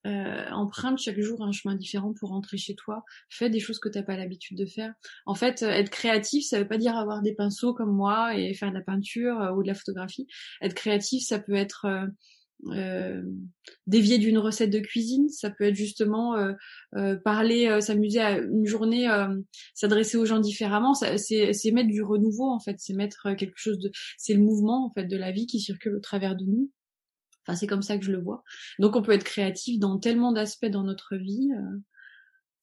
euh, 0.06 0.48
emprunte 0.50 0.98
chaque 0.98 1.18
jour 1.18 1.42
un 1.42 1.50
chemin 1.50 1.74
différent 1.74 2.14
pour 2.18 2.28
rentrer 2.28 2.58
chez 2.58 2.76
toi. 2.76 3.02
Fais 3.28 3.50
des 3.50 3.58
choses 3.58 3.80
que 3.80 3.88
t'as 3.88 4.04
pas 4.04 4.16
l'habitude 4.16 4.56
de 4.56 4.66
faire. 4.66 4.92
En 5.24 5.34
fait, 5.34 5.62
euh, 5.62 5.70
être 5.70 5.90
créatif, 5.90 6.46
ça 6.46 6.60
veut 6.60 6.68
pas 6.68 6.78
dire 6.78 6.96
avoir 6.96 7.22
des 7.22 7.34
pinceaux 7.34 7.74
comme 7.74 7.92
moi 7.92 8.36
et 8.38 8.54
faire 8.54 8.68
de 8.70 8.74
la 8.74 8.82
peinture 8.82 9.40
euh, 9.40 9.52
ou 9.52 9.62
de 9.62 9.66
la 9.66 9.74
photographie. 9.74 10.28
Être 10.62 10.74
créatif, 10.74 11.24
ça 11.24 11.40
peut 11.40 11.54
être 11.54 11.86
euh, 12.68 13.22
dévier 13.86 14.18
d'une 14.18 14.38
recette 14.38 14.70
de 14.70 14.78
cuisine, 14.78 15.28
ça 15.28 15.50
peut 15.50 15.64
être 15.64 15.74
justement 15.74 16.36
parler, 17.24 17.80
s'amuser 17.80 18.20
à 18.20 18.38
une 18.38 18.66
journée, 18.66 19.08
s'adresser 19.74 20.16
aux 20.16 20.26
gens 20.26 20.40
différemment. 20.40 20.94
C'est 20.94 21.70
mettre 21.72 21.88
du 21.88 22.02
renouveau 22.02 22.50
en 22.50 22.60
fait, 22.60 22.76
c'est 22.78 22.94
mettre 22.94 23.34
quelque 23.36 23.56
chose 23.58 23.78
de, 23.78 23.90
c'est 24.18 24.34
le 24.34 24.40
mouvement 24.40 24.86
en 24.86 24.90
fait 24.90 25.04
de 25.04 25.16
la 25.16 25.32
vie 25.32 25.46
qui 25.46 25.60
circule 25.60 25.96
au 25.96 26.00
travers 26.00 26.36
de 26.36 26.44
nous. 26.44 26.70
Enfin, 27.46 27.56
c'est 27.56 27.66
comme 27.66 27.82
ça 27.82 27.96
que 27.96 28.04
je 28.04 28.12
le 28.12 28.20
vois. 28.20 28.42
Donc, 28.78 28.96
on 28.96 29.02
peut 29.02 29.12
être 29.12 29.24
créatif 29.24 29.78
dans 29.78 29.98
tellement 29.98 30.32
d'aspects 30.32 30.66
dans 30.66 30.82
notre 30.82 31.16
vie. 31.16 31.50
Euh, 31.54 31.78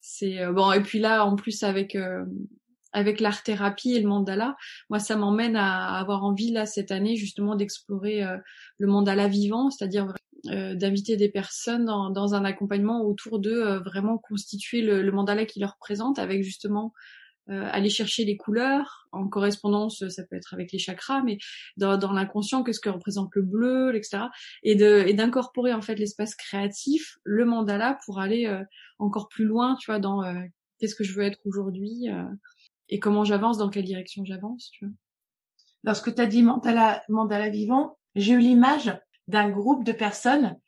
c'est 0.00 0.40
euh, 0.40 0.52
bon. 0.52 0.72
Et 0.72 0.82
puis 0.82 0.98
là, 0.98 1.24
en 1.24 1.36
plus 1.36 1.62
avec 1.62 1.96
euh, 1.96 2.24
avec 2.94 3.20
l'art 3.20 3.42
thérapie 3.42 3.92
et 3.92 4.00
le 4.00 4.08
mandala, 4.08 4.56
moi, 4.88 4.98
ça 4.98 5.16
m'emmène 5.16 5.56
à 5.56 5.98
avoir 5.98 6.24
envie 6.24 6.50
là 6.50 6.64
cette 6.64 6.90
année 6.90 7.16
justement 7.16 7.56
d'explorer 7.56 8.22
le 8.78 8.86
mandala 8.86 9.28
vivant, 9.28 9.70
c'est-à-dire 9.70 10.14
d'inviter 10.44 11.16
des 11.16 11.28
personnes 11.28 11.84
dans, 11.84 12.10
dans, 12.10 12.34
un 12.34 12.44
accompagnement 12.44 13.02
autour 13.02 13.38
d'eux, 13.38 13.76
vraiment 13.84 14.18
constituer 14.18 14.82
le, 14.82 15.02
le 15.02 15.12
mandala 15.12 15.44
qui 15.44 15.58
leur 15.58 15.72
représente 15.74 16.18
avec 16.18 16.42
justement 16.42 16.92
euh, 17.50 17.68
aller 17.72 17.90
chercher 17.90 18.24
les 18.24 18.38
couleurs 18.38 19.06
en 19.12 19.28
correspondance, 19.28 20.08
ça 20.08 20.22
peut 20.24 20.34
être 20.34 20.54
avec 20.54 20.72
les 20.72 20.78
chakras, 20.78 21.22
mais 21.22 21.36
dans, 21.76 21.98
dans 21.98 22.12
l'inconscient, 22.12 22.62
qu'est-ce 22.62 22.80
que 22.80 22.88
représente 22.88 23.28
le 23.34 23.42
bleu, 23.42 23.94
etc. 23.94 24.24
Et 24.62 24.76
de 24.76 25.04
et 25.06 25.12
d'incorporer 25.12 25.74
en 25.74 25.82
fait 25.82 25.96
l'espace 25.96 26.34
créatif, 26.36 27.18
le 27.22 27.44
mandala, 27.44 27.98
pour 28.06 28.18
aller 28.18 28.46
euh, 28.46 28.64
encore 28.98 29.28
plus 29.28 29.44
loin, 29.44 29.76
tu 29.78 29.90
vois, 29.90 29.98
dans 29.98 30.24
euh, 30.24 30.40
qu'est-ce 30.78 30.94
que 30.94 31.04
je 31.04 31.12
veux 31.12 31.22
être 31.22 31.38
aujourd'hui 31.44 32.08
et 32.88 32.98
comment 32.98 33.24
j'avance, 33.24 33.58
dans 33.58 33.70
quelle 33.70 33.84
direction 33.84 34.24
j'avance, 34.24 34.70
tu 34.72 34.86
vois? 34.86 34.94
Lorsque 35.84 36.14
tu 36.14 36.20
as 36.20 36.26
dit 36.26 36.42
mandala, 36.42 37.02
mandala 37.08 37.50
vivant, 37.50 37.98
j'ai 38.14 38.32
eu 38.32 38.38
l'image 38.38 38.96
d'un 39.28 39.50
groupe 39.50 39.84
de 39.84 39.92
personnes 39.92 40.58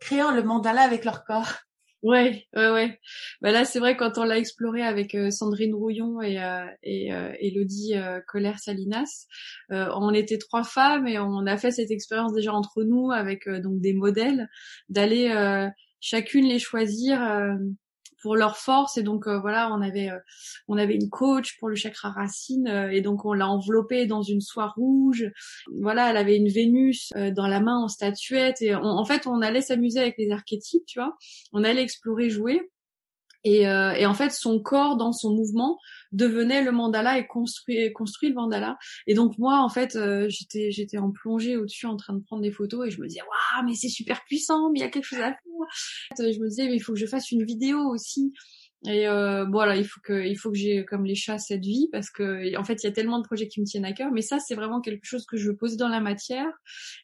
créant 0.00 0.32
le 0.32 0.42
mandala 0.42 0.82
avec 0.82 1.04
leur 1.04 1.24
corps. 1.24 1.54
Ouais, 2.02 2.46
ouais, 2.54 2.70
ouais. 2.70 3.00
Bah 3.40 3.50
là, 3.50 3.64
c'est 3.64 3.78
vrai 3.78 3.96
quand 3.96 4.18
on 4.18 4.24
l'a 4.24 4.38
exploré 4.38 4.82
avec 4.82 5.14
euh, 5.14 5.30
Sandrine 5.30 5.74
Rouillon 5.74 6.20
et, 6.20 6.40
euh, 6.40 6.66
et 6.82 7.12
euh, 7.12 7.32
Elodie 7.40 7.94
Colère 8.28 8.58
Salinas, 8.58 9.26
on 9.70 10.12
était 10.12 10.38
trois 10.38 10.62
femmes 10.62 11.08
et 11.08 11.18
on 11.18 11.46
a 11.46 11.56
fait 11.56 11.70
cette 11.70 11.90
expérience 11.90 12.32
déjà 12.32 12.52
entre 12.52 12.84
nous 12.84 13.10
avec 13.10 13.48
donc 13.48 13.80
des 13.80 13.94
modèles 13.94 14.48
d'aller 14.88 15.34
chacune 16.00 16.46
les 16.46 16.58
choisir 16.58 17.18
pour 18.26 18.34
leur 18.34 18.56
force. 18.56 18.98
Et 18.98 19.04
donc 19.04 19.28
euh, 19.28 19.38
voilà 19.38 19.72
on 19.72 19.80
avait 19.80 20.10
euh, 20.10 20.18
on 20.66 20.76
avait 20.76 20.96
une 20.96 21.08
coach 21.08 21.56
pour 21.60 21.68
le 21.68 21.76
chakra 21.76 22.10
racine 22.10 22.66
euh, 22.66 22.90
et 22.90 23.00
donc 23.00 23.24
on 23.24 23.32
l'a 23.32 23.48
enveloppée 23.48 24.06
dans 24.06 24.22
une 24.22 24.40
soie 24.40 24.72
rouge. 24.74 25.30
Voilà 25.80 26.10
elle 26.10 26.16
avait 26.16 26.36
une 26.36 26.48
Vénus 26.48 27.12
dans 27.36 27.46
la 27.46 27.60
main 27.60 27.78
en 27.78 27.86
statuette. 27.86 28.60
Et 28.62 28.74
en 28.74 29.04
fait 29.04 29.28
on 29.28 29.42
allait 29.42 29.60
s'amuser 29.60 30.00
avec 30.00 30.16
les 30.18 30.32
archétypes 30.32 30.84
tu 30.86 30.98
vois. 30.98 31.16
On 31.52 31.62
allait 31.62 31.82
explorer 31.82 32.28
jouer 32.28 32.68
et, 33.48 33.62
et, 33.62 34.06
en 34.06 34.14
fait, 34.14 34.30
son 34.30 34.60
corps 34.60 34.96
dans 34.96 35.12
son 35.12 35.34
mouvement 35.34 35.78
devenait 36.12 36.62
le 36.62 36.72
mandala 36.72 37.18
et 37.18 37.26
construit, 37.26 37.92
construit 37.92 38.28
le 38.30 38.34
mandala. 38.34 38.78
Et 39.06 39.14
donc 39.14 39.38
moi, 39.38 39.60
en 39.60 39.68
fait, 39.68 39.98
j'étais 40.28 40.70
j'étais 40.70 40.98
en 40.98 41.10
plongée 41.10 41.56
au-dessus 41.56 41.86
en 41.86 41.96
train 41.96 42.14
de 42.14 42.22
prendre 42.22 42.42
des 42.42 42.52
photos 42.52 42.88
et 42.88 42.90
je 42.90 43.00
me 43.00 43.06
disais 43.06 43.20
waouh, 43.20 43.66
mais 43.66 43.74
c'est 43.74 43.88
super 43.88 44.24
puissant, 44.24 44.70
mais 44.70 44.80
il 44.80 44.82
y 44.82 44.86
a 44.86 44.90
quelque 44.90 45.04
chose 45.04 45.20
à 45.20 45.30
faire. 45.30 46.18
Je 46.18 46.40
me 46.40 46.48
disais 46.48 46.66
mais 46.66 46.76
il 46.76 46.80
faut 46.80 46.92
que 46.92 46.98
je 46.98 47.06
fasse 47.06 47.30
une 47.30 47.44
vidéo 47.44 47.78
aussi 47.90 48.32
et 48.86 49.08
euh, 49.08 49.44
voilà, 49.50 49.76
il 49.76 49.84
faut 49.84 50.00
que, 50.00 50.26
il 50.26 50.36
faut 50.36 50.50
que 50.50 50.56
j'ai 50.56 50.84
comme 50.84 51.04
les 51.04 51.16
chats 51.16 51.38
cette 51.38 51.62
vie 51.62 51.88
parce 51.90 52.10
que 52.10 52.56
en 52.56 52.62
fait 52.62 52.82
il 52.82 52.86
y 52.86 52.88
a 52.88 52.92
tellement 52.92 53.18
de 53.18 53.24
projets 53.24 53.48
qui 53.48 53.60
me 53.60 53.66
tiennent 53.66 53.84
à 53.84 53.92
cœur. 53.92 54.12
Mais 54.12 54.22
ça 54.22 54.38
c'est 54.38 54.54
vraiment 54.54 54.80
quelque 54.80 55.04
chose 55.04 55.26
que 55.26 55.36
je 55.36 55.48
veux 55.48 55.56
poser 55.56 55.76
dans 55.76 55.88
la 55.88 56.00
matière. 56.00 56.46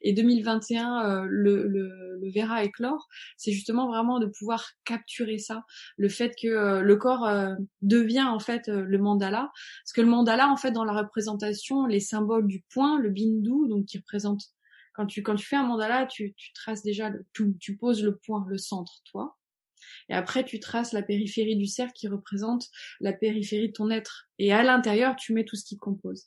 Et 0.00 0.12
2021 0.12 1.04
euh, 1.04 1.26
le, 1.28 1.66
le, 1.66 2.18
le 2.20 2.30
verra 2.32 2.62
éclore. 2.62 3.08
C'est 3.36 3.52
justement 3.52 3.88
vraiment 3.88 4.20
de 4.20 4.26
pouvoir 4.26 4.64
capturer 4.84 5.38
ça, 5.38 5.64
le 5.96 6.08
fait 6.08 6.34
que 6.40 6.46
euh, 6.48 6.82
le 6.82 6.96
corps 6.96 7.26
euh, 7.26 7.54
devient 7.80 8.26
en 8.28 8.38
fait 8.38 8.68
le 8.68 8.98
mandala. 8.98 9.50
Parce 9.84 9.92
que 9.94 10.02
le 10.02 10.08
mandala 10.08 10.48
en 10.48 10.56
fait 10.56 10.70
dans 10.70 10.84
la 10.84 10.92
représentation, 10.92 11.86
les 11.86 12.00
symboles 12.00 12.46
du 12.46 12.62
point, 12.72 13.00
le 13.00 13.10
bindu 13.10 13.68
donc 13.68 13.86
qui 13.86 13.98
représente 13.98 14.42
quand 14.94 15.06
tu 15.06 15.22
quand 15.22 15.34
tu 15.34 15.46
fais 15.46 15.56
un 15.56 15.66
mandala, 15.66 16.06
tu, 16.06 16.34
tu 16.36 16.52
traces 16.52 16.82
déjà 16.82 17.08
le, 17.08 17.24
tu 17.58 17.76
poses 17.76 18.04
le 18.04 18.16
point, 18.16 18.44
le 18.48 18.58
centre, 18.58 19.00
toi. 19.10 19.36
Et 20.08 20.14
après, 20.14 20.44
tu 20.44 20.60
traces 20.60 20.92
la 20.92 21.02
périphérie 21.02 21.56
du 21.56 21.66
cercle 21.66 21.92
qui 21.94 22.08
représente 22.08 22.68
la 23.00 23.12
périphérie 23.12 23.68
de 23.68 23.72
ton 23.72 23.90
être. 23.90 24.28
Et 24.38 24.52
à 24.52 24.62
l'intérieur, 24.62 25.16
tu 25.16 25.32
mets 25.32 25.44
tout 25.44 25.56
ce 25.56 25.64
qui 25.64 25.76
te 25.76 25.80
compose. 25.80 26.24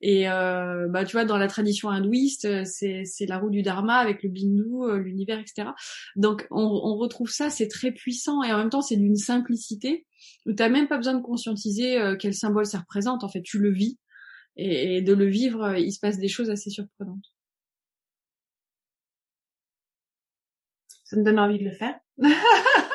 Et 0.00 0.28
euh, 0.28 0.86
bah, 0.88 1.04
tu 1.04 1.12
vois, 1.12 1.24
dans 1.24 1.38
la 1.38 1.48
tradition 1.48 1.88
hindouiste, 1.90 2.64
c'est, 2.64 3.04
c'est 3.04 3.26
la 3.26 3.38
roue 3.38 3.50
du 3.50 3.62
dharma 3.62 3.96
avec 3.96 4.22
le 4.22 4.28
bindu, 4.28 4.64
euh, 4.82 4.98
l'univers, 4.98 5.38
etc. 5.38 5.70
Donc, 6.16 6.46
on, 6.50 6.62
on 6.62 6.96
retrouve 6.96 7.30
ça, 7.30 7.50
c'est 7.50 7.68
très 7.68 7.92
puissant 7.92 8.42
et 8.42 8.52
en 8.52 8.58
même 8.58 8.70
temps, 8.70 8.82
c'est 8.82 8.96
d'une 8.96 9.16
simplicité 9.16 10.06
où 10.46 10.52
t'as 10.52 10.68
même 10.68 10.88
pas 10.88 10.96
besoin 10.96 11.14
de 11.14 11.22
conscientiser 11.22 11.98
euh, 12.00 12.16
quel 12.18 12.34
symbole 12.34 12.66
ça 12.66 12.78
représente. 12.78 13.24
En 13.24 13.28
fait, 13.28 13.42
tu 13.42 13.58
le 13.58 13.72
vis. 13.72 13.98
Et, 14.56 14.96
et 14.96 15.02
de 15.02 15.12
le 15.12 15.26
vivre, 15.26 15.76
il 15.76 15.92
se 15.92 16.00
passe 16.00 16.18
des 16.18 16.28
choses 16.28 16.50
assez 16.50 16.70
surprenantes. 16.70 17.32
Ça 21.04 21.16
me 21.16 21.24
donne 21.24 21.38
envie 21.38 21.58
de 21.58 21.64
le 21.64 21.72
faire. 21.72 21.98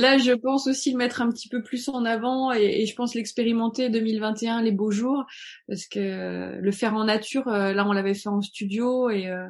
là, 0.00 0.18
je 0.18 0.32
pense 0.32 0.66
aussi 0.66 0.90
le 0.90 0.98
mettre 0.98 1.22
un 1.22 1.30
petit 1.30 1.48
peu 1.48 1.62
plus 1.62 1.88
en 1.88 2.04
avant 2.04 2.52
et, 2.52 2.84
je 2.84 2.94
pense 2.96 3.14
l'expérimenter 3.14 3.90
2021, 3.90 4.60
les 4.62 4.72
beaux 4.72 4.90
jours, 4.90 5.24
parce 5.68 5.86
que 5.86 6.58
le 6.60 6.72
faire 6.72 6.94
en 6.94 7.04
nature, 7.04 7.46
euh, 7.48 7.72
là, 7.72 7.86
on 7.86 7.92
l'avait 7.92 8.14
fait 8.14 8.28
en 8.28 8.40
studio 8.40 9.08
et 9.10 9.28
euh, 9.28 9.46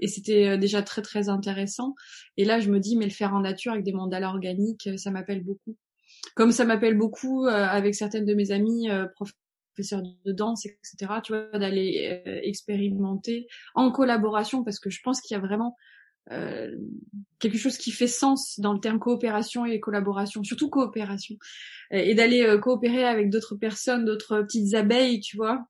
et 0.00 0.08
c'était 0.08 0.48
euh, 0.48 0.56
déjà 0.56 0.82
très 0.82 1.02
très 1.02 1.28
intéressant. 1.28 1.94
Et 2.36 2.44
là, 2.44 2.60
je 2.60 2.70
me 2.70 2.80
dis, 2.80 2.96
mais 2.96 3.04
le 3.04 3.10
faire 3.10 3.34
en 3.34 3.40
nature 3.40 3.72
avec 3.72 3.84
des 3.84 3.92
mandalas 3.92 4.30
organiques, 4.30 4.88
ça 4.96 5.10
m'appelle 5.10 5.44
beaucoup. 5.44 5.76
Comme 6.34 6.50
ça 6.50 6.64
m'appelle 6.64 6.96
beaucoup 6.96 7.46
avec 7.46 7.94
certaines 7.94 8.24
de 8.24 8.34
mes 8.34 8.50
amies 8.50 8.88
professeurs 9.14 10.02
de 10.24 10.32
danse, 10.32 10.64
etc. 10.64 11.20
Tu 11.22 11.32
vois, 11.32 11.58
d'aller 11.58 12.22
expérimenter 12.42 13.46
en 13.74 13.92
collaboration, 13.92 14.64
parce 14.64 14.80
que 14.80 14.90
je 14.90 15.00
pense 15.04 15.20
qu'il 15.20 15.36
y 15.36 15.38
a 15.38 15.40
vraiment 15.40 15.76
euh, 16.32 16.70
quelque 17.38 17.58
chose 17.58 17.76
qui 17.76 17.90
fait 17.90 18.06
sens 18.06 18.58
dans 18.58 18.72
le 18.72 18.80
terme 18.80 18.98
coopération 18.98 19.66
et 19.66 19.78
collaboration, 19.80 20.42
surtout 20.42 20.70
coopération, 20.70 21.36
et 21.90 22.14
d'aller 22.14 22.42
euh, 22.42 22.58
coopérer 22.58 23.04
avec 23.04 23.30
d'autres 23.30 23.56
personnes, 23.56 24.04
d'autres 24.04 24.40
petites 24.40 24.74
abeilles, 24.74 25.20
tu 25.20 25.36
vois, 25.36 25.66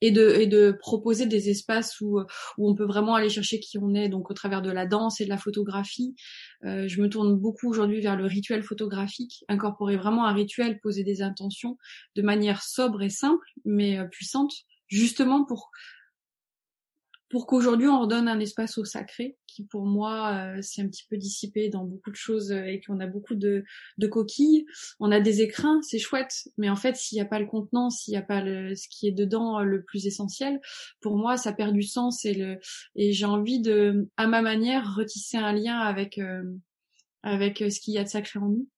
et 0.00 0.10
de 0.10 0.28
et 0.30 0.46
de 0.46 0.72
proposer 0.72 1.26
des 1.26 1.50
espaces 1.50 2.00
où 2.00 2.18
où 2.58 2.68
on 2.68 2.74
peut 2.74 2.86
vraiment 2.86 3.14
aller 3.14 3.28
chercher 3.28 3.60
qui 3.60 3.78
on 3.78 3.94
est, 3.94 4.08
donc 4.08 4.30
au 4.30 4.34
travers 4.34 4.62
de 4.62 4.72
la 4.72 4.86
danse 4.86 5.20
et 5.20 5.24
de 5.24 5.30
la 5.30 5.38
photographie. 5.38 6.16
Euh, 6.64 6.88
je 6.88 7.00
me 7.00 7.08
tourne 7.08 7.36
beaucoup 7.36 7.68
aujourd'hui 7.68 8.00
vers 8.00 8.16
le 8.16 8.26
rituel 8.26 8.64
photographique, 8.64 9.44
incorporer 9.48 9.96
vraiment 9.96 10.26
un 10.26 10.32
rituel, 10.32 10.80
poser 10.80 11.04
des 11.04 11.22
intentions 11.22 11.78
de 12.16 12.22
manière 12.22 12.62
sobre 12.62 13.02
et 13.02 13.10
simple, 13.10 13.46
mais 13.64 13.98
puissante, 14.10 14.52
justement 14.88 15.44
pour 15.44 15.70
pour 17.30 17.46
qu'aujourd'hui 17.46 17.86
on 17.86 18.00
redonne 18.00 18.28
un 18.28 18.40
espace 18.40 18.76
au 18.76 18.84
sacré 18.84 19.38
qui 19.46 19.64
pour 19.64 19.86
moi 19.86 20.34
euh, 20.34 20.58
c'est 20.62 20.82
un 20.82 20.88
petit 20.88 21.06
peu 21.08 21.16
dissipé 21.16 21.68
dans 21.68 21.84
beaucoup 21.84 22.10
de 22.10 22.16
choses 22.16 22.50
euh, 22.50 22.64
et 22.64 22.80
qu'on 22.80 22.98
a 22.98 23.06
beaucoup 23.06 23.36
de, 23.36 23.64
de, 23.98 24.06
coquilles. 24.08 24.66
On 24.98 25.12
a 25.12 25.20
des 25.20 25.40
écrins, 25.40 25.80
c'est 25.82 26.00
chouette, 26.00 26.48
mais 26.58 26.68
en 26.68 26.76
fait 26.76 26.96
s'il 26.96 27.16
n'y 27.16 27.22
a 27.22 27.26
pas 27.26 27.38
le 27.38 27.46
contenant, 27.46 27.88
s'il 27.88 28.12
n'y 28.12 28.18
a 28.18 28.22
pas 28.22 28.42
le, 28.42 28.74
ce 28.74 28.88
qui 28.88 29.06
est 29.06 29.12
dedans 29.12 29.60
euh, 29.60 29.62
le 29.62 29.82
plus 29.82 30.06
essentiel, 30.06 30.60
pour 31.00 31.16
moi 31.16 31.36
ça 31.36 31.52
perd 31.52 31.72
du 31.72 31.84
sens 31.84 32.24
et 32.24 32.34
le 32.34 32.58
et 32.96 33.12
j'ai 33.12 33.26
envie 33.26 33.60
de 33.60 34.08
à 34.16 34.26
ma 34.26 34.42
manière 34.42 34.96
retisser 34.96 35.38
un 35.38 35.52
lien 35.52 35.78
avec 35.78 36.20
avec 37.22 37.58
ce 37.58 37.80
qu'il 37.80 37.94
y 37.94 37.98
a 37.98 38.04
de 38.04 38.08
sacré 38.08 38.40
en 38.40 38.48
nous. 38.48 38.68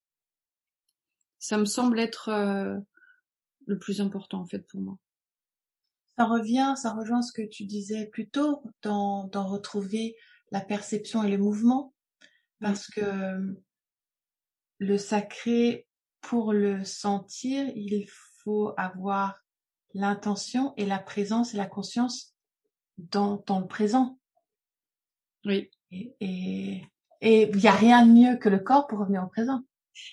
Ça 1.39 1.57
me 1.57 1.65
semble 1.65 1.99
être 1.99 2.31
le 3.67 3.79
plus 3.79 4.01
important 4.03 4.41
en 4.41 4.47
fait 4.47 4.67
pour 4.69 4.81
moi 4.81 4.99
ça 6.23 6.29
revient, 6.29 6.75
ça 6.77 6.93
rejoint 6.93 7.21
ce 7.21 7.33
que 7.33 7.43
tu 7.43 7.65
disais 7.65 8.07
plus 8.07 8.29
tôt, 8.29 8.63
d'en, 8.83 9.29
retrouver 9.33 10.15
la 10.53 10.61
perception 10.61 11.25
et 11.25 11.31
le 11.31 11.37
mouvement, 11.37 11.95
parce 12.61 12.87
que 12.87 13.57
le 14.79 14.99
sacré, 14.99 15.89
pour 16.21 16.53
le 16.53 16.85
sentir, 16.85 17.67
il 17.75 18.07
faut 18.45 18.73
avoir 18.77 19.35
l'intention 19.95 20.75
et 20.77 20.87
la 20.87 21.01
présence 21.01 21.55
et 21.55 21.57
la 21.57 21.67
conscience 21.67 22.37
dans, 22.99 23.43
dans 23.49 23.59
le 23.59 23.67
présent. 23.67 24.21
Oui. 25.45 25.73
Et 25.91 26.83
il 27.21 27.57
n'y 27.57 27.67
a 27.67 27.73
rien 27.73 28.07
de 28.07 28.13
mieux 28.13 28.37
que 28.37 28.49
le 28.49 28.61
corps 28.61 28.87
pour 28.87 29.01
revenir 29.01 29.25
au 29.25 29.29
présent. 29.29 29.63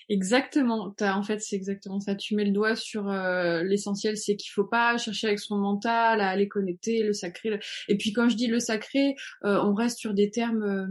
Exactement. 0.08 0.94
As, 1.00 1.16
en 1.16 1.22
fait, 1.22 1.40
c'est 1.40 1.56
exactement 1.56 2.00
ça. 2.00 2.14
Tu 2.14 2.34
mets 2.34 2.44
le 2.44 2.52
doigt 2.52 2.76
sur 2.76 3.08
euh, 3.08 3.62
l'essentiel, 3.62 4.16
c'est 4.16 4.36
qu'il 4.36 4.50
faut 4.52 4.64
pas 4.64 4.96
chercher 4.98 5.28
avec 5.28 5.38
son 5.38 5.58
mental 5.58 6.20
à 6.20 6.28
aller 6.28 6.48
connecter 6.48 7.02
le 7.02 7.12
sacré. 7.12 7.58
Et 7.88 7.96
puis 7.96 8.12
quand 8.12 8.28
je 8.28 8.36
dis 8.36 8.46
le 8.46 8.60
sacré, 8.60 9.14
euh, 9.44 9.60
on 9.62 9.74
reste 9.74 9.98
sur 9.98 10.14
des 10.14 10.30
termes, 10.30 10.62
euh, 10.62 10.86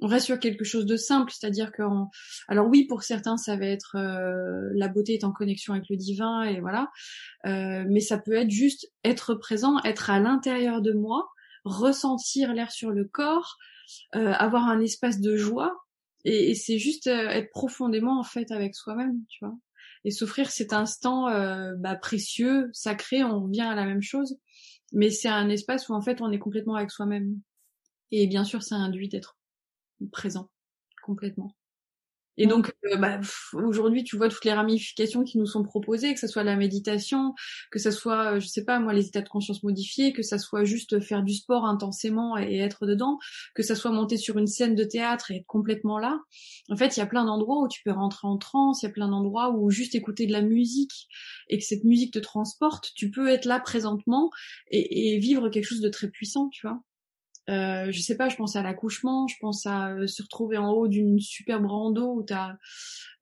on 0.00 0.06
reste 0.06 0.26
sur 0.26 0.40
quelque 0.40 0.64
chose 0.64 0.86
de 0.86 0.96
simple, 0.96 1.32
c'est-à-dire 1.32 1.70
que, 1.70 1.82
alors 2.48 2.66
oui, 2.66 2.86
pour 2.86 3.04
certains, 3.04 3.36
ça 3.36 3.56
va 3.56 3.66
être 3.66 3.96
la 4.74 4.88
beauté 4.88 5.14
est 5.14 5.22
en 5.22 5.30
connexion 5.30 5.74
avec 5.74 5.88
le 5.88 5.96
divin 5.96 6.42
et 6.42 6.58
voilà, 6.58 6.90
mais 7.44 8.00
ça 8.00 8.18
peut 8.18 8.32
être 8.32 8.50
juste 8.50 8.90
être 9.04 9.36
présent, 9.36 9.78
être 9.84 10.10
à 10.10 10.18
l'intérieur 10.18 10.82
de 10.82 10.92
moi, 10.92 11.28
ressentir 11.64 12.52
l'air 12.52 12.72
sur 12.72 12.90
le 12.90 13.04
corps, 13.04 13.58
avoir 14.12 14.66
un 14.66 14.80
espace 14.80 15.20
de 15.20 15.36
joie 15.36 15.72
et, 16.24 16.54
c'est 16.54 16.78
juste 16.78 17.06
euh, 17.06 17.28
être 17.28 17.50
profondément 17.50 18.18
en 18.18 18.24
fait 18.24 18.50
avec 18.50 18.74
soi-même, 18.74 19.20
tu 19.28 19.44
vois. 19.44 19.56
Et 20.04 20.10
s'offrir 20.10 20.50
cet 20.50 20.72
instant 20.72 21.28
euh, 21.28 21.72
bah, 21.78 21.96
précieux, 21.96 22.70
sacré, 22.72 23.22
on 23.22 23.44
revient 23.44 23.62
à 23.62 23.74
la 23.74 23.84
même 23.84 24.02
chose, 24.02 24.38
mais 24.92 25.10
c'est 25.10 25.28
un 25.28 25.48
espace 25.48 25.88
où 25.88 25.94
en 25.94 26.00
fait 26.00 26.20
on 26.20 26.32
est 26.32 26.38
complètement 26.38 26.74
avec 26.74 26.90
soi-même. 26.90 27.40
Et 28.10 28.26
bien 28.26 28.44
sûr, 28.44 28.62
ça 28.62 28.76
induit 28.76 29.08
d'être 29.08 29.38
présent 30.10 30.50
complètement. 31.02 31.54
Et 32.38 32.46
donc, 32.46 32.72
euh, 32.86 32.96
bah, 32.96 33.20
aujourd'hui, 33.52 34.04
tu 34.04 34.16
vois 34.16 34.28
toutes 34.28 34.44
les 34.44 34.52
ramifications 34.52 35.22
qui 35.22 35.38
nous 35.38 35.46
sont 35.46 35.62
proposées, 35.62 36.14
que 36.14 36.20
ce 36.20 36.26
soit 36.26 36.44
la 36.44 36.56
méditation, 36.56 37.34
que 37.70 37.78
ce 37.78 37.90
soit, 37.90 38.34
euh, 38.34 38.40
je 38.40 38.46
sais 38.46 38.64
pas, 38.64 38.78
moi, 38.78 38.94
les 38.94 39.06
états 39.06 39.20
de 39.20 39.28
conscience 39.28 39.62
modifiés, 39.62 40.12
que 40.12 40.22
ça 40.22 40.38
soit 40.38 40.64
juste 40.64 41.00
faire 41.00 41.22
du 41.22 41.34
sport 41.34 41.66
intensément 41.66 42.38
et, 42.38 42.58
être 42.58 42.86
dedans, 42.86 43.18
que 43.54 43.62
ça 43.62 43.74
soit 43.74 43.90
monter 43.90 44.16
sur 44.16 44.38
une 44.38 44.46
scène 44.46 44.74
de 44.74 44.84
théâtre 44.84 45.30
et 45.30 45.36
être 45.36 45.46
complètement 45.46 45.98
là. 45.98 46.20
En 46.70 46.76
fait, 46.76 46.96
il 46.96 47.00
y 47.00 47.02
a 47.02 47.06
plein 47.06 47.24
d'endroits 47.24 47.62
où 47.62 47.68
tu 47.68 47.82
peux 47.84 47.92
rentrer 47.92 48.26
en 48.26 48.38
transe, 48.38 48.82
il 48.82 48.86
y 48.86 48.88
a 48.88 48.92
plein 48.92 49.08
d'endroits 49.08 49.50
où 49.50 49.70
juste 49.70 49.94
écouter 49.94 50.26
de 50.26 50.32
la 50.32 50.42
musique 50.42 51.08
et 51.48 51.58
que 51.58 51.64
cette 51.64 51.84
musique 51.84 52.14
te 52.14 52.18
transporte, 52.18 52.92
tu 52.94 53.10
peux 53.10 53.28
être 53.28 53.44
là 53.44 53.60
présentement 53.60 54.30
et, 54.70 55.14
et 55.14 55.18
vivre 55.18 55.48
quelque 55.50 55.64
chose 55.66 55.80
de 55.80 55.88
très 55.88 56.08
puissant, 56.08 56.48
tu 56.50 56.66
vois. 56.66 56.80
Euh, 57.50 57.90
je 57.90 58.00
sais 58.00 58.16
pas, 58.16 58.28
je 58.28 58.36
pense 58.36 58.54
à 58.54 58.62
l'accouchement, 58.62 59.26
je 59.26 59.36
pense 59.40 59.66
à 59.66 59.90
euh, 59.90 60.06
se 60.06 60.22
retrouver 60.22 60.58
en 60.58 60.70
haut 60.70 60.86
d'une 60.86 61.18
superbe 61.18 61.66
rando 61.66 62.14
où 62.14 62.22
t'as, 62.22 62.56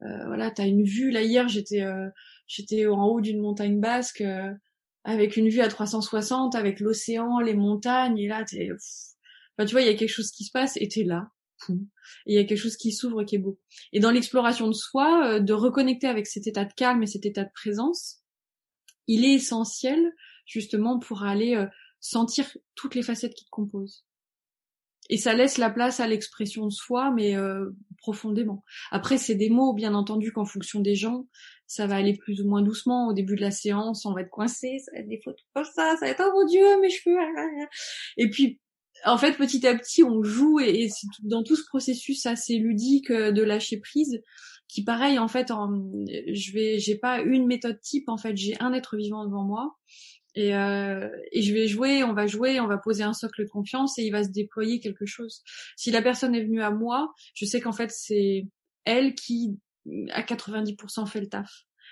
euh, 0.02 0.26
voilà, 0.26 0.50
t'as 0.50 0.66
une 0.66 0.84
vue. 0.84 1.10
Là 1.10 1.22
hier, 1.22 1.48
j'étais, 1.48 1.82
euh, 1.82 2.08
j'étais 2.46 2.86
en 2.86 3.06
haut 3.06 3.20
d'une 3.20 3.40
montagne 3.40 3.80
basque 3.80 4.22
avec 5.04 5.36
une 5.36 5.48
vue 5.48 5.60
à 5.60 5.68
360, 5.68 6.54
avec 6.54 6.80
l'océan, 6.80 7.40
les 7.40 7.54
montagnes, 7.54 8.18
et 8.18 8.28
là 8.28 8.44
t'es, 8.44 8.70
enfin 8.72 9.66
tu 9.66 9.72
vois, 9.72 9.80
il 9.80 9.86
y 9.86 9.90
a 9.90 9.94
quelque 9.94 10.10
chose 10.10 10.30
qui 10.30 10.44
se 10.44 10.50
passe 10.52 10.76
et 10.76 10.88
t'es 10.88 11.04
là. 11.04 11.30
Et 11.68 11.74
il 12.26 12.34
y 12.34 12.38
a 12.38 12.44
quelque 12.44 12.58
chose 12.58 12.76
qui 12.76 12.92
s'ouvre 12.92 13.24
qui 13.24 13.36
est 13.36 13.38
beau. 13.38 13.58
Et 13.92 14.00
dans 14.00 14.10
l'exploration 14.10 14.66
de 14.66 14.72
soi, 14.72 15.40
de 15.40 15.52
reconnecter 15.52 16.06
avec 16.06 16.26
cet 16.26 16.46
état 16.46 16.64
de 16.64 16.72
calme 16.72 17.02
et 17.02 17.06
cet 17.06 17.26
état 17.26 17.44
de 17.44 17.50
présence, 17.54 18.22
il 19.06 19.24
est 19.24 19.34
essentiel 19.34 20.12
justement 20.46 20.98
pour 20.98 21.22
aller 21.22 21.66
sentir 22.00 22.46
toutes 22.74 22.94
les 22.94 23.02
facettes 23.02 23.34
qui 23.34 23.44
te 23.44 23.50
composent 23.50 24.06
et 25.10 25.16
ça 25.16 25.34
laisse 25.34 25.58
la 25.58 25.70
place 25.70 25.98
à 25.98 26.06
l'expression 26.06 26.66
de 26.66 26.72
soi, 26.72 27.10
mais 27.10 27.36
euh, 27.36 27.70
profondément. 27.98 28.64
Après, 28.92 29.18
c'est 29.18 29.34
des 29.34 29.50
mots, 29.50 29.74
bien 29.74 29.92
entendu, 29.92 30.32
qu'en 30.32 30.44
fonction 30.44 30.78
des 30.78 30.94
gens, 30.94 31.26
ça 31.66 31.88
va 31.88 31.96
aller 31.96 32.16
plus 32.16 32.40
ou 32.40 32.48
moins 32.48 32.62
doucement. 32.62 33.08
Au 33.08 33.12
début 33.12 33.34
de 33.34 33.40
la 33.40 33.50
séance, 33.50 34.06
on 34.06 34.14
va 34.14 34.20
être 34.22 34.30
coincé, 34.30 34.78
ça 34.78 34.92
va 34.92 35.00
être 35.00 35.08
des 35.08 35.20
photos 35.22 35.44
comme 35.52 35.64
ça, 35.64 35.96
ça 35.98 36.06
va 36.06 36.08
être 36.08 36.22
oh 36.24 36.30
mon 36.32 36.46
dieu, 36.46 36.80
mes 36.80 36.90
cheveux. 36.90 37.16
Et 38.18 38.30
puis, 38.30 38.60
en 39.04 39.18
fait, 39.18 39.32
petit 39.32 39.66
à 39.66 39.76
petit, 39.76 40.04
on 40.04 40.22
joue 40.22 40.60
et, 40.60 40.88
c'est 40.88 41.08
dans 41.24 41.42
tout 41.42 41.56
ce 41.56 41.64
processus 41.66 42.24
assez 42.26 42.56
ludique 42.56 43.10
euh, 43.10 43.32
de 43.32 43.42
lâcher 43.42 43.78
prise, 43.80 44.22
qui 44.68 44.84
pareil, 44.84 45.18
en 45.18 45.26
fait, 45.26 45.50
en, 45.50 45.72
je 46.06 46.52
vais, 46.52 46.78
j'ai 46.78 46.96
pas 46.96 47.20
une 47.20 47.48
méthode 47.48 47.80
type. 47.80 48.08
En 48.08 48.16
fait, 48.16 48.36
j'ai 48.36 48.56
un 48.60 48.72
être 48.72 48.96
vivant 48.96 49.24
devant 49.24 49.42
moi 49.42 49.76
et, 50.34 50.54
euh, 50.54 51.08
et 51.32 51.42
je 51.42 51.52
vais 51.52 51.66
jouer, 51.66 52.04
on 52.04 52.12
va 52.12 52.26
jouer, 52.26 52.60
on 52.60 52.66
va 52.66 52.78
poser 52.78 53.02
un 53.02 53.12
socle 53.12 53.44
de 53.44 53.48
confiance 53.48 53.98
et 53.98 54.02
il 54.02 54.10
va 54.10 54.24
se 54.24 54.30
déployer 54.30 54.80
quelque 54.80 55.06
chose. 55.06 55.42
Si 55.76 55.90
la 55.90 56.02
personne 56.02 56.34
est 56.34 56.44
venue 56.44 56.62
à 56.62 56.70
moi, 56.70 57.12
je 57.34 57.44
sais 57.44 57.60
qu'en 57.60 57.72
fait 57.72 57.90
c'est 57.90 58.46
elle 58.84 59.14
qui 59.14 59.58
à 60.10 60.22
90% 60.22 61.06
fait 61.06 61.20
le 61.20 61.28
taf. 61.28 61.50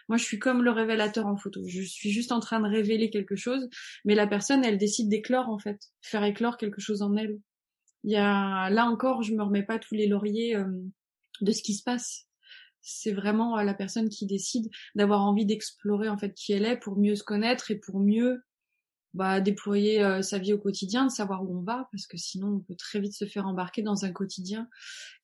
Moi, 0.09 0.17
je 0.17 0.25
suis 0.25 0.39
comme 0.39 0.63
le 0.63 0.71
révélateur 0.71 1.27
en 1.27 1.37
photo. 1.37 1.61
Je 1.67 1.83
suis 1.83 2.11
juste 2.11 2.33
en 2.33 2.41
train 2.41 2.61
de 2.61 2.69
révéler 2.69 3.11
quelque 3.11 3.37
chose, 3.37 3.69
mais 4.05 4.15
la 4.15 4.27
personne, 4.27 4.65
elle 4.65 4.79
décide 4.79 5.09
d'éclore 5.09 5.49
en 5.49 5.59
fait, 5.59 5.79
faire 6.01 6.25
éclore 6.25 6.57
quelque 6.57 6.81
chose 6.81 7.03
en 7.03 7.17
elle. 7.17 7.39
Il 8.05 8.13
y 8.13 8.17
a 8.17 8.71
là 8.71 8.87
encore, 8.87 9.23
je 9.23 9.35
me 9.35 9.43
remets 9.43 9.65
pas 9.65 9.79
tous 9.79 9.95
les 9.95 10.07
lauriers 10.07 10.57
euh, 10.57 10.65
de 11.41 11.53
ce 11.53 11.63
qui 11.63 11.75
se 11.75 11.83
passe 11.83 12.28
c'est 12.89 13.13
vraiment 13.13 13.57
la 13.57 13.75
personne 13.75 14.09
qui 14.09 14.27
décide 14.27 14.69
d'avoir 14.95 15.23
envie 15.23 15.47
d'explorer 15.47 16.09
en 16.09 16.19
fait 16.19 16.35
qui 16.35 16.53
elle 16.53 16.65
est 16.65 16.77
pour 16.77 16.97
mieux 16.99 17.17
se 17.17 17.25
connaître 17.25 17.71
et 17.71 17.77
pour 17.77 18.01
mieux 18.01 18.43
bah, 19.15 19.41
déployer 19.41 20.03
euh, 20.03 20.23
sa 20.23 20.39
vie 20.39 20.53
au 20.53 20.59
quotidien, 20.59 21.07
de 21.07 21.11
savoir 21.11 21.43
où 21.43 21.59
on 21.59 21.63
va, 21.63 21.89
parce 21.93 22.07
que 22.07 22.17
sinon 22.17 22.49
on 22.57 22.61
peut 22.61 22.77
très 22.77 23.01
vite 23.01 23.15
se 23.15 23.25
faire 23.25 23.47
embarquer 23.47 23.83
dans 23.83 24.05
un 24.05 24.13
quotidien 24.13 24.69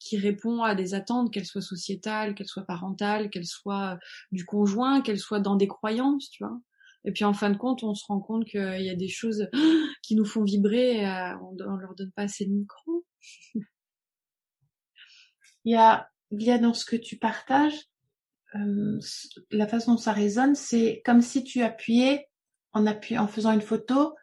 qui 0.01 0.17
répond 0.17 0.63
à 0.63 0.75
des 0.75 0.95
attentes, 0.95 1.33
qu'elles 1.33 1.47
soient 1.47 1.61
sociétales, 1.61 2.35
qu'elles 2.35 2.49
soient 2.49 2.65
parentales, 2.65 3.31
qu'elles 3.31 3.47
soient 3.47 3.99
du 4.33 4.45
conjoint, 4.45 5.03
qu'elles 5.03 5.19
soient 5.19 5.41
dans 5.41 5.57
des 5.57 5.69
croyances, 5.69 6.31
tu 6.31 6.45
vois. 6.45 6.59
Et 7.05 7.13
puis 7.13 7.25
en 7.25 7.35
fin 7.35 7.51
de 7.51 7.59
compte, 7.59 7.85
on 7.85 7.95
se 7.95 8.05
rend 8.07 8.21
compte 8.21 8.47
qu'il 8.47 8.83
y 8.83 8.91
a 8.91 8.97
des 8.97 9.09
choses 9.09 9.49
qui 10.03 10.17
nous 10.17 10.25
font 10.25 10.45
vibrer, 10.45 10.97
et, 11.01 11.07
euh, 11.07 11.37
on, 11.43 11.57
on 11.61 11.77
leur 11.77 11.95
donne 11.95 12.13
pas 12.13 12.23
assez 12.23 12.47
de 12.47 12.53
micro. 12.53 13.05
Il 15.67 15.73
y 15.73 15.77
a, 15.77 16.11
bien 16.37 16.59
dans 16.59 16.75
ce 16.75 16.85
que 16.85 16.97
tu 16.97 17.17
partages, 17.17 17.79
euh, 18.55 19.01
la 19.51 19.67
façon 19.67 19.93
dont 19.93 19.99
ça 19.99 20.13
résonne, 20.13 20.55
c'est 20.55 21.03
comme 21.05 21.23
si 21.23 21.45
tu 21.45 21.63
appuyais 21.63 22.29
en 22.73 22.87
appuyant, 22.87 23.25
en 23.25 23.29
faisant 23.29 23.53
une 23.53 23.61
photo 23.61 24.15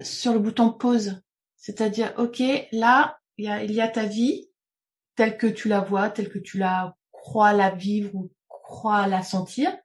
sur 0.00 0.32
le 0.32 0.38
bouton 0.38 0.72
pause. 0.72 1.20
C'est-à-dire, 1.56 2.12
OK, 2.18 2.42
là, 2.72 3.18
il 3.38 3.46
y 3.46 3.48
a, 3.48 3.64
il 3.64 3.72
y 3.72 3.80
a 3.80 3.88
ta 3.88 4.04
vie 4.04 4.48
telle 5.16 5.36
que 5.36 5.46
tu 5.46 5.68
la 5.68 5.80
vois, 5.80 6.10
telle 6.10 6.28
que 6.28 6.38
tu 6.38 6.58
la 6.58 6.96
crois 7.12 7.52
la 7.52 7.70
vivre 7.70 8.14
ou 8.14 8.30
crois 8.48 9.06
la 9.06 9.22
sentir. 9.22 9.76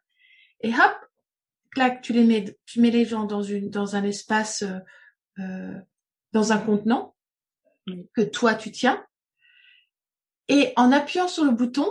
Et 0.62 0.74
hop, 0.74 0.96
clac, 1.72 2.02
tu 2.02 2.14
les 2.14 2.24
mets, 2.24 2.58
tu 2.66 2.82
mets 2.82 2.92
les 2.92 3.06
gens 3.06 3.26
dans 3.26 3.44
une, 3.44 3.70
dans 3.70 3.96
un 3.96 4.04
espace, 4.04 4.64
euh, 4.64 4.80
euh 5.40 5.80
dans 6.32 6.52
un 6.52 6.60
contenant 6.60 7.16
que 8.14 8.22
toi 8.22 8.54
tu 8.54 8.72
tiens. 8.72 9.04
Et 10.50 10.74
en 10.76 10.92
appuyant 10.92 11.28
sur 11.28 11.46
le 11.46 11.52
bouton 11.52 11.90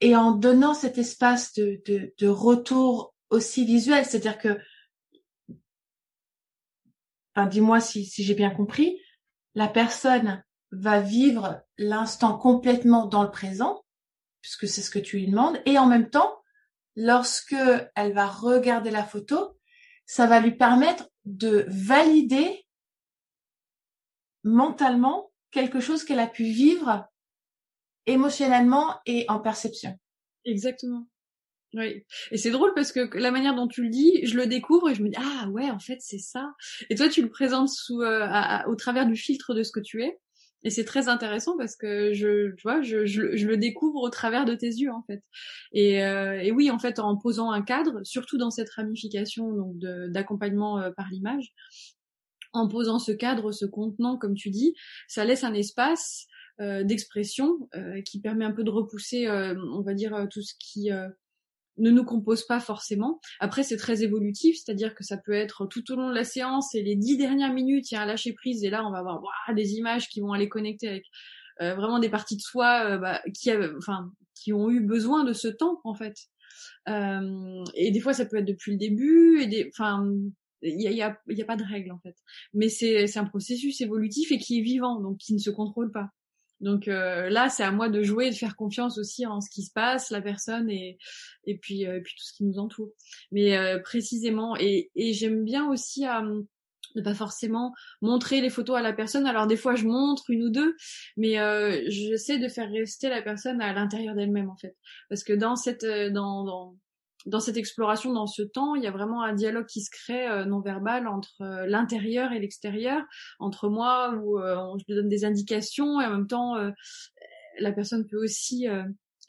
et 0.00 0.14
en 0.14 0.32
donnant 0.32 0.74
cet 0.74 0.96
espace 0.96 1.52
de, 1.54 1.82
de, 1.84 2.14
de 2.16 2.28
retour 2.28 3.14
aussi 3.30 3.64
visuel, 3.64 4.04
c'est-à-dire 4.06 4.38
que, 4.38 4.58
dis-moi 7.50 7.80
si, 7.80 8.06
si 8.06 8.24
j'ai 8.24 8.34
bien 8.34 8.50
compris, 8.50 9.00
la 9.54 9.68
personne 9.68 10.44
va 10.70 11.00
vivre 11.00 11.62
l'instant 11.76 12.38
complètement 12.38 13.06
dans 13.06 13.24
le 13.24 13.30
présent, 13.30 13.84
puisque 14.40 14.68
c'est 14.68 14.82
ce 14.82 14.90
que 14.90 14.98
tu 14.98 15.18
lui 15.18 15.26
demandes, 15.26 15.60
et 15.66 15.78
en 15.78 15.86
même 15.86 16.10
temps, 16.10 16.40
lorsque 16.94 17.56
elle 17.94 18.12
va 18.12 18.26
regarder 18.26 18.90
la 18.90 19.04
photo, 19.04 19.58
ça 20.06 20.26
va 20.26 20.40
lui 20.40 20.56
permettre 20.56 21.08
de 21.24 21.64
valider 21.68 22.64
mentalement 24.44 25.27
quelque 25.50 25.80
chose 25.80 26.04
qu'elle 26.04 26.20
a 26.20 26.26
pu 26.26 26.44
vivre 26.44 27.08
émotionnellement 28.06 28.96
et 29.06 29.24
en 29.28 29.38
perception. 29.38 29.98
Exactement. 30.44 31.06
Oui. 31.74 32.04
Et 32.30 32.38
c'est 32.38 32.50
drôle 32.50 32.72
parce 32.74 32.92
que 32.92 33.14
la 33.18 33.30
manière 33.30 33.54
dont 33.54 33.68
tu 33.68 33.82
le 33.82 33.90
dis, 33.90 34.24
je 34.24 34.36
le 34.36 34.46
découvre 34.46 34.88
et 34.88 34.94
je 34.94 35.02
me 35.02 35.10
dis 35.10 35.16
ah 35.18 35.48
ouais 35.50 35.70
en 35.70 35.78
fait 35.78 35.98
c'est 36.00 36.18
ça. 36.18 36.54
Et 36.88 36.94
toi 36.94 37.08
tu 37.08 37.20
le 37.20 37.28
présentes 37.28 37.68
sous 37.68 38.00
euh, 38.00 38.26
au 38.66 38.74
travers 38.74 39.06
du 39.06 39.16
filtre 39.16 39.52
de 39.52 39.62
ce 39.62 39.70
que 39.70 39.80
tu 39.80 40.02
es. 40.02 40.18
Et 40.64 40.70
c'est 40.70 40.84
très 40.84 41.08
intéressant 41.08 41.56
parce 41.56 41.76
que 41.76 42.12
je, 42.14 42.54
tu 42.56 42.62
vois, 42.62 42.82
je, 42.82 43.06
je, 43.06 43.22
le 43.46 43.56
découvre 43.56 44.02
au 44.02 44.10
travers 44.10 44.44
de 44.44 44.54
tes 44.54 44.66
yeux 44.66 44.90
en 44.90 45.02
fait. 45.06 45.22
Et, 45.72 46.04
euh, 46.04 46.40
et 46.42 46.50
oui, 46.50 46.70
en 46.70 46.80
fait, 46.80 46.98
en 46.98 47.16
posant 47.16 47.52
un 47.52 47.62
cadre, 47.62 48.00
surtout 48.02 48.38
dans 48.38 48.50
cette 48.50 48.70
ramification 48.70 49.52
donc 49.52 49.76
d'accompagnement 50.10 50.80
euh, 50.80 50.90
par 50.90 51.06
l'image, 51.10 51.52
en 52.58 52.68
posant 52.68 52.98
ce 52.98 53.12
cadre, 53.12 53.52
ce 53.52 53.64
contenant, 53.64 54.16
comme 54.16 54.34
tu 54.34 54.50
dis, 54.50 54.74
ça 55.06 55.24
laisse 55.24 55.44
un 55.44 55.54
espace 55.54 56.26
euh, 56.60 56.82
d'expression 56.84 57.68
euh, 57.74 58.02
qui 58.02 58.20
permet 58.20 58.44
un 58.44 58.52
peu 58.52 58.64
de 58.64 58.70
repousser, 58.70 59.28
on 59.30 59.82
va 59.82 59.94
dire, 59.94 60.26
tout 60.30 60.42
ce 60.42 60.54
qui 60.58 60.90
ne 61.78 61.90
nous 61.90 62.04
compose 62.04 62.44
pas 62.44 62.60
forcément. 62.60 63.20
Après, 63.40 63.62
c'est 63.62 63.76
très 63.76 64.02
évolutif, 64.02 64.56
c'est-à-dire 64.56 64.94
que 64.94 65.04
ça 65.04 65.16
peut 65.16 65.32
être 65.32 65.66
tout 65.66 65.90
au 65.92 65.96
long 65.96 66.08
de 66.08 66.14
la 66.14 66.24
séance 66.24 66.74
et 66.74 66.82
les 66.82 66.96
dix 66.96 67.16
dernières 67.16 67.54
minutes, 67.54 67.90
il 67.90 67.94
y 67.94 67.98
a 67.98 68.02
un 68.02 68.06
lâcher 68.06 68.32
prise 68.32 68.64
et 68.64 68.70
là, 68.70 68.84
on 68.86 68.90
va 68.90 68.98
avoir 68.98 69.22
des 69.54 69.74
images 69.74 70.08
qui 70.08 70.20
vont 70.20 70.32
aller 70.32 70.48
connecter 70.48 70.88
avec 70.88 71.04
euh, 71.60 71.74
vraiment 71.74 71.98
des 71.98 72.08
parties 72.08 72.36
de 72.36 72.40
soi 72.42 72.84
euh, 72.84 72.98
bah, 72.98 73.20
qui, 73.34 74.52
ont 74.52 74.70
eu 74.70 74.80
besoin 74.80 75.24
de 75.24 75.32
ce 75.32 75.48
temps 75.48 75.80
en 75.84 75.94
fait. 75.94 76.14
Euh, 76.88 77.64
et 77.74 77.90
des 77.90 78.00
fois, 78.00 78.12
ça 78.12 78.26
peut 78.26 78.36
être 78.36 78.44
depuis 78.44 78.72
le 78.72 78.78
début 78.78 79.40
et 79.40 79.46
des, 79.46 79.70
il 80.62 80.80
y 80.80 80.88
a, 80.88 80.90
y, 80.90 81.02
a, 81.02 81.18
y 81.28 81.42
a, 81.42 81.44
pas 81.44 81.56
de 81.56 81.64
règle 81.64 81.92
en 81.92 81.98
fait. 81.98 82.16
Mais 82.54 82.68
c'est 82.68 83.16
un 83.16 83.24
processus 83.24 83.80
évolutif 83.80 84.32
et 84.32 84.38
qui 84.38 84.58
est 84.58 84.62
vivant, 84.62 85.00
donc 85.00 85.18
qui 85.18 85.34
ne 85.34 85.38
se 85.38 85.50
contrôle 85.50 85.92
pas. 85.92 86.10
Donc 86.60 86.88
euh, 86.88 87.28
là, 87.30 87.48
c'est 87.48 87.62
à 87.62 87.70
moi 87.70 87.88
de 87.88 88.02
jouer, 88.02 88.30
de 88.30 88.34
faire 88.34 88.56
confiance 88.56 88.98
aussi 88.98 89.26
en 89.26 89.40
ce 89.40 89.48
qui 89.50 89.62
se 89.62 89.72
passe, 89.72 90.10
la 90.10 90.20
personne 90.20 90.68
et 90.70 90.98
et 91.44 91.56
puis 91.56 91.86
euh, 91.86 91.98
et 91.98 92.00
puis 92.00 92.14
tout 92.16 92.24
ce 92.24 92.32
qui 92.32 92.44
nous 92.44 92.58
entoure. 92.58 92.90
Mais 93.30 93.56
euh, 93.56 93.78
précisément 93.78 94.56
et 94.56 94.90
et 94.96 95.12
j'aime 95.12 95.44
bien 95.44 95.68
aussi 95.70 96.04
ne 96.96 97.02
pas 97.02 97.14
forcément 97.14 97.74
montrer 98.02 98.40
les 98.40 98.50
photos 98.50 98.76
à 98.76 98.82
la 98.82 98.92
personne. 98.92 99.26
Alors 99.26 99.46
des 99.46 99.56
fois 99.56 99.76
je 99.76 99.84
montre 99.84 100.30
une 100.30 100.44
ou 100.44 100.50
deux, 100.50 100.74
mais 101.16 101.34
j'essaie 101.90 102.38
de 102.38 102.48
faire 102.48 102.70
rester 102.70 103.08
la 103.08 103.22
personne 103.22 103.60
à 103.60 103.72
l'intérieur 103.72 104.16
d'elle-même 104.16 104.50
en 104.50 104.56
fait, 104.56 104.76
parce 105.08 105.22
que 105.22 105.32
dans 105.32 105.54
cette 105.54 105.84
dans, 105.84 106.44
dans 106.44 106.76
dans 107.26 107.40
cette 107.40 107.56
exploration, 107.56 108.12
dans 108.12 108.26
ce 108.26 108.42
temps, 108.42 108.74
il 108.74 108.82
y 108.82 108.86
a 108.86 108.90
vraiment 108.90 109.22
un 109.22 109.34
dialogue 109.34 109.66
qui 109.66 109.82
se 109.82 109.90
crée 109.90 110.28
euh, 110.28 110.44
non 110.44 110.60
verbal 110.60 111.08
entre 111.08 111.42
euh, 111.42 111.66
l'intérieur 111.66 112.32
et 112.32 112.38
l'extérieur, 112.38 113.02
entre 113.38 113.68
moi 113.68 114.14
où 114.14 114.38
euh, 114.38 114.56
je 114.78 114.84
lui 114.88 114.94
donne 114.94 115.08
des 115.08 115.24
indications 115.24 116.00
et 116.00 116.06
en 116.06 116.10
même 116.10 116.26
temps 116.26 116.54
la 117.58 117.72
personne 117.72 118.06
peut 118.06 118.22
aussi 118.22 118.66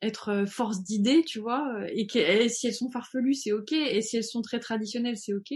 être 0.02 0.30
euh, 0.30 0.46
force 0.46 0.84
d'idées, 0.84 1.24
tu 1.24 1.40
vois, 1.40 1.68
euh, 1.76 1.88
et, 1.92 2.50
si 2.50 2.68
elles 2.68 2.74
sont 2.74 2.90
farfelues, 2.90 3.34
c'est 3.34 3.52
ok, 3.52 3.72
et 3.74 4.02
si 4.02 4.18
elles 4.18 4.24
sont 4.24 4.42
très 4.42 4.60
traditionnelles, 4.60 5.18
c'est 5.18 5.34
ok. 5.34 5.52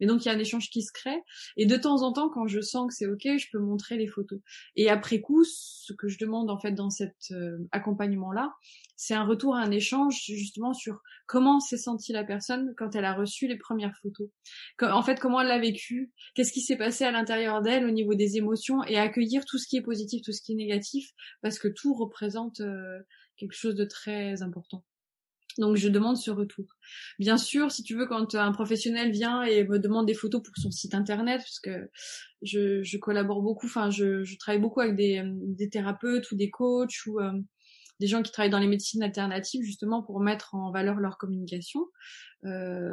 Mais 0.00 0.06
donc 0.06 0.24
il 0.24 0.28
y 0.28 0.30
a 0.30 0.34
un 0.34 0.38
échange 0.38 0.70
qui 0.70 0.82
se 0.82 0.92
crée, 0.92 1.20
et 1.56 1.66
de 1.66 1.76
temps 1.76 2.02
en 2.02 2.12
temps, 2.12 2.30
quand 2.30 2.46
je 2.46 2.60
sens 2.60 2.88
que 2.88 2.94
c'est 2.94 3.06
ok, 3.06 3.38
je 3.38 3.46
peux 3.52 3.58
montrer 3.58 3.96
les 3.96 4.06
photos. 4.06 4.40
Et 4.76 4.88
après 4.88 5.20
coup, 5.20 5.44
ce 5.44 5.92
que 5.92 6.08
je 6.08 6.18
demande 6.18 6.50
en 6.50 6.58
fait 6.58 6.72
dans 6.72 6.90
cet 6.90 7.16
euh, 7.32 7.58
accompagnement-là, 7.72 8.52
c'est 8.96 9.14
un 9.14 9.24
retour, 9.24 9.56
un 9.56 9.70
échange 9.70 10.22
justement 10.26 10.74
sur 10.74 11.00
comment 11.26 11.60
s'est 11.60 11.76
sentie 11.76 12.12
la 12.12 12.24
personne 12.24 12.72
quand 12.76 12.94
elle 12.94 13.04
a 13.04 13.14
reçu 13.14 13.48
les 13.48 13.56
premières 13.56 13.96
photos. 14.00 14.28
En 14.80 15.02
fait, 15.02 15.18
comment 15.18 15.40
elle 15.40 15.48
l'a 15.48 15.58
vécu, 15.58 16.12
qu'est-ce 16.34 16.52
qui 16.52 16.60
s'est 16.60 16.76
passé 16.76 17.04
à 17.04 17.10
l'intérieur 17.10 17.62
d'elle 17.62 17.84
au 17.84 17.90
niveau 17.90 18.14
des 18.14 18.36
émotions, 18.36 18.84
et 18.84 18.96
accueillir 18.96 19.44
tout 19.44 19.58
ce 19.58 19.66
qui 19.66 19.76
est 19.76 19.82
positif, 19.82 20.22
tout 20.22 20.32
ce 20.32 20.40
qui 20.40 20.52
est 20.52 20.56
négatif, 20.56 21.10
parce 21.40 21.58
que 21.58 21.68
tout 21.68 21.94
représente 21.94 22.60
quelque 23.42 23.56
chose 23.56 23.74
de 23.74 23.84
très 23.84 24.42
important. 24.42 24.84
Donc 25.58 25.76
je 25.76 25.88
demande 25.88 26.16
ce 26.16 26.30
retour. 26.30 26.64
Bien 27.18 27.36
sûr, 27.36 27.70
si 27.70 27.82
tu 27.82 27.94
veux, 27.94 28.06
quand 28.06 28.34
un 28.34 28.52
professionnel 28.52 29.10
vient 29.10 29.42
et 29.42 29.64
me 29.64 29.78
demande 29.78 30.06
des 30.06 30.14
photos 30.14 30.42
pour 30.42 30.56
son 30.56 30.70
site 30.70 30.94
internet, 30.94 31.38
parce 31.38 31.60
que 31.60 31.90
je, 32.40 32.82
je 32.82 32.96
collabore 32.96 33.42
beaucoup, 33.42 33.66
enfin 33.66 33.90
je, 33.90 34.22
je, 34.22 34.38
travaille 34.38 34.60
beaucoup 34.60 34.80
avec 34.80 34.96
des, 34.96 35.22
des, 35.26 35.68
thérapeutes 35.68 36.30
ou 36.30 36.36
des 36.36 36.50
coachs 36.50 37.04
ou 37.06 37.20
euh, 37.20 37.32
des 38.00 38.06
gens 38.06 38.22
qui 38.22 38.32
travaillent 38.32 38.50
dans 38.50 38.58
les 38.58 38.66
médecines 38.66 39.02
alternatives 39.02 39.62
justement 39.62 40.02
pour 40.02 40.20
mettre 40.20 40.54
en 40.54 40.70
valeur 40.70 40.96
leur 40.96 41.18
communication 41.18 41.80
euh, 42.44 42.90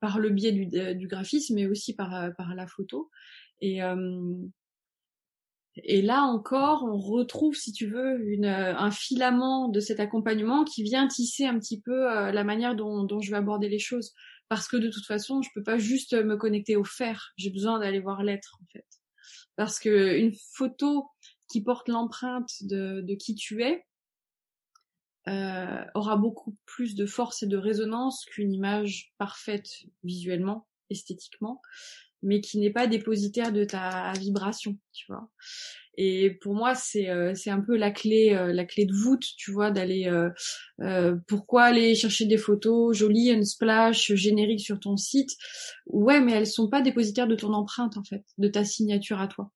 par 0.00 0.18
le 0.18 0.30
biais 0.30 0.52
du, 0.52 0.66
du, 0.66 1.06
graphisme, 1.06 1.54
mais 1.54 1.66
aussi 1.66 1.94
par, 1.94 2.34
par 2.36 2.54
la 2.54 2.66
photo. 2.66 3.10
Et, 3.60 3.82
euh, 3.82 4.32
et 5.84 6.02
là 6.02 6.22
encore, 6.22 6.84
on 6.84 6.98
retrouve, 6.98 7.54
si 7.54 7.72
tu 7.72 7.86
veux, 7.86 8.20
euh, 8.20 8.74
un 8.76 8.90
filament 8.90 9.68
de 9.68 9.80
cet 9.80 10.00
accompagnement 10.00 10.64
qui 10.64 10.82
vient 10.82 11.06
tisser 11.06 11.44
un 11.46 11.58
petit 11.58 11.80
peu 11.80 12.10
euh, 12.10 12.32
la 12.32 12.44
manière 12.44 12.74
dont, 12.74 13.20
je 13.20 13.30
vais 13.30 13.36
aborder 13.36 13.68
les 13.68 13.78
choses. 13.78 14.14
Parce 14.48 14.68
que 14.68 14.76
de 14.76 14.88
toute 14.88 15.04
façon, 15.04 15.42
je 15.42 15.50
peux 15.54 15.62
pas 15.62 15.78
juste 15.78 16.14
me 16.14 16.36
connecter 16.36 16.76
au 16.76 16.84
faire. 16.84 17.32
J'ai 17.36 17.50
besoin 17.50 17.78
d'aller 17.78 18.00
voir 18.00 18.22
l'être, 18.22 18.58
en 18.62 18.66
fait. 18.72 18.86
Parce 19.56 19.78
que 19.78 20.18
une 20.18 20.34
photo 20.54 21.10
qui 21.50 21.62
porte 21.62 21.88
l'empreinte 21.88 22.50
de, 22.62 23.00
de, 23.02 23.14
qui 23.14 23.34
tu 23.34 23.62
es 23.62 23.84
euh, 25.28 25.84
aura 25.94 26.16
beaucoup 26.16 26.56
plus 26.64 26.94
de 26.94 27.04
force 27.04 27.42
et 27.42 27.46
de 27.46 27.56
résonance 27.56 28.24
qu'une 28.24 28.52
image 28.52 29.12
parfaite 29.18 29.68
visuellement, 30.02 30.66
esthétiquement 30.88 31.60
mais 32.22 32.40
qui 32.40 32.58
n'est 32.58 32.70
pas 32.70 32.86
dépositaire 32.86 33.52
de 33.52 33.64
ta 33.64 34.12
vibration, 34.12 34.76
tu 34.92 35.06
vois. 35.08 35.28
Et 36.00 36.30
pour 36.30 36.54
moi, 36.54 36.76
c'est 36.76 37.10
euh, 37.10 37.34
c'est 37.34 37.50
un 37.50 37.60
peu 37.60 37.76
la 37.76 37.90
clé 37.90 38.32
euh, 38.32 38.52
la 38.52 38.64
clé 38.64 38.86
de 38.86 38.94
voûte, 38.94 39.24
tu 39.36 39.50
vois, 39.50 39.72
d'aller 39.72 40.06
euh, 40.06 40.30
euh, 40.80 41.16
pourquoi 41.26 41.64
aller 41.64 41.96
chercher 41.96 42.24
des 42.24 42.36
photos 42.36 42.96
jolies, 42.96 43.30
une 43.30 43.44
splash 43.44 44.14
générique 44.14 44.60
sur 44.60 44.78
ton 44.78 44.96
site. 44.96 45.30
Ouais, 45.86 46.20
mais 46.20 46.32
elles 46.32 46.46
sont 46.46 46.68
pas 46.68 46.82
dépositaires 46.82 47.26
de 47.26 47.34
ton 47.34 47.52
empreinte 47.52 47.96
en 47.96 48.04
fait, 48.04 48.22
de 48.38 48.46
ta 48.46 48.64
signature 48.64 49.20
à 49.20 49.26
toi. 49.26 49.50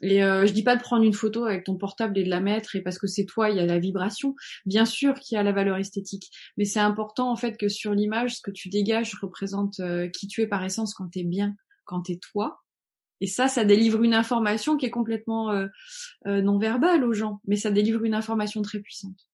Et 0.00 0.22
euh, 0.22 0.46
je 0.46 0.52
dis 0.52 0.62
pas 0.62 0.76
de 0.76 0.80
prendre 0.80 1.02
une 1.02 1.12
photo 1.12 1.44
avec 1.44 1.64
ton 1.64 1.76
portable 1.76 2.16
et 2.16 2.22
de 2.22 2.30
la 2.30 2.40
mettre 2.40 2.76
et 2.76 2.82
parce 2.82 2.98
que 2.98 3.08
c'est 3.08 3.26
toi, 3.26 3.50
il 3.50 3.56
y 3.56 3.60
a 3.60 3.66
la 3.66 3.80
vibration. 3.80 4.36
Bien 4.66 4.84
sûr 4.84 5.14
qu'il 5.18 5.34
y 5.34 5.38
a 5.38 5.42
la 5.42 5.52
valeur 5.52 5.76
esthétique, 5.76 6.30
mais 6.56 6.64
c'est 6.66 6.78
important 6.78 7.32
en 7.32 7.36
fait 7.36 7.56
que 7.56 7.68
sur 7.68 7.94
l'image, 7.94 8.36
ce 8.36 8.42
que 8.42 8.52
tu 8.52 8.68
dégages 8.68 9.16
représente 9.20 9.80
qui 10.14 10.28
tu 10.28 10.40
es 10.40 10.46
par 10.46 10.64
essence 10.64 10.94
quand 10.94 11.08
tu 11.08 11.18
es 11.18 11.24
bien 11.24 11.56
quand 11.90 12.02
t'es 12.02 12.16
toi. 12.16 12.62
Et 13.20 13.26
ça, 13.26 13.48
ça 13.48 13.64
délivre 13.64 14.02
une 14.02 14.14
information 14.14 14.76
qui 14.78 14.86
est 14.86 14.90
complètement 14.90 15.50
euh, 15.50 15.66
euh, 16.26 16.40
non 16.40 16.58
verbale 16.58 17.04
aux 17.04 17.12
gens, 17.12 17.40
mais 17.44 17.56
ça 17.56 17.70
délivre 17.70 18.04
une 18.04 18.14
information 18.14 18.62
très 18.62 18.78
puissante. 18.80 19.28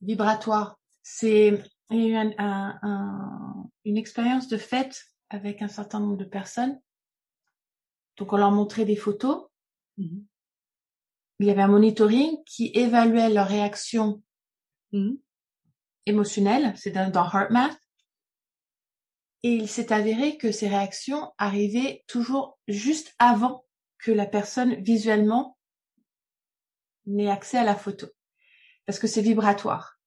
Vibratoire. 0.00 0.78
C'est 1.02 1.62
un, 1.90 2.32
un, 2.38 3.68
une 3.84 3.98
expérience 3.98 4.48
de 4.48 4.56
fête 4.56 5.04
avec 5.28 5.60
un 5.60 5.68
certain 5.68 6.00
nombre 6.00 6.16
de 6.16 6.24
personnes. 6.24 6.80
Donc 8.16 8.32
on 8.32 8.36
leur 8.36 8.52
montrait 8.52 8.86
des 8.86 8.96
photos. 8.96 9.48
Mhm. 9.98 10.24
Il 11.40 11.46
y 11.46 11.50
avait 11.50 11.62
un 11.62 11.68
monitoring 11.68 12.42
qui 12.46 12.70
évaluait 12.74 13.28
leur 13.28 13.48
réaction 13.48 14.22
Mhm. 14.92 15.18
émotionnelle, 16.06 16.72
c'est 16.76 16.92
dans, 16.92 17.10
dans 17.10 17.28
HeartMath. 17.28 17.76
Et 19.44 19.50
il 19.52 19.68
s'est 19.68 19.92
avéré 19.92 20.38
que 20.38 20.50
ces 20.50 20.68
réactions 20.68 21.30
arrivaient 21.38 22.02
toujours 22.08 22.58
juste 22.66 23.14
avant 23.18 23.64
que 23.98 24.10
la 24.10 24.26
personne 24.26 24.74
visuellement 24.82 25.58
n'ait 27.06 27.30
accès 27.30 27.58
à 27.58 27.64
la 27.64 27.76
photo. 27.76 28.06
Parce 28.86 28.98
que 28.98 29.06
c'est 29.06 29.20
vibratoire. 29.22 29.98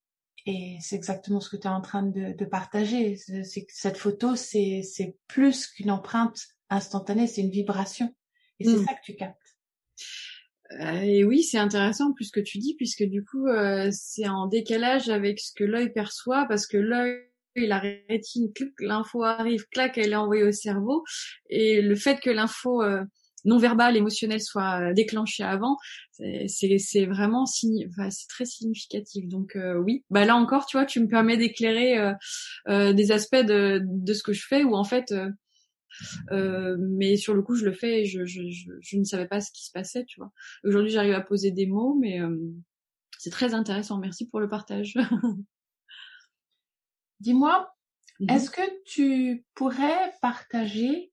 Et 0.47 0.77
c'est 0.81 0.95
exactement 0.95 1.39
ce 1.39 1.49
que 1.49 1.57
tu 1.57 1.67
es 1.67 1.69
en 1.69 1.81
train 1.81 2.03
de, 2.03 2.33
de 2.33 2.45
partager. 2.45 3.15
C'est 3.17 3.65
que 3.65 3.73
cette 3.73 3.97
photo, 3.97 4.35
c'est, 4.35 4.81
plus 5.27 5.67
qu'une 5.67 5.91
empreinte 5.91 6.39
instantanée, 6.69 7.27
c'est 7.27 7.41
une 7.41 7.51
vibration. 7.51 8.13
Et 8.59 8.65
c'est 8.65 8.77
Mm. 8.77 8.85
ça 8.85 8.93
que 8.95 9.03
tu 9.03 9.15
captes. 9.15 9.57
Euh, 10.81 11.01
et 11.01 11.23
oui, 11.23 11.43
c'est 11.43 11.59
intéressant 11.59 12.11
plus 12.13 12.31
que 12.31 12.39
tu 12.39 12.57
dis, 12.57 12.75
puisque 12.75 13.03
du 13.03 13.23
coup, 13.23 13.45
euh, 13.47 13.89
c'est 13.91 14.27
en 14.27 14.47
décalage 14.47 15.09
avec 15.09 15.39
ce 15.39 15.53
que 15.53 15.63
l'œil 15.63 15.93
perçoit, 15.93 16.45
parce 16.47 16.65
que 16.65 16.77
l'œil, 16.77 17.26
la 17.65 17.79
rétine, 17.79 18.51
l'info 18.79 19.23
arrive, 19.23 19.65
clac, 19.71 19.97
elle 19.97 20.11
est 20.11 20.15
envoyée 20.15 20.43
au 20.43 20.51
cerveau, 20.51 21.03
et 21.49 21.81
le 21.81 21.95
fait 21.95 22.19
que 22.19 22.29
l'info 22.29 22.81
euh, 22.83 23.03
non 23.45 23.57
verbale, 23.57 23.95
émotionnelle 23.97 24.41
soit 24.41 24.89
euh, 24.89 24.93
déclenchée 24.93 25.43
avant, 25.43 25.77
c'est- 26.11 27.05
vraiment 27.05 27.45
enfin, 27.89 28.09
c'est 28.09 28.27
très 28.27 28.45
significatif. 28.45 29.27
Donc 29.27 29.55
euh, 29.55 29.75
oui, 29.77 30.03
bah 30.09 30.25
là 30.25 30.35
encore, 30.35 30.65
tu 30.65 30.77
vois, 30.77 30.85
tu 30.85 30.99
me 30.99 31.07
permets 31.07 31.37
d'éclairer 31.37 31.97
euh, 31.97 32.13
euh, 32.67 32.93
des 32.93 33.11
aspects 33.11 33.35
de, 33.37 33.81
de 33.83 34.13
ce 34.13 34.23
que 34.23 34.33
je 34.33 34.45
fais, 34.47 34.63
où 34.63 34.75
en 34.75 34.83
fait. 34.83 35.13
euh, 36.31 36.77
mais 36.79 37.17
sur 37.17 37.33
le 37.33 37.41
coup, 37.41 37.55
je 37.55 37.65
le 37.65 37.73
fais 37.73 38.01
et 38.01 38.05
je, 38.05 38.25
je, 38.25 38.41
je, 38.49 38.69
je 38.81 38.97
ne 38.97 39.03
savais 39.03 39.27
pas 39.27 39.41
ce 39.41 39.51
qui 39.51 39.65
se 39.65 39.71
passait, 39.71 40.05
tu 40.05 40.19
vois. 40.19 40.31
Aujourd'hui, 40.63 40.91
j'arrive 40.91 41.13
à 41.13 41.21
poser 41.21 41.51
des 41.51 41.65
mots, 41.67 41.97
mais 41.99 42.19
c'est 43.19 43.29
très 43.31 43.53
intéressant. 43.53 43.99
Merci 43.99 44.27
pour 44.29 44.39
le 44.39 44.49
partage. 44.49 44.95
Dis-moi, 47.19 47.69
Mhm. 48.19 48.29
est-ce 48.31 48.49
que 48.49 48.61
tu 48.85 49.45
pourrais 49.53 50.11
partager 50.21 51.11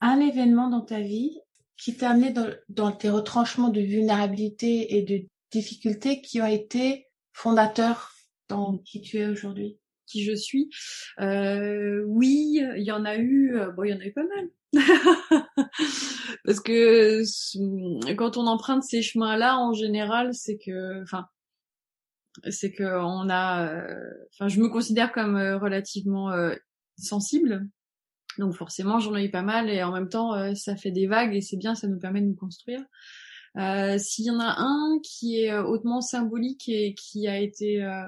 un 0.00 0.20
événement 0.20 0.68
dans 0.68 0.80
ta 0.80 1.00
vie 1.00 1.38
qui 1.76 1.96
t'a 1.96 2.10
amené 2.10 2.30
dans, 2.30 2.50
dans 2.68 2.92
tes 2.92 3.10
retranchements 3.10 3.68
de 3.68 3.80
vulnérabilité 3.80 4.96
et 4.96 5.02
de 5.02 5.26
difficultés 5.50 6.20
qui 6.22 6.40
ont 6.40 6.46
été 6.46 7.06
fondateurs 7.32 8.12
dans 8.48 8.78
qui 8.78 9.02
tu 9.02 9.18
es 9.18 9.26
aujourd'hui? 9.26 9.78
Qui 10.06 10.24
je 10.24 10.34
suis? 10.34 10.70
Euh, 11.20 12.02
oui, 12.06 12.60
il 12.76 12.82
y 12.82 12.92
en 12.92 13.04
a 13.04 13.16
eu, 13.16 13.56
euh, 13.56 13.72
bon, 13.72 13.84
il 13.84 13.90
y 13.90 13.94
en 13.94 14.00
a 14.00 14.04
eu 14.06 14.12
pas 14.12 14.24
mal. 14.24 14.48
Parce 16.44 16.60
que 16.60 17.22
quand 18.14 18.36
on 18.36 18.46
emprunte 18.46 18.84
ces 18.84 19.02
chemins-là, 19.02 19.58
en 19.58 19.72
général, 19.72 20.32
c'est 20.32 20.58
que, 20.58 21.02
enfin, 21.02 21.26
c'est 22.50 22.72
que 22.72 22.84
on 22.84 23.28
a, 23.28 23.66
euh, 23.66 24.10
enfin, 24.32 24.48
je 24.48 24.60
me 24.60 24.68
considère 24.68 25.12
comme 25.12 25.36
euh, 25.36 25.58
relativement 25.58 26.30
euh, 26.30 26.54
sensible. 26.96 27.66
Donc 28.38 28.54
forcément, 28.54 28.98
j'en 28.98 29.16
ai 29.16 29.24
eu 29.24 29.30
pas 29.30 29.42
mal 29.42 29.70
et 29.70 29.82
en 29.82 29.92
même 29.92 30.10
temps, 30.10 30.54
ça 30.54 30.76
fait 30.76 30.90
des 30.90 31.06
vagues 31.06 31.34
et 31.34 31.40
c'est 31.40 31.56
bien, 31.56 31.74
ça 31.74 31.88
nous 31.88 31.98
permet 31.98 32.20
de 32.20 32.26
nous 32.26 32.34
construire. 32.34 32.82
Euh, 33.56 33.96
S'il 33.96 34.26
y 34.26 34.30
en 34.30 34.40
a 34.40 34.56
un 34.58 34.98
qui 35.02 35.40
est 35.40 35.56
hautement 35.56 36.02
symbolique 36.02 36.68
et 36.68 36.94
qui 36.94 37.28
a 37.28 37.38
été 37.38 37.82
euh, 37.82 38.06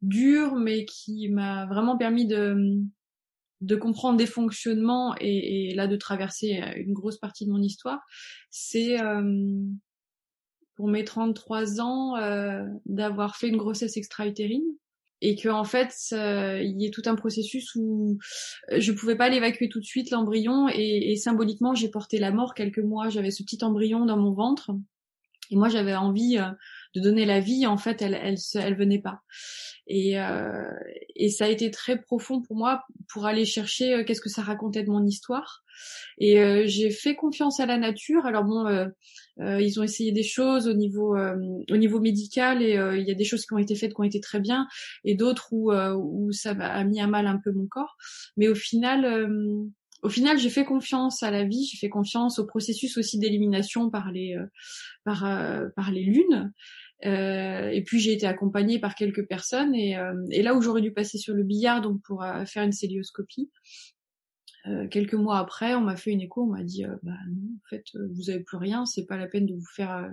dur, 0.00 0.54
mais 0.54 0.84
qui 0.84 1.28
m'a 1.28 1.66
vraiment 1.66 1.96
permis 1.96 2.26
de, 2.26 2.78
de 3.62 3.76
comprendre 3.76 4.16
des 4.16 4.26
fonctionnements 4.26 5.16
et, 5.20 5.70
et 5.70 5.74
là 5.74 5.88
de 5.88 5.96
traverser 5.96 6.62
une 6.76 6.92
grosse 6.92 7.18
partie 7.18 7.44
de 7.44 7.50
mon 7.50 7.60
histoire, 7.60 8.00
c'est 8.50 9.00
euh, 9.00 9.58
pour 10.82 10.90
mes 10.90 11.04
33 11.04 11.80
ans 11.80 12.16
euh, 12.16 12.66
d'avoir 12.86 13.36
fait 13.36 13.46
une 13.46 13.56
grossesse 13.56 13.96
extra-utérine. 13.96 14.64
Et 15.20 15.36
que 15.36 15.48
en 15.48 15.62
fait 15.62 15.94
euh, 16.12 16.60
il 16.60 16.82
y 16.82 16.86
ait 16.86 16.90
tout 16.90 17.04
un 17.06 17.14
processus 17.14 17.76
où 17.76 18.18
je 18.76 18.90
pouvais 18.90 19.14
pas 19.14 19.28
l'évacuer 19.28 19.68
tout 19.68 19.78
de 19.78 19.84
suite 19.84 20.10
l'embryon. 20.10 20.68
Et, 20.68 21.12
et 21.12 21.14
symboliquement 21.14 21.72
j'ai 21.72 21.88
porté 21.88 22.18
la 22.18 22.32
mort 22.32 22.54
quelques 22.54 22.80
mois. 22.80 23.10
J'avais 23.10 23.30
ce 23.30 23.44
petit 23.44 23.62
embryon 23.62 24.06
dans 24.06 24.16
mon 24.16 24.32
ventre. 24.32 24.72
Et 25.52 25.54
moi 25.54 25.68
j'avais 25.68 25.94
envie 25.94 26.38
euh, 26.38 26.50
de 26.94 27.00
donner 27.00 27.24
la 27.24 27.40
vie 27.40 27.66
en 27.66 27.76
fait 27.76 28.02
elle 28.02 28.14
elle 28.14 28.36
elle 28.54 28.76
venait 28.76 29.00
pas. 29.00 29.20
Et 29.86 30.20
euh, 30.20 30.70
et 31.16 31.28
ça 31.28 31.46
a 31.46 31.48
été 31.48 31.70
très 31.70 32.00
profond 32.00 32.40
pour 32.40 32.56
moi 32.56 32.84
pour 33.12 33.26
aller 33.26 33.44
chercher 33.44 33.94
euh, 33.94 34.04
qu'est-ce 34.04 34.20
que 34.20 34.28
ça 34.28 34.42
racontait 34.42 34.84
de 34.84 34.90
mon 34.90 35.04
histoire. 35.04 35.64
Et 36.18 36.40
euh, 36.40 36.64
j'ai 36.66 36.90
fait 36.90 37.14
confiance 37.14 37.58
à 37.58 37.66
la 37.66 37.78
nature. 37.78 38.26
Alors 38.26 38.44
bon 38.44 38.66
euh, 38.66 39.60
ils 39.60 39.80
ont 39.80 39.82
essayé 39.82 40.12
des 40.12 40.22
choses 40.22 40.68
au 40.68 40.74
niveau 40.74 41.16
euh, 41.16 41.36
au 41.70 41.76
niveau 41.76 42.00
médical 42.00 42.62
et 42.62 42.74
il 42.74 43.08
y 43.08 43.10
a 43.10 43.14
des 43.14 43.24
choses 43.24 43.44
qui 43.44 43.54
ont 43.54 43.58
été 43.58 43.74
faites 43.74 43.94
qui 43.94 44.00
ont 44.00 44.04
été 44.04 44.20
très 44.20 44.40
bien 44.40 44.68
et 45.04 45.14
d'autres 45.14 45.48
où 45.52 45.72
où 45.72 46.32
ça 46.32 46.54
m'a 46.54 46.84
mis 46.84 47.00
à 47.00 47.06
mal 47.06 47.26
un 47.26 47.38
peu 47.42 47.52
mon 47.52 47.66
corps. 47.66 47.96
Mais 48.36 48.48
au 48.48 48.54
final 48.54 49.70
au 50.02 50.08
final, 50.08 50.36
j'ai 50.36 50.50
fait 50.50 50.64
confiance 50.64 51.22
à 51.22 51.30
la 51.30 51.44
vie, 51.44 51.64
j'ai 51.70 51.78
fait 51.78 51.88
confiance 51.88 52.40
au 52.40 52.44
processus 52.44 52.98
aussi 52.98 53.18
d'élimination 53.18 53.88
par 53.88 54.10
les 54.10 54.36
euh, 54.36 54.46
par 55.04 55.24
euh, 55.24 55.68
par 55.76 55.92
les 55.92 56.02
lunes. 56.02 56.52
Euh, 57.04 57.68
et 57.68 57.82
puis 57.82 57.98
j'ai 57.98 58.12
été 58.12 58.26
accompagnée 58.26 58.78
par 58.78 58.94
quelques 58.94 59.26
personnes 59.26 59.74
et, 59.74 59.98
et 60.30 60.42
là 60.42 60.54
où 60.54 60.62
j'aurais 60.62 60.82
dû 60.82 60.92
passer 60.92 61.18
sur 61.18 61.34
le 61.34 61.42
billard 61.42 61.80
donc 61.80 62.00
pour 62.02 62.24
faire 62.46 62.62
une 62.62 62.72
célioscopie, 62.72 63.50
quelques 64.90 65.14
mois 65.14 65.38
après, 65.38 65.74
on 65.74 65.80
m'a 65.80 65.96
fait 65.96 66.12
une 66.12 66.20
écho, 66.20 66.44
on 66.44 66.52
m'a 66.52 66.62
dit 66.62 66.84
bah 67.02 67.12
non, 67.28 67.54
en 67.56 67.68
fait 67.68 67.84
vous 68.14 68.30
avez 68.30 68.40
plus 68.40 68.56
rien, 68.56 68.86
c'est 68.86 69.06
pas 69.06 69.16
la 69.16 69.26
peine 69.26 69.46
de 69.46 69.54
vous 69.54 69.66
faire 69.74 70.08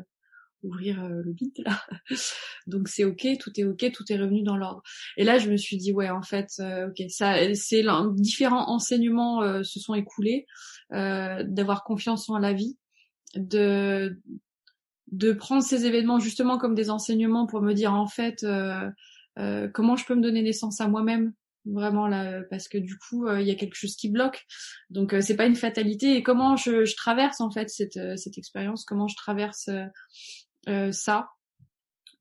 ouvrir 0.64 1.08
le 1.08 1.32
bide 1.32 1.58
là. 1.60 1.82
Donc 2.68 2.88
c'est 2.88 3.04
ok, 3.04 3.28
tout 3.40 3.52
est 3.60 3.64
ok, 3.64 3.92
tout 3.92 4.04
est 4.12 4.18
revenu 4.18 4.44
dans 4.44 4.58
l'ordre. 4.58 4.82
Et 5.18 5.24
là 5.24 5.40
je 5.40 5.50
me 5.50 5.58
suis 5.58 5.78
dit 5.78 5.92
ouais 5.92 6.10
en 6.10 6.22
fait 6.22 6.50
euh, 6.60 6.90
ok 6.90 7.10
ça 7.10 7.54
c'est 7.56 7.84
différents 8.16 8.70
enseignements 8.70 9.42
euh, 9.42 9.64
se 9.64 9.80
sont 9.80 9.96
écoulés, 9.96 10.46
euh, 10.94 11.44
d'avoir 11.48 11.84
confiance 11.84 12.30
en 12.30 12.38
la 12.38 12.54
vie, 12.54 12.78
de 13.36 14.20
de 15.12 15.34
prendre 15.34 15.64
ces 15.64 15.86
événements 15.86 16.20
justement 16.20 16.58
comme 16.58 16.76
des 16.76 16.90
enseignements 16.90 17.46
pour 17.48 17.62
me 17.62 17.74
dire 17.74 17.94
en 17.94 18.08
fait 18.08 18.46
comment 19.74 19.96
je 19.96 20.06
peux 20.06 20.16
me 20.16 20.22
donner 20.22 20.42
naissance 20.42 20.82
à 20.82 20.88
moi-même 20.88 21.34
vraiment 21.66 22.08
là 22.08 22.42
parce 22.50 22.68
que 22.68 22.78
du 22.78 22.98
coup 22.98 23.30
il 23.30 23.48
y 23.48 23.52
a 23.52 23.56
quelque 23.56 23.76
chose 23.76 23.96
qui 23.96 24.10
bloque. 24.10 24.46
Donc 24.90 25.16
c'est 25.22 25.36
pas 25.36 25.46
une 25.46 25.56
fatalité. 25.56 26.16
Et 26.16 26.24
comment 26.24 26.56
je, 26.56 26.86
je 26.86 26.96
traverse 26.96 27.42
en 27.42 27.52
fait 27.52 27.70
cette 27.70 28.00
cette 28.18 28.38
expérience? 28.38 28.86
Comment 28.86 29.08
je 29.08 29.16
traverse 29.16 29.70
euh, 30.68 30.92
ça? 30.92 31.30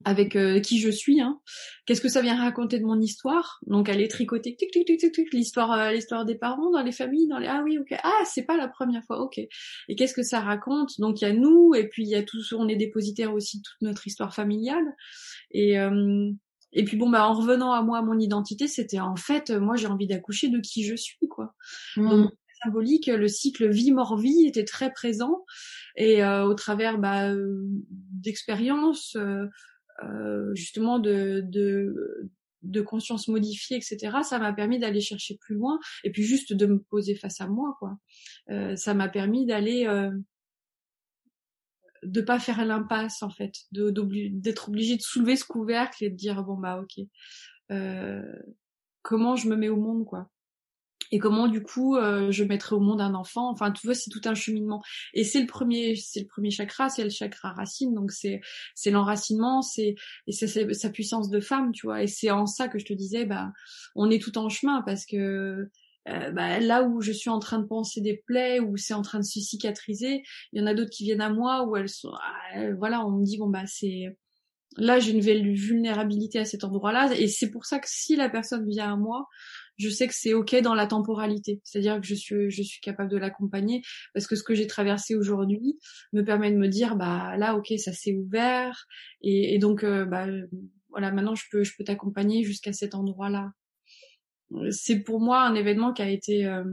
Avec 0.08 0.36
euh, 0.36 0.58
qui 0.60 0.80
je 0.80 0.88
suis 0.88 1.20
hein. 1.20 1.38
qu'est-ce 1.84 2.00
que 2.00 2.08
ça 2.08 2.22
vient 2.22 2.36
raconter 2.36 2.78
de 2.78 2.84
mon 2.84 2.98
histoire? 2.98 3.60
Donc 3.66 3.88
elle 3.88 4.00
est 4.00 4.08
tricotée 4.08 4.56
tic 4.56 4.70
tic 4.70 4.86
tic 4.86 4.98
tic, 4.98 5.12
tic 5.12 5.34
l'histoire 5.34 5.72
euh, 5.72 5.92
l'histoire 5.92 6.24
des 6.24 6.34
parents 6.34 6.70
dans 6.70 6.82
les 6.82 6.92
familles 6.92 7.28
dans 7.28 7.38
les 7.38 7.46
ah 7.46 7.60
oui 7.62 7.78
ok. 7.78 7.94
Ah 8.02 8.22
c'est 8.24 8.44
pas 8.44 8.56
la 8.56 8.68
première 8.68 9.04
fois 9.04 9.20
ok. 9.20 9.38
Et 9.38 9.96
qu'est-ce 9.96 10.14
que 10.14 10.22
ça 10.22 10.40
raconte? 10.40 10.98
Donc 10.98 11.20
il 11.20 11.28
y 11.28 11.30
a 11.30 11.34
nous 11.34 11.74
et 11.74 11.88
puis 11.88 12.04
il 12.04 12.08
y 12.08 12.14
a 12.14 12.22
tout 12.22 12.38
on 12.56 12.68
est 12.68 12.76
dépositaire 12.76 13.34
aussi 13.34 13.58
de 13.58 13.62
toute 13.62 13.82
notre 13.82 14.06
histoire 14.06 14.34
familiale. 14.34 14.96
Et 15.50 15.78
euh, 15.78 16.30
et 16.72 16.84
puis 16.84 16.96
bon 16.96 17.10
bah 17.10 17.28
en 17.28 17.34
revenant 17.34 17.72
à 17.72 17.82
moi 17.82 17.98
à 17.98 18.02
mon 18.02 18.18
identité 18.18 18.66
c'était 18.66 19.00
en 19.00 19.16
fait 19.16 19.50
moi 19.50 19.76
j'ai 19.76 19.86
envie 19.86 20.06
d'accoucher 20.06 20.48
de 20.48 20.58
qui 20.60 20.84
je 20.84 20.94
suis 20.94 21.28
quoi. 21.28 21.54
Mmh. 21.96 22.08
donc 22.08 22.32
symbolique, 22.62 23.06
le 23.06 23.28
cycle 23.28 23.68
vie-mort-vie 23.68 24.46
était 24.46 24.64
très 24.64 24.92
présent. 24.92 25.44
Et 25.96 26.24
euh, 26.24 26.44
au 26.44 26.54
travers 26.54 26.98
bah, 26.98 27.30
euh, 27.30 27.64
d'expériences, 28.12 29.16
euh, 29.16 29.46
justement 30.54 30.98
de, 30.98 31.42
de, 32.62 32.80
conscience 32.80 33.28
modifiée, 33.28 33.76
etc. 33.76 34.18
Ça 34.22 34.38
m'a 34.38 34.52
permis 34.52 34.78
d'aller 34.78 35.00
chercher 35.00 35.36
plus 35.36 35.54
loin 35.56 35.78
et 36.04 36.10
puis 36.10 36.22
juste 36.22 36.52
de 36.52 36.66
me 36.66 36.78
poser 36.78 37.14
face 37.14 37.40
à 37.40 37.48
moi, 37.48 37.76
quoi. 37.78 37.98
ça 38.76 38.94
m'a 38.94 39.08
permis 39.08 39.46
d'aller 39.46 39.86
de 42.04 42.20
pas 42.20 42.38
faire 42.38 42.64
l'impasse 42.64 43.22
en 43.22 43.30
fait, 43.30 43.52
d'être 43.72 44.68
obligé 44.68 44.96
de 44.96 45.02
soulever 45.02 45.36
ce 45.36 45.44
couvercle 45.44 46.04
et 46.04 46.10
de 46.10 46.16
dire 46.16 46.42
bon 46.44 46.56
bah 46.56 46.80
ok, 46.80 47.04
comment 49.02 49.36
je 49.36 49.48
me 49.48 49.56
mets 49.56 49.68
au 49.68 49.76
monde 49.76 50.04
quoi 50.04 50.30
et 51.10 51.18
comment 51.18 51.48
du 51.48 51.62
coup 51.62 51.96
euh, 51.96 52.30
je 52.30 52.44
mettrai 52.44 52.76
au 52.76 52.80
monde 52.80 53.00
un 53.00 53.14
enfant. 53.14 53.50
Enfin 53.50 53.70
tu 53.72 53.86
vois 53.86 53.94
c'est 53.94 54.10
tout 54.10 54.20
un 54.24 54.34
cheminement. 54.34 54.82
Et 55.14 55.24
c'est 55.24 55.40
le 55.40 55.46
premier 55.46 55.96
c'est 55.96 56.20
le 56.20 56.26
premier 56.26 56.50
chakra 56.50 56.88
c'est 56.88 57.04
le 57.04 57.10
chakra 57.10 57.52
racine. 57.52 57.94
Donc 57.94 58.12
c'est 58.12 58.40
c'est 58.74 58.90
l'enracinement 58.90 59.62
c'est 59.62 59.94
et 60.26 60.32
c'est 60.32 60.74
sa 60.74 60.90
puissance 60.90 61.30
de 61.30 61.40
femme 61.40 61.72
tu 61.72 61.86
vois. 61.86 62.02
Et 62.02 62.06
c'est 62.06 62.30
en 62.30 62.46
ça 62.46 62.68
que 62.68 62.78
je 62.78 62.84
te 62.84 62.92
disais 62.92 63.24
bah 63.24 63.52
on 63.94 64.10
est 64.10 64.22
tout 64.22 64.38
en 64.38 64.48
chemin 64.48 64.82
parce 64.82 65.06
que 65.06 65.68
euh, 66.08 66.30
bah, 66.30 66.58
là 66.60 66.84
où 66.84 67.02
je 67.02 67.12
suis 67.12 67.30
en 67.30 67.38
train 67.38 67.58
de 67.58 67.66
penser 67.66 68.00
des 68.00 68.22
plaies 68.26 68.60
où 68.60 68.76
c'est 68.76 68.94
en 68.94 69.02
train 69.02 69.18
de 69.18 69.24
se 69.24 69.40
cicatriser 69.40 70.22
il 70.52 70.60
y 70.60 70.62
en 70.62 70.66
a 70.66 70.72
d'autres 70.72 70.90
qui 70.90 71.04
viennent 71.04 71.20
à 71.20 71.30
moi 71.30 71.66
où 71.66 71.76
elles 71.76 71.88
sont 71.88 72.12
ah, 72.54 72.72
voilà 72.78 73.04
on 73.04 73.10
me 73.10 73.24
dit 73.24 73.36
bon 73.36 73.48
bah 73.48 73.66
c'est 73.66 74.16
là 74.76 74.98
j'ai 74.98 75.12
une 75.12 75.54
vulnérabilité 75.54 76.38
à 76.38 76.44
cet 76.44 76.64
endroit-là. 76.64 77.14
Et 77.16 77.28
c'est 77.28 77.50
pour 77.50 77.64
ça 77.64 77.78
que 77.78 77.88
si 77.88 78.16
la 78.16 78.28
personne 78.28 78.68
vient 78.68 78.92
à 78.92 78.96
moi 78.96 79.28
je 79.78 79.88
sais 79.88 80.08
que 80.08 80.14
c'est 80.14 80.34
ok 80.34 80.56
dans 80.62 80.74
la 80.74 80.86
temporalité 80.86 81.60
c'est-à-dire 81.64 82.00
que 82.00 82.06
je 82.06 82.14
suis 82.14 82.50
je 82.50 82.62
suis 82.62 82.80
capable 82.80 83.10
de 83.10 83.16
l'accompagner 83.16 83.82
parce 84.14 84.26
que 84.26 84.36
ce 84.36 84.42
que 84.42 84.54
j'ai 84.54 84.66
traversé 84.66 85.14
aujourd'hui 85.14 85.78
me 86.12 86.22
permet 86.22 86.50
de 86.50 86.56
me 86.56 86.68
dire 86.68 86.96
bah 86.96 87.36
là 87.36 87.56
ok 87.56 87.72
ça 87.78 87.92
s'est 87.92 88.14
ouvert 88.14 88.86
et, 89.22 89.58
donc 89.58 89.84
euh, 89.84 90.04
bah 90.04 90.26
voilà 90.90 91.10
maintenant 91.10 91.34
je 91.34 91.44
peux 91.50 91.64
je 91.64 91.72
peux 91.76 91.84
t'accompagner 91.84 92.44
jusqu'à 92.44 92.72
cet 92.72 92.94
endroit-là 92.94 93.52
c'est 94.70 95.00
pour 95.00 95.20
moi 95.20 95.42
un 95.42 95.54
événement 95.54 95.92
qui 95.92 96.02
a 96.02 96.08
été 96.08 96.46
euh, 96.46 96.64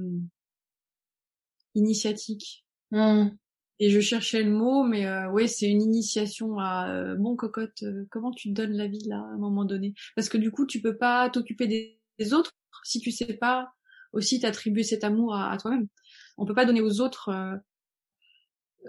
initiatique 1.76 2.66
mmh. 2.91 3.30
Et 3.80 3.89
je 3.89 3.99
cherchais 3.99 4.41
le 4.41 4.51
mot, 4.51 4.84
mais 4.84 5.06
euh, 5.06 5.30
ouais, 5.32 5.47
c'est 5.47 5.70
une 5.70 5.82
initiation 5.82 6.58
à 6.60 6.89
euh, 6.89 7.16
bon 7.16 7.36
cocotte. 7.36 7.84
Euh, 7.84 8.06
comment 8.10 8.32
tu 8.32 8.49
te 8.49 8.53
donnes 8.53 8.72
la 8.72 8.88
vie 8.88 9.06
là 9.06 9.18
à 9.18 9.34
un 9.34 9.38
moment 9.38 9.66
donné? 9.66 9.93
Parce 10.16 10.30
que 10.30 10.38
du 10.38 10.49
coup, 10.49 10.66
tu 10.66 10.82
peux 10.82 10.95
pas 10.95 11.30
t'occuper 11.30 11.68
des, 11.68 11.95
autres 12.34 12.51
si 12.84 12.99
tu 12.99 13.11
sais 13.11 13.34
pas 13.34 13.74
aussi 14.13 14.39
t'attribuer 14.39 14.84
cet 14.84 15.03
amour 15.03 15.36
à, 15.36 15.57
toi-même. 15.57 15.88
On 16.38 16.45
peut 16.45 16.53
pas 16.53 16.66
donner 16.66 16.82
aux 16.82 17.01
autres 17.01 17.30
euh, 17.30 17.55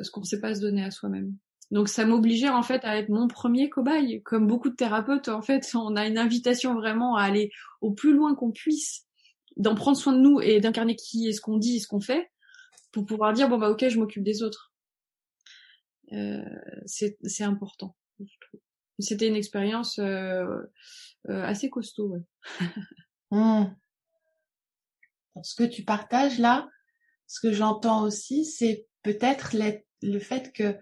ce 0.03 0.11
qu'on 0.11 0.23
sait 0.23 0.41
pas 0.41 0.55
se 0.55 0.61
donner 0.61 0.85
à 0.85 0.91
soi-même. 0.91 1.37
Donc 1.71 1.89
ça 1.89 2.05
m'obligeait 2.05 2.49
en 2.49 2.63
fait 2.63 2.85
à 2.85 2.97
être 2.97 3.09
mon 3.09 3.27
premier 3.27 3.69
cobaye. 3.69 4.23
Comme 4.23 4.47
beaucoup 4.47 4.71
de 4.71 4.77
thérapeutes, 4.77 5.29
en 5.29 5.43
fait, 5.43 5.69
on 5.75 5.97
a 5.97 6.07
une 6.07 6.19
invitation 6.19 6.75
vraiment 6.75 7.17
à 7.17 7.23
aller 7.23 7.51
au 7.81 7.93
plus 7.93 8.15
loin 8.15 8.35
qu'on 8.35 8.53
puisse, 8.53 9.07
d'en 9.57 9.75
prendre 9.75 9.97
soin 9.97 10.13
de 10.13 10.21
nous 10.21 10.41
et 10.41 10.61
d'incarner 10.61 10.95
qui 10.95 11.29
est 11.29 11.33
ce 11.33 11.41
qu'on 11.41 11.59
dit 11.59 11.77
et 11.77 11.81
ce 11.81 11.89
qu'on 11.89 12.01
fait, 12.01 12.31
pour 12.93 13.05
pouvoir 13.05 13.33
dire 13.33 13.49
bon 13.49 13.59
bah 13.59 13.71
ok, 13.71 13.89
je 13.89 13.99
m'occupe 13.99 14.23
des 14.23 14.43
autres. 14.43 14.73
Euh, 16.13 16.45
c'est 16.87 17.43
important. 17.43 17.97
C'était 18.99 19.29
une 19.29 19.37
expérience 19.37 19.99
euh, 19.99 20.47
euh, 21.29 21.43
assez 21.43 21.69
costaud. 21.69 22.09
Ouais. 22.09 22.23
Mmh. 23.31 23.65
Ce 25.43 25.55
que 25.55 25.65
tu 25.65 25.85
partages 25.85 26.39
là, 26.39 26.69
ce 27.27 27.41
que 27.41 27.53
j'entends 27.53 28.03
aussi, 28.03 28.45
c'est 28.45 28.87
peut-être 29.03 29.55
le 30.03 30.19
fait 30.19 30.53
que 30.53 30.79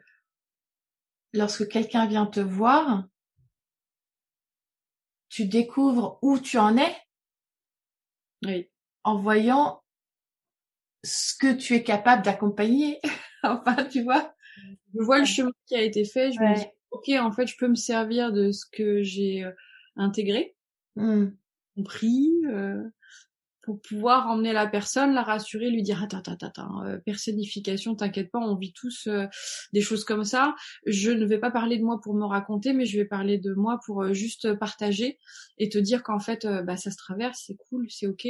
lorsque 1.32 1.68
quelqu'un 1.68 2.07
vient 2.07 2.26
te 2.26 2.40
voir, 2.40 3.05
tu 5.28 5.47
découvres 5.47 6.18
où 6.22 6.38
tu 6.38 6.59
en 6.59 6.76
es 6.76 6.97
oui. 8.45 8.70
en 9.03 9.18
voyant 9.18 9.82
ce 11.03 11.34
que 11.36 11.53
tu 11.53 11.74
es 11.74 11.82
capable 11.82 12.22
d'accompagner. 12.22 13.01
enfin, 13.42 13.84
tu 13.84 14.03
vois, 14.03 14.34
je 14.95 15.03
vois 15.03 15.18
le 15.18 15.24
chemin 15.24 15.51
qui 15.66 15.74
a 15.74 15.82
été 15.82 16.05
fait, 16.05 16.32
je 16.32 16.40
me 16.40 16.55
dis, 16.55 16.66
ok, 16.92 17.09
en 17.20 17.32
fait, 17.32 17.47
je 17.47 17.57
peux 17.57 17.68
me 17.68 17.74
servir 17.74 18.32
de 18.32 18.53
ce 18.53 18.64
que 18.70 19.03
j'ai 19.03 19.45
intégré, 19.97 20.57
mmh. 20.97 21.26
Compris, 21.75 22.33
euh, 22.47 22.83
pour 23.62 23.81
pouvoir 23.81 24.29
emmener 24.29 24.53
la 24.53 24.66
personne, 24.66 25.14
la 25.14 25.22
rassurer, 25.22 25.70
lui 25.70 25.83
dire 25.83 26.03
attends, 26.03 26.18
attends, 26.18 26.47
attends, 26.47 26.85
euh, 26.85 26.99
personnification, 26.99 27.95
t'inquiète 27.95 28.31
pas, 28.31 28.39
on 28.39 28.57
vit 28.57 28.75
tous 28.75 29.09
des 29.72 29.81
choses 29.81 30.05
comme 30.05 30.25
ça. 30.25 30.55
Je 30.87 31.11
ne 31.11 31.25
vais 31.25 31.39
pas 31.39 31.51
parler 31.51 31.79
de 31.79 31.83
moi 31.83 31.99
pour 32.03 32.14
me 32.14 32.27
raconter, 32.27 32.75
mais 32.75 32.85
je 32.85 32.99
vais 32.99 33.07
parler 33.07 33.39
de 33.39 33.55
moi 33.55 33.81
pour 33.87 34.12
juste 34.12 34.53
partager 34.55 35.18
et 35.57 35.70
te 35.70 35.79
dire 35.79 36.03
qu'en 36.03 36.18
fait, 36.18 36.47
bah 36.64 36.77
ça 36.77 36.91
se 36.91 36.99
traverse, 36.99 37.43
c'est 37.47 37.57
cool, 37.57 37.87
c'est 37.89 38.07
ok. 38.07 38.27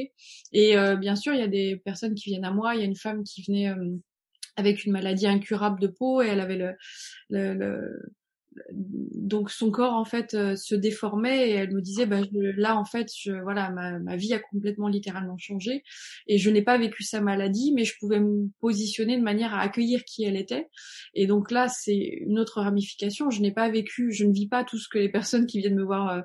Et 0.53 0.77
bien 1.01 1.17
sûr, 1.17 1.35
il 1.35 1.41
y 1.41 1.43
a 1.43 1.49
des 1.49 1.83
personnes 1.85 2.15
qui 2.15 2.31
viennent 2.31 2.45
à 2.45 2.53
moi. 2.53 2.77
Il 2.77 2.81
y 2.81 2.85
a 2.85 2.87
une 2.87 2.95
femme 2.95 3.25
qui 3.25 3.43
venait 3.43 3.75
avec 4.57 4.85
une 4.85 4.93
maladie 4.93 5.27
incurable 5.27 5.81
de 5.81 5.89
peau 5.89 6.23
et 6.23 6.29
elle 6.29 6.41
avait 6.41 6.57
le, 6.57 6.75
le, 7.29 7.55
le 7.55 8.13
donc 8.73 9.51
son 9.51 9.71
corps 9.71 9.95
en 9.95 10.05
fait 10.05 10.35
euh, 10.35 10.57
se 10.57 10.75
déformait 10.75 11.51
et 11.51 11.53
elle 11.53 11.73
me 11.73 11.81
disait 11.81 12.07
bah 12.07 12.21
là 12.33 12.77
en 12.77 12.85
fait 12.85 13.09
je 13.17 13.33
voilà 13.33 13.71
ma, 13.71 13.99
ma 13.99 14.17
vie 14.17 14.33
a 14.33 14.39
complètement 14.39 14.89
littéralement 14.89 15.37
changé 15.39 15.83
et 16.27 16.39
je 16.39 16.51
n'ai 16.51 16.63
pas 16.63 16.79
vécu 16.79 17.03
sa 17.03 17.21
maladie 17.21 17.73
mais 17.73 17.85
je 17.85 17.95
pouvais 17.99 18.21
me 18.21 18.49
positionner 18.61 19.17
de 19.17 19.23
manière 19.23 19.55
à 19.55 19.61
accueillir 19.61 20.05
qui 20.05 20.25
elle 20.25 20.37
était. 20.37 20.69
Et 21.15 21.27
donc 21.27 21.51
là 21.51 21.69
c'est 21.69 21.97
une 21.97 22.39
autre 22.39 22.61
ramification. 22.61 23.31
Je 23.31 23.41
n'ai 23.41 23.53
pas 23.53 23.69
vécu 23.71 24.13
je 24.13 24.25
ne 24.25 24.33
vis 24.33 24.49
pas 24.49 24.65
tout 24.65 24.79
ce 24.79 24.89
que 24.89 24.99
les 24.99 25.09
personnes 25.09 25.47
qui 25.47 25.61
viennent 25.61 25.77
me 25.77 25.85
voir 25.85 26.11
euh, 26.11 26.23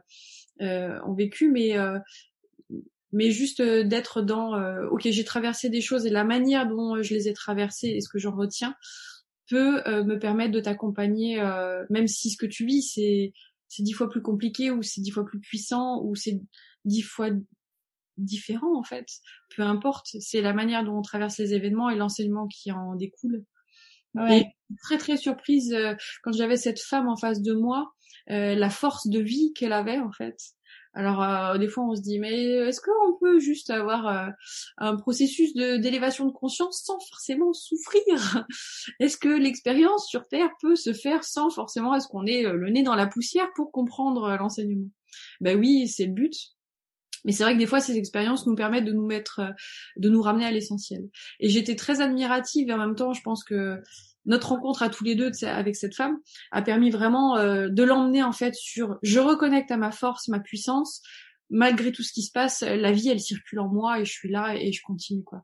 euh 0.62 1.00
ont 1.06 1.14
vécu 1.14 1.50
mais 1.50 1.78
euh, 1.78 1.98
mais 3.12 3.32
juste 3.32 3.60
euh, 3.60 3.84
d'être 3.84 4.22
dans 4.22 4.56
euh, 4.56 4.88
ok 4.90 5.02
j'ai 5.06 5.24
traversé 5.24 5.70
des 5.70 5.82
choses 5.82 6.06
et 6.06 6.10
la 6.10 6.24
manière 6.24 6.68
dont 6.68 7.02
je 7.02 7.14
les 7.14 7.28
ai 7.28 7.34
traversées 7.34 7.90
et 7.90 8.02
ce 8.02 8.10
que 8.10 8.20
j'en 8.20 8.36
retiens 8.36 8.76
peut 9.50 9.84
me 10.04 10.18
permettre 10.18 10.52
de 10.52 10.60
t'accompagner 10.60 11.38
même 11.89 12.08
si 12.08 12.30
ce 12.30 12.38
que 12.38 12.45
tu 12.45 12.66
vis 12.66 12.84
c'est 12.84 13.34
c'est 13.68 13.84
dix 13.84 13.93
fois 13.93 14.10
plus 14.10 14.22
compliqué 14.22 14.72
ou 14.72 14.82
c'est 14.82 15.02
dix 15.02 15.12
fois 15.12 15.26
plus 15.26 15.39
puissant 15.39 16.02
ou 16.04 16.16
c'est 16.16 16.39
dix 16.86 17.02
fois 17.02 17.30
différent 18.18 18.78
en 18.78 18.84
fait. 18.84 19.06
Peu 19.56 19.62
importe. 19.62 20.08
C'est 20.20 20.41
la 20.41 20.54
manière 20.54 20.84
dont 20.84 20.97
on 20.97 21.02
traverse 21.02 21.38
les 21.38 21.54
événements 21.54 21.89
et 21.89 21.95
l'enseignement 21.95 22.47
qui 22.47 22.72
en 22.72 22.95
découle. 22.95 23.43
Ouais. 24.16 24.39
et 24.39 24.45
très 24.82 24.97
très 24.97 25.18
surprise 25.18 25.72
quand 26.24 26.32
j'avais 26.32 26.58
cette 26.58 26.82
femme 26.82 27.08
en 27.08 27.16
face 27.16 27.43
de 27.43 27.54
moi 27.54 27.93
la 28.28 28.70
force 28.72 29.08
de 29.08 29.20
vie 29.20 29.54
qu'elle 29.54 29.74
avait 29.74 30.00
en 30.00 30.12
fait 30.12 30.36
alors 30.94 31.22
euh, 31.22 31.58
des 31.58 31.68
fois 31.68 31.86
on 31.86 31.96
se 31.96 32.02
dit 32.02 32.20
mais 32.20 32.44
est-ce 32.44 32.82
qu'on 32.82 33.18
peut 33.20 33.40
juste 33.40 33.70
avoir 33.70 34.08
euh, 34.08 34.30
un 34.78 34.96
processus 34.96 35.54
de 35.54 35.78
d'élévation 35.78 36.26
de 36.26 36.32
conscience 36.32 36.84
sans 36.84 37.00
forcément 37.00 37.54
souffrir? 37.54 38.46
Est-ce 39.00 39.18
que 39.18 39.30
l'expérience 39.30 40.08
sur 40.08 40.28
Terre 40.28 40.50
peut 40.62 40.76
se 40.76 40.94
faire 40.94 41.24
sans 41.24 41.50
forcément 41.50 41.96
est-ce 41.96 42.08
qu'on 42.08 42.26
est 42.26 42.46
euh, 42.46 42.54
le 42.54 42.70
nez 42.70 42.84
dans 42.84 42.96
la 42.96 43.08
poussière 43.08 43.48
pour 43.56 43.72
comprendre 43.72 44.36
l'enseignement? 44.38 44.90
Ben 45.42 45.58
oui, 45.58 45.88
c'est 45.88 46.06
le 46.06 46.14
but. 46.14 46.36
Mais 47.26 47.34
c'est 47.34 47.44
vrai 47.44 47.54
que 47.54 47.60
des 47.60 47.66
fois, 47.66 47.82
ces 47.82 47.98
expériences 47.98 48.48
nous 48.48 48.56
permettent 48.56 48.86
de 48.86 48.94
nous 48.94 49.06
mettre, 49.06 49.42
de 49.98 50.08
nous 50.08 50.22
ramener 50.22 50.46
à 50.46 50.52
l'essentiel. 50.52 51.10
Et 51.42 51.50
j'étais 51.50 51.76
très 51.76 52.00
admirative 52.00 52.70
et 52.70 52.74
en 52.74 52.78
même 52.78 52.96
temps, 52.96 53.12
je 53.12 53.22
pense 53.22 53.44
que 53.44 53.82
notre 54.30 54.50
rencontre 54.50 54.84
à 54.84 54.90
tous 54.90 55.04
les 55.04 55.16
deux 55.16 55.32
avec 55.44 55.76
cette 55.76 55.96
femme 55.96 56.20
a 56.52 56.62
permis 56.62 56.92
vraiment 56.92 57.38
euh, 57.38 57.68
de 57.68 57.84
l'emmener 57.84 58.24
en 58.24 58.32
fait 58.32 58.56
sur 58.56 58.98
je 59.02 59.20
reconnecte 59.20 59.72
à 59.72 59.78
ma 59.78 59.92
force, 59.92 60.30
ma 60.30 60.40
puissance. 60.40 61.02
Malgré 61.52 61.92
tout 61.92 62.04
ce 62.04 62.14
qui 62.14 62.22
se 62.22 62.32
passe, 62.32 62.62
la 62.62 62.92
vie 62.92 63.10
elle 63.10 63.20
circule 63.20 63.60
en 63.60 63.68
moi 63.68 64.00
et 64.00 64.06
je 64.06 64.12
suis 64.12 64.30
là 64.30 64.54
et 64.56 64.72
je 64.72 64.84
continue 64.84 65.24
quoi. 65.24 65.44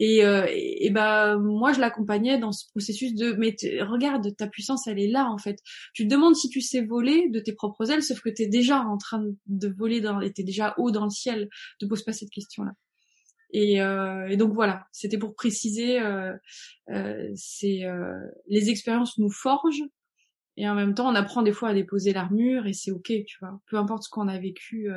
Et, 0.00 0.24
euh, 0.24 0.48
et, 0.50 0.90
bah 0.90 1.36
moi 1.36 1.72
je 1.72 1.78
l'accompagnais 1.78 2.38
dans 2.38 2.50
ce 2.50 2.64
processus 2.70 3.14
de 3.14 3.34
mais 3.34 3.54
regarde 3.82 4.34
ta 4.36 4.48
puissance 4.48 4.88
elle 4.88 4.98
est 4.98 5.06
là 5.06 5.30
en 5.30 5.38
fait. 5.38 5.60
Tu 5.92 6.08
te 6.08 6.12
demandes 6.12 6.34
si 6.34 6.48
tu 6.48 6.60
sais 6.60 6.80
voler 6.80 7.28
de 7.28 7.38
tes 7.38 7.52
propres 7.52 7.88
ailes 7.88 8.02
sauf 8.02 8.20
que 8.20 8.30
tu 8.30 8.42
es 8.42 8.48
déjà 8.48 8.80
en 8.80 8.98
train 8.98 9.24
de 9.46 9.68
voler 9.68 10.00
dans 10.00 10.20
es 10.20 10.32
déjà 10.38 10.74
haut 10.76 10.90
dans 10.90 11.04
le 11.04 11.10
ciel. 11.10 11.48
Ne 11.80 11.86
pose 11.86 12.02
pas 12.02 12.12
cette 12.12 12.30
question 12.30 12.64
là. 12.64 12.72
Et, 13.56 13.80
euh, 13.80 14.26
et, 14.26 14.36
donc 14.36 14.52
voilà, 14.52 14.88
c'était 14.90 15.16
pour 15.16 15.36
préciser, 15.36 16.00
euh, 16.00 16.36
euh, 16.90 17.30
c'est 17.36 17.84
euh, 17.84 18.18
les 18.48 18.68
expériences 18.68 19.16
nous 19.16 19.30
forgent 19.30 19.84
et 20.56 20.68
en 20.68 20.74
même 20.74 20.92
temps 20.92 21.08
on 21.08 21.14
apprend 21.14 21.40
des 21.42 21.52
fois 21.52 21.68
à 21.68 21.74
déposer 21.74 22.12
l'armure 22.12 22.66
et 22.66 22.72
c'est 22.72 22.90
ok, 22.90 23.12
tu 23.24 23.38
vois. 23.40 23.60
Peu 23.66 23.76
importe 23.76 24.02
ce 24.02 24.08
qu'on 24.08 24.26
a 24.26 24.40
vécu, 24.40 24.88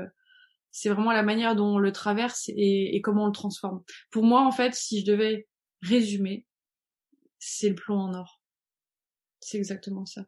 c'est 0.72 0.90
vraiment 0.90 1.12
la 1.12 1.22
manière 1.22 1.56
dont 1.56 1.76
on 1.76 1.78
le 1.78 1.92
traverse 1.92 2.50
et, 2.50 2.96
et, 2.96 3.02
comment 3.02 3.26
on 3.26 3.28
le 3.28 3.32
transforme. 3.32 3.84
Pour 4.10 4.24
moi 4.24 4.42
en 4.42 4.52
fait, 4.52 4.74
si 4.74 5.02
je 5.02 5.06
devais 5.06 5.48
résumer, 5.84 6.48
c'est 7.38 7.70
le 7.70 7.76
plomb 7.76 8.00
en 8.00 8.14
or. 8.16 8.42
C'est 9.40 9.60
exactement 9.60 10.08
ça. 10.08 10.26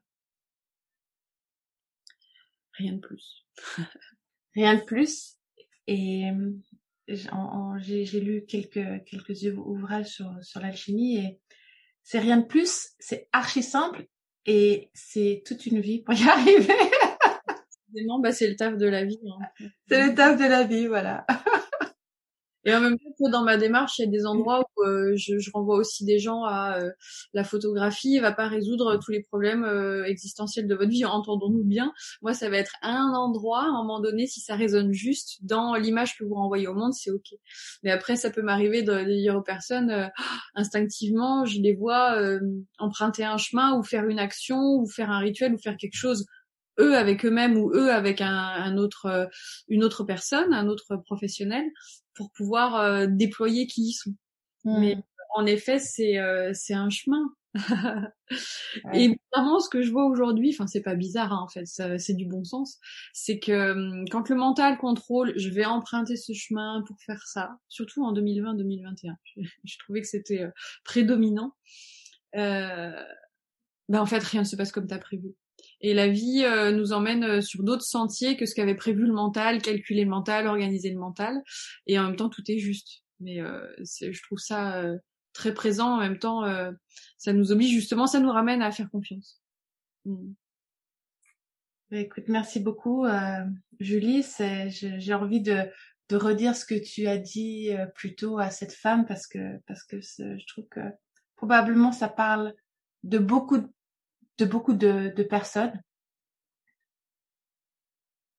Rien 2.73 2.93
de 2.93 2.99
plus. 2.99 3.47
Rien 4.53 4.75
de 4.75 4.83
plus. 4.83 5.39
Et 5.87 6.29
j'ai 7.79 8.19
lu 8.19 8.45
quelques, 8.45 9.03
quelques 9.05 9.43
ouvrages 9.57 10.07
sur, 10.07 10.31
sur 10.41 10.59
l'alchimie 10.59 11.17
et 11.17 11.39
c'est 12.03 12.19
rien 12.19 12.37
de 12.37 12.45
plus, 12.45 12.89
c'est 12.99 13.27
archi 13.31 13.63
simple 13.63 14.07
et 14.45 14.89
c'est 14.93 15.43
toute 15.45 15.65
une 15.65 15.79
vie 15.79 16.01
pour 16.01 16.13
y 16.13 16.23
arriver. 16.29 16.73
bah 18.21 18.31
c'est 18.31 18.47
le 18.47 18.55
taf 18.55 18.77
de 18.77 18.87
la 18.87 19.05
vie. 19.05 19.19
Hein. 19.27 19.65
C'est 19.87 20.07
le 20.07 20.15
taf 20.15 20.39
de 20.39 20.45
la 20.45 20.63
vie, 20.63 20.87
voilà. 20.87 21.25
Et 22.65 22.73
en 22.73 22.81
même 22.81 22.97
temps, 22.97 23.29
dans 23.29 23.43
ma 23.43 23.57
démarche, 23.57 23.99
il 23.99 24.05
y 24.05 24.07
a 24.07 24.11
des 24.11 24.25
endroits 24.25 24.59
où 24.59 24.63
euh, 24.85 25.13
je, 25.15 25.39
je, 25.39 25.51
renvoie 25.51 25.77
aussi 25.77 26.05
des 26.05 26.19
gens 26.19 26.43
à 26.43 26.79
euh, 26.79 26.91
la 27.33 27.43
photographie 27.43 28.19
va 28.19 28.31
pas 28.31 28.47
résoudre 28.47 28.97
tous 29.03 29.11
les 29.11 29.21
problèmes 29.21 29.63
euh, 29.63 30.03
existentiels 30.05 30.67
de 30.67 30.75
votre 30.75 30.89
vie. 30.89 31.05
Entendons-nous 31.05 31.63
bien. 31.63 31.93
Moi, 32.21 32.33
ça 32.33 32.49
va 32.49 32.57
être 32.57 32.75
un 32.81 33.13
endroit, 33.13 33.61
à 33.61 33.67
un 33.67 33.83
moment 33.83 33.99
donné, 33.99 34.27
si 34.27 34.39
ça 34.39 34.55
résonne 34.55 34.91
juste 34.93 35.43
dans 35.43 35.75
l'image 35.75 36.17
que 36.17 36.23
vous 36.23 36.35
renvoyez 36.35 36.67
au 36.67 36.73
monde, 36.73 36.93
c'est 36.93 37.11
ok. 37.11 37.33
Mais 37.83 37.91
après, 37.91 38.15
ça 38.15 38.29
peut 38.29 38.41
m'arriver 38.41 38.83
de, 38.83 39.03
dire 39.03 39.35
aux 39.35 39.41
personnes 39.41 40.09
instinctivement, 40.55 41.45
je 41.45 41.59
les 41.59 41.73
vois 41.73 42.17
emprunter 42.77 43.23
un 43.23 43.37
chemin 43.37 43.77
ou 43.77 43.83
faire 43.83 44.05
une 44.07 44.19
action 44.19 44.59
ou 44.75 44.87
faire 44.87 45.09
un 45.09 45.19
rituel 45.19 45.53
ou 45.53 45.57
faire 45.57 45.77
quelque 45.77 45.95
chose 45.95 46.25
eux 46.79 46.95
avec 46.95 47.25
eux-mêmes 47.25 47.57
ou 47.57 47.71
eux 47.73 47.91
avec 47.91 48.21
un, 48.21 48.33
un, 48.33 48.77
autre 48.77 49.29
une 49.67 49.83
autre 49.83 50.03
personne, 50.03 50.53
un 50.53 50.67
autre 50.67 50.95
professionnel 50.97 51.65
pour 52.19 52.31
pouvoir 52.31 52.75
euh, 52.75 53.07
déployer 53.09 53.65
qui 53.65 53.81
ils 53.81 53.93
sont. 53.93 54.13
Mais 54.65 54.97
en 55.35 55.45
effet, 55.45 55.79
c'est 55.79 56.17
euh, 56.17 56.51
c'est 56.53 56.73
un 56.73 56.89
chemin. 56.89 57.33
Et 58.93 59.09
bizarrement, 59.09 59.59
ce 59.59 59.69
que 59.69 59.81
je 59.81 59.91
vois 59.91 60.05
aujourd'hui, 60.05 60.51
enfin 60.53 60.67
c'est 60.67 60.83
pas 60.83 60.93
bizarre 60.93 61.33
hein, 61.33 61.41
en 61.41 61.47
fait, 61.47 61.65
c'est 61.65 62.13
du 62.13 62.25
bon 62.27 62.43
sens, 62.43 62.77
c'est 63.11 63.39
que 63.39 63.71
hum, 63.71 64.05
quand 64.09 64.29
le 64.29 64.35
mental 64.35 64.77
contrôle, 64.77 65.33
je 65.35 65.49
vais 65.49 65.65
emprunter 65.65 66.15
ce 66.15 66.33
chemin 66.33 66.83
pour 66.85 66.95
faire 67.01 67.25
ça, 67.25 67.57
surtout 67.67 68.03
en 68.03 68.13
2020-2021. 68.13 69.15
Je, 69.63 69.77
trouvais 69.79 70.01
que 70.01 70.07
c'était 70.07 70.43
euh, 70.43 70.51
prédominant. 70.83 71.53
Euh, 72.35 72.91
ben 73.87 73.99
en 73.99 74.05
fait 74.05 74.23
rien 74.23 74.41
ne 74.41 74.47
se 74.47 74.55
passe 74.55 74.71
comme 74.71 74.85
t'as 74.85 74.99
prévu. 74.99 75.33
Et 75.81 75.93
la 75.93 76.07
vie 76.07 76.43
euh, 76.43 76.71
nous 76.71 76.93
emmène 76.93 77.23
euh, 77.23 77.41
sur 77.41 77.63
d'autres 77.63 77.83
sentiers 77.83 78.37
que 78.37 78.45
ce 78.45 78.55
qu'avait 78.55 78.75
prévu 78.75 79.05
le 79.05 79.13
mental, 79.13 79.61
calculer 79.61 80.03
le 80.03 80.09
mental, 80.09 80.47
organiser 80.47 80.89
le 80.89 80.99
mental. 80.99 81.41
Et 81.87 81.97
en 81.97 82.03
même 82.03 82.15
temps, 82.15 82.29
tout 82.29 82.43
est 82.49 82.57
juste. 82.57 83.03
Mais 83.19 83.41
euh, 83.41 83.67
je 83.79 84.21
trouve 84.23 84.39
ça 84.39 84.83
très 85.33 85.53
présent. 85.53 85.95
En 85.95 85.99
même 85.99 86.19
temps, 86.19 86.43
ça 87.17 87.33
nous 87.33 87.51
oblige 87.51 87.71
justement, 87.71 88.07
ça 88.07 88.19
nous 88.19 88.31
ramène 88.31 88.61
à 88.61 88.71
faire 88.71 88.89
confiance. 88.89 89.41
Mm. 90.05 90.31
Écoute, 91.91 92.25
merci 92.27 92.59
beaucoup, 92.59 93.05
Julie. 93.79 94.23
J'ai 94.69 95.13
envie 95.13 95.41
de, 95.41 95.67
de 96.09 96.15
redire 96.15 96.55
ce 96.55 96.65
que 96.65 96.75
tu 96.75 97.07
as 97.07 97.17
dit 97.17 97.71
plus 97.95 98.15
tôt 98.15 98.37
à 98.39 98.51
cette 98.51 98.73
femme 98.73 99.05
parce 99.05 99.27
que 99.27 99.57
parce 99.65 99.83
que 99.83 99.99
je 100.01 100.45
trouve 100.47 100.67
que 100.69 100.81
probablement 101.35 101.91
ça 101.91 102.09
parle 102.09 102.53
de 103.03 103.17
beaucoup 103.17 103.59
de 104.37 104.45
beaucoup 104.45 104.73
de, 104.73 105.13
de 105.15 105.23
personnes. 105.23 105.81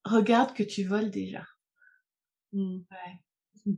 Regarde 0.05 0.55
que 0.55 0.63
tu 0.63 0.85
voles 0.85 1.11
déjà. 1.11 1.47
Mm. 2.53 2.79
Ouais. 2.91 3.21
Ouais. 3.67 3.75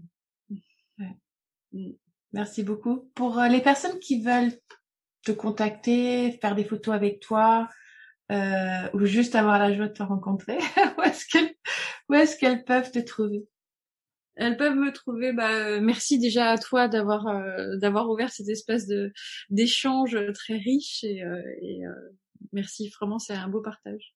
Merci 2.33 2.63
beaucoup. 2.63 3.11
Pour 3.15 3.39
euh, 3.39 3.49
les 3.49 3.61
personnes 3.61 3.99
qui 3.99 4.23
veulent 4.23 4.53
te 5.25 5.33
contacter, 5.33 6.33
faire 6.41 6.55
des 6.55 6.65
photos 6.65 6.95
avec 6.95 7.21
toi, 7.21 7.69
euh, 8.31 8.89
ou 8.95 9.05
juste 9.05 9.35
avoir 9.35 9.59
la 9.59 9.75
joie 9.75 9.89
de 9.89 9.93
te 9.93 10.03
rencontrer, 10.03 10.59
où 10.99 11.03
est-ce 11.03 11.27
qu'elles, 11.27 11.55
est-ce 12.15 12.39
qu'elles 12.39 12.65
peuvent 12.65 12.91
te 12.91 12.99
trouver? 12.99 13.47
Elles 14.37 14.57
peuvent 14.57 14.77
me 14.77 14.93
trouver. 14.93 15.33
Bah, 15.33 15.53
euh, 15.53 15.81
merci 15.83 16.19
déjà 16.19 16.51
à 16.51 16.59
toi 16.59 16.89
d'avoir 16.89 17.27
euh, 17.29 17.77
d'avoir 17.77 18.09
ouvert 18.09 18.31
cet 18.31 18.49
espace 18.49 18.87
de 18.87 19.13
d'échange 19.51 20.17
très 20.33 20.57
riche 20.57 21.05
et, 21.05 21.23
euh, 21.23 21.43
et 21.61 21.83
merci 22.53 22.89
vraiment 22.89 23.19
c'est 23.19 23.35
un 23.35 23.49
beau 23.49 23.61
partage. 23.61 24.15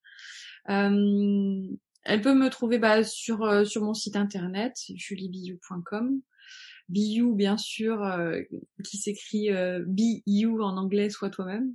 elles 0.67 2.23
peuvent 2.23 2.37
me 2.37 2.49
trouver 2.49 2.79
bah, 2.79 3.05
sur 3.05 3.67
sur 3.67 3.83
mon 3.83 3.95
site 3.95 4.17
internet 4.17 4.75
juliebiou.com. 4.95 6.23
Biou 6.89 7.35
bien 7.35 7.57
sûr 7.57 8.01
qui 8.85 8.97
s'écrit 8.97 9.51
Be 9.51 10.23
You 10.27 10.61
en 10.63 10.77
anglais 10.77 11.11
soit 11.11 11.31
toi-même. 11.31 11.75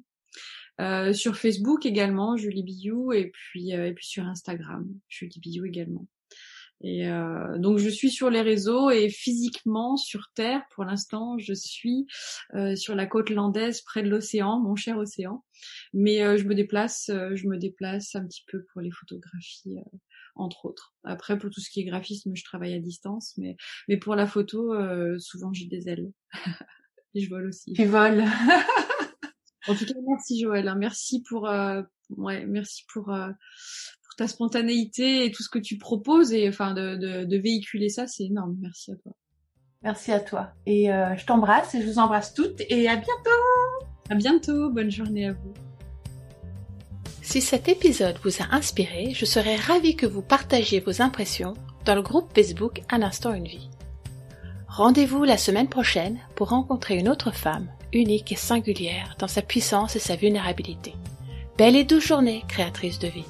sur 1.14 1.36
Facebook 1.36 1.86
également 1.86 2.38
Julie 2.38 2.64
Biou 2.64 3.12
et 3.14 3.32
puis 3.32 3.72
et 3.72 3.93
puis 3.93 4.05
sur 4.05 4.26
Instagram 4.26 4.88
Julie 5.09 5.39
Biou 5.39 5.66
également. 5.66 6.07
Et 6.84 7.07
euh, 7.07 7.57
donc 7.59 7.78
je 7.78 7.89
suis 7.89 8.09
sur 8.09 8.30
les 8.30 8.41
réseaux 8.41 8.89
et 8.89 9.09
physiquement 9.09 9.97
sur 9.97 10.32
Terre, 10.34 10.64
pour 10.74 10.84
l'instant, 10.84 11.38
je 11.38 11.53
suis 11.53 12.07
euh, 12.55 12.76
sur 12.76 12.95
la 12.95 13.05
côte 13.05 13.30
landaise, 13.30 13.82
près 13.82 14.01
de 14.01 14.09
l'océan, 14.09 14.59
mon 14.59 14.76
cher 14.76 14.97
océan. 14.97 15.43
Mais 15.93 16.24
euh, 16.24 16.38
je 16.38 16.45
me 16.45 16.55
déplace, 16.55 17.09
euh, 17.09 17.36
je 17.36 17.47
me 17.47 17.57
déplace 17.57 18.16
un 18.16 18.26
petit 18.26 18.43
peu 18.47 18.66
pour 18.72 18.82
les 18.82 18.89
photographies, 18.91 19.78
euh, 19.78 19.97
entre 20.36 20.65
autres. 20.65 20.93
Après, 21.03 21.38
pour 21.38 21.49
tout 21.49 21.61
ce 21.61 21.69
qui 21.69 21.82
est 21.82 21.86
graphisme, 21.86 22.32
je 22.36 22.43
travaille 22.43 22.73
à 22.73 22.79
distance, 22.79 23.34
mais 23.38 23.57
mais 23.88 23.97
pour 23.97 24.15
la 24.15 24.27
photo, 24.27 24.73
souvent 25.19 25.53
j'ai 25.53 25.65
des 25.65 25.89
ailes. 25.89 26.11
et 27.15 27.21
je 27.21 27.29
vole 27.29 27.47
aussi. 27.47 27.73
Tu 27.73 27.86
voles. 27.86 28.23
en 29.67 29.75
tout 29.75 29.86
cas, 29.86 29.93
merci 30.07 30.39
Joël. 30.39 30.67
Hein. 30.67 30.75
Merci 30.75 31.23
pour 31.23 31.49
ouais, 32.17 32.45
merci 32.45 32.84
pour 32.93 33.11
ta 34.17 34.27
spontanéité 34.27 35.25
et 35.25 35.32
tout 35.32 35.43
ce 35.43 35.49
que 35.49 35.59
tu 35.59 35.77
proposes 35.77 36.34
et 36.34 36.47
enfin 36.47 36.73
de, 36.73 37.25
de, 37.25 37.38
véhiculer 37.38 37.89
ça, 37.89 38.07
c'est 38.07 38.25
énorme. 38.25 38.57
Merci 38.61 38.91
à 38.91 38.95
toi. 38.95 39.13
Merci 39.84 40.11
à 40.11 40.19
toi. 40.19 40.53
Et 40.65 40.93
euh, 40.93 41.15
je 41.17 41.25
t'embrasse 41.25 41.73
et 41.75 41.82
je 41.82 41.88
vous 41.88 41.99
embrasse 41.99 42.34
toutes 42.34 42.61
et 42.69 42.88
à 42.88 42.95
bientôt. 42.95 43.89
À 44.09 44.15
bientôt. 44.15 44.69
Bonne 44.69 44.91
journée 44.91 45.27
à 45.27 45.34
vous. 45.34 45.70
Si 47.32 47.39
cet 47.39 47.69
épisode 47.69 48.17
vous 48.25 48.41
a 48.41 48.53
inspiré, 48.53 49.13
je 49.13 49.23
serais 49.23 49.55
ravie 49.55 49.95
que 49.95 50.05
vous 50.05 50.21
partagiez 50.21 50.82
vos 50.82 51.01
impressions 51.01 51.53
dans 51.86 51.95
le 51.95 52.01
groupe 52.01 52.29
Facebook 52.36 52.82
Un 52.89 53.01
instant 53.01 53.34
une 53.34 53.47
vie. 53.47 53.69
Rendez-vous 54.67 55.23
la 55.23 55.38
semaine 55.38 55.69
prochaine 55.69 56.19
pour 56.36 56.49
rencontrer 56.49 56.97
une 56.97 57.07
autre 57.07 57.32
femme 57.32 57.69
unique 57.93 58.34
et 58.34 58.36
singulière 58.36 59.15
dans 59.17 59.29
sa 59.29 59.41
puissance 59.41 59.95
et 59.95 59.99
sa 59.99 60.17
vulnérabilité. 60.17 60.93
Belle 61.57 61.77
et 61.77 61.86
douce 61.86 62.05
journée, 62.05 62.43
créatrice 62.49 62.99
de 62.99 63.07
vie. 63.07 63.23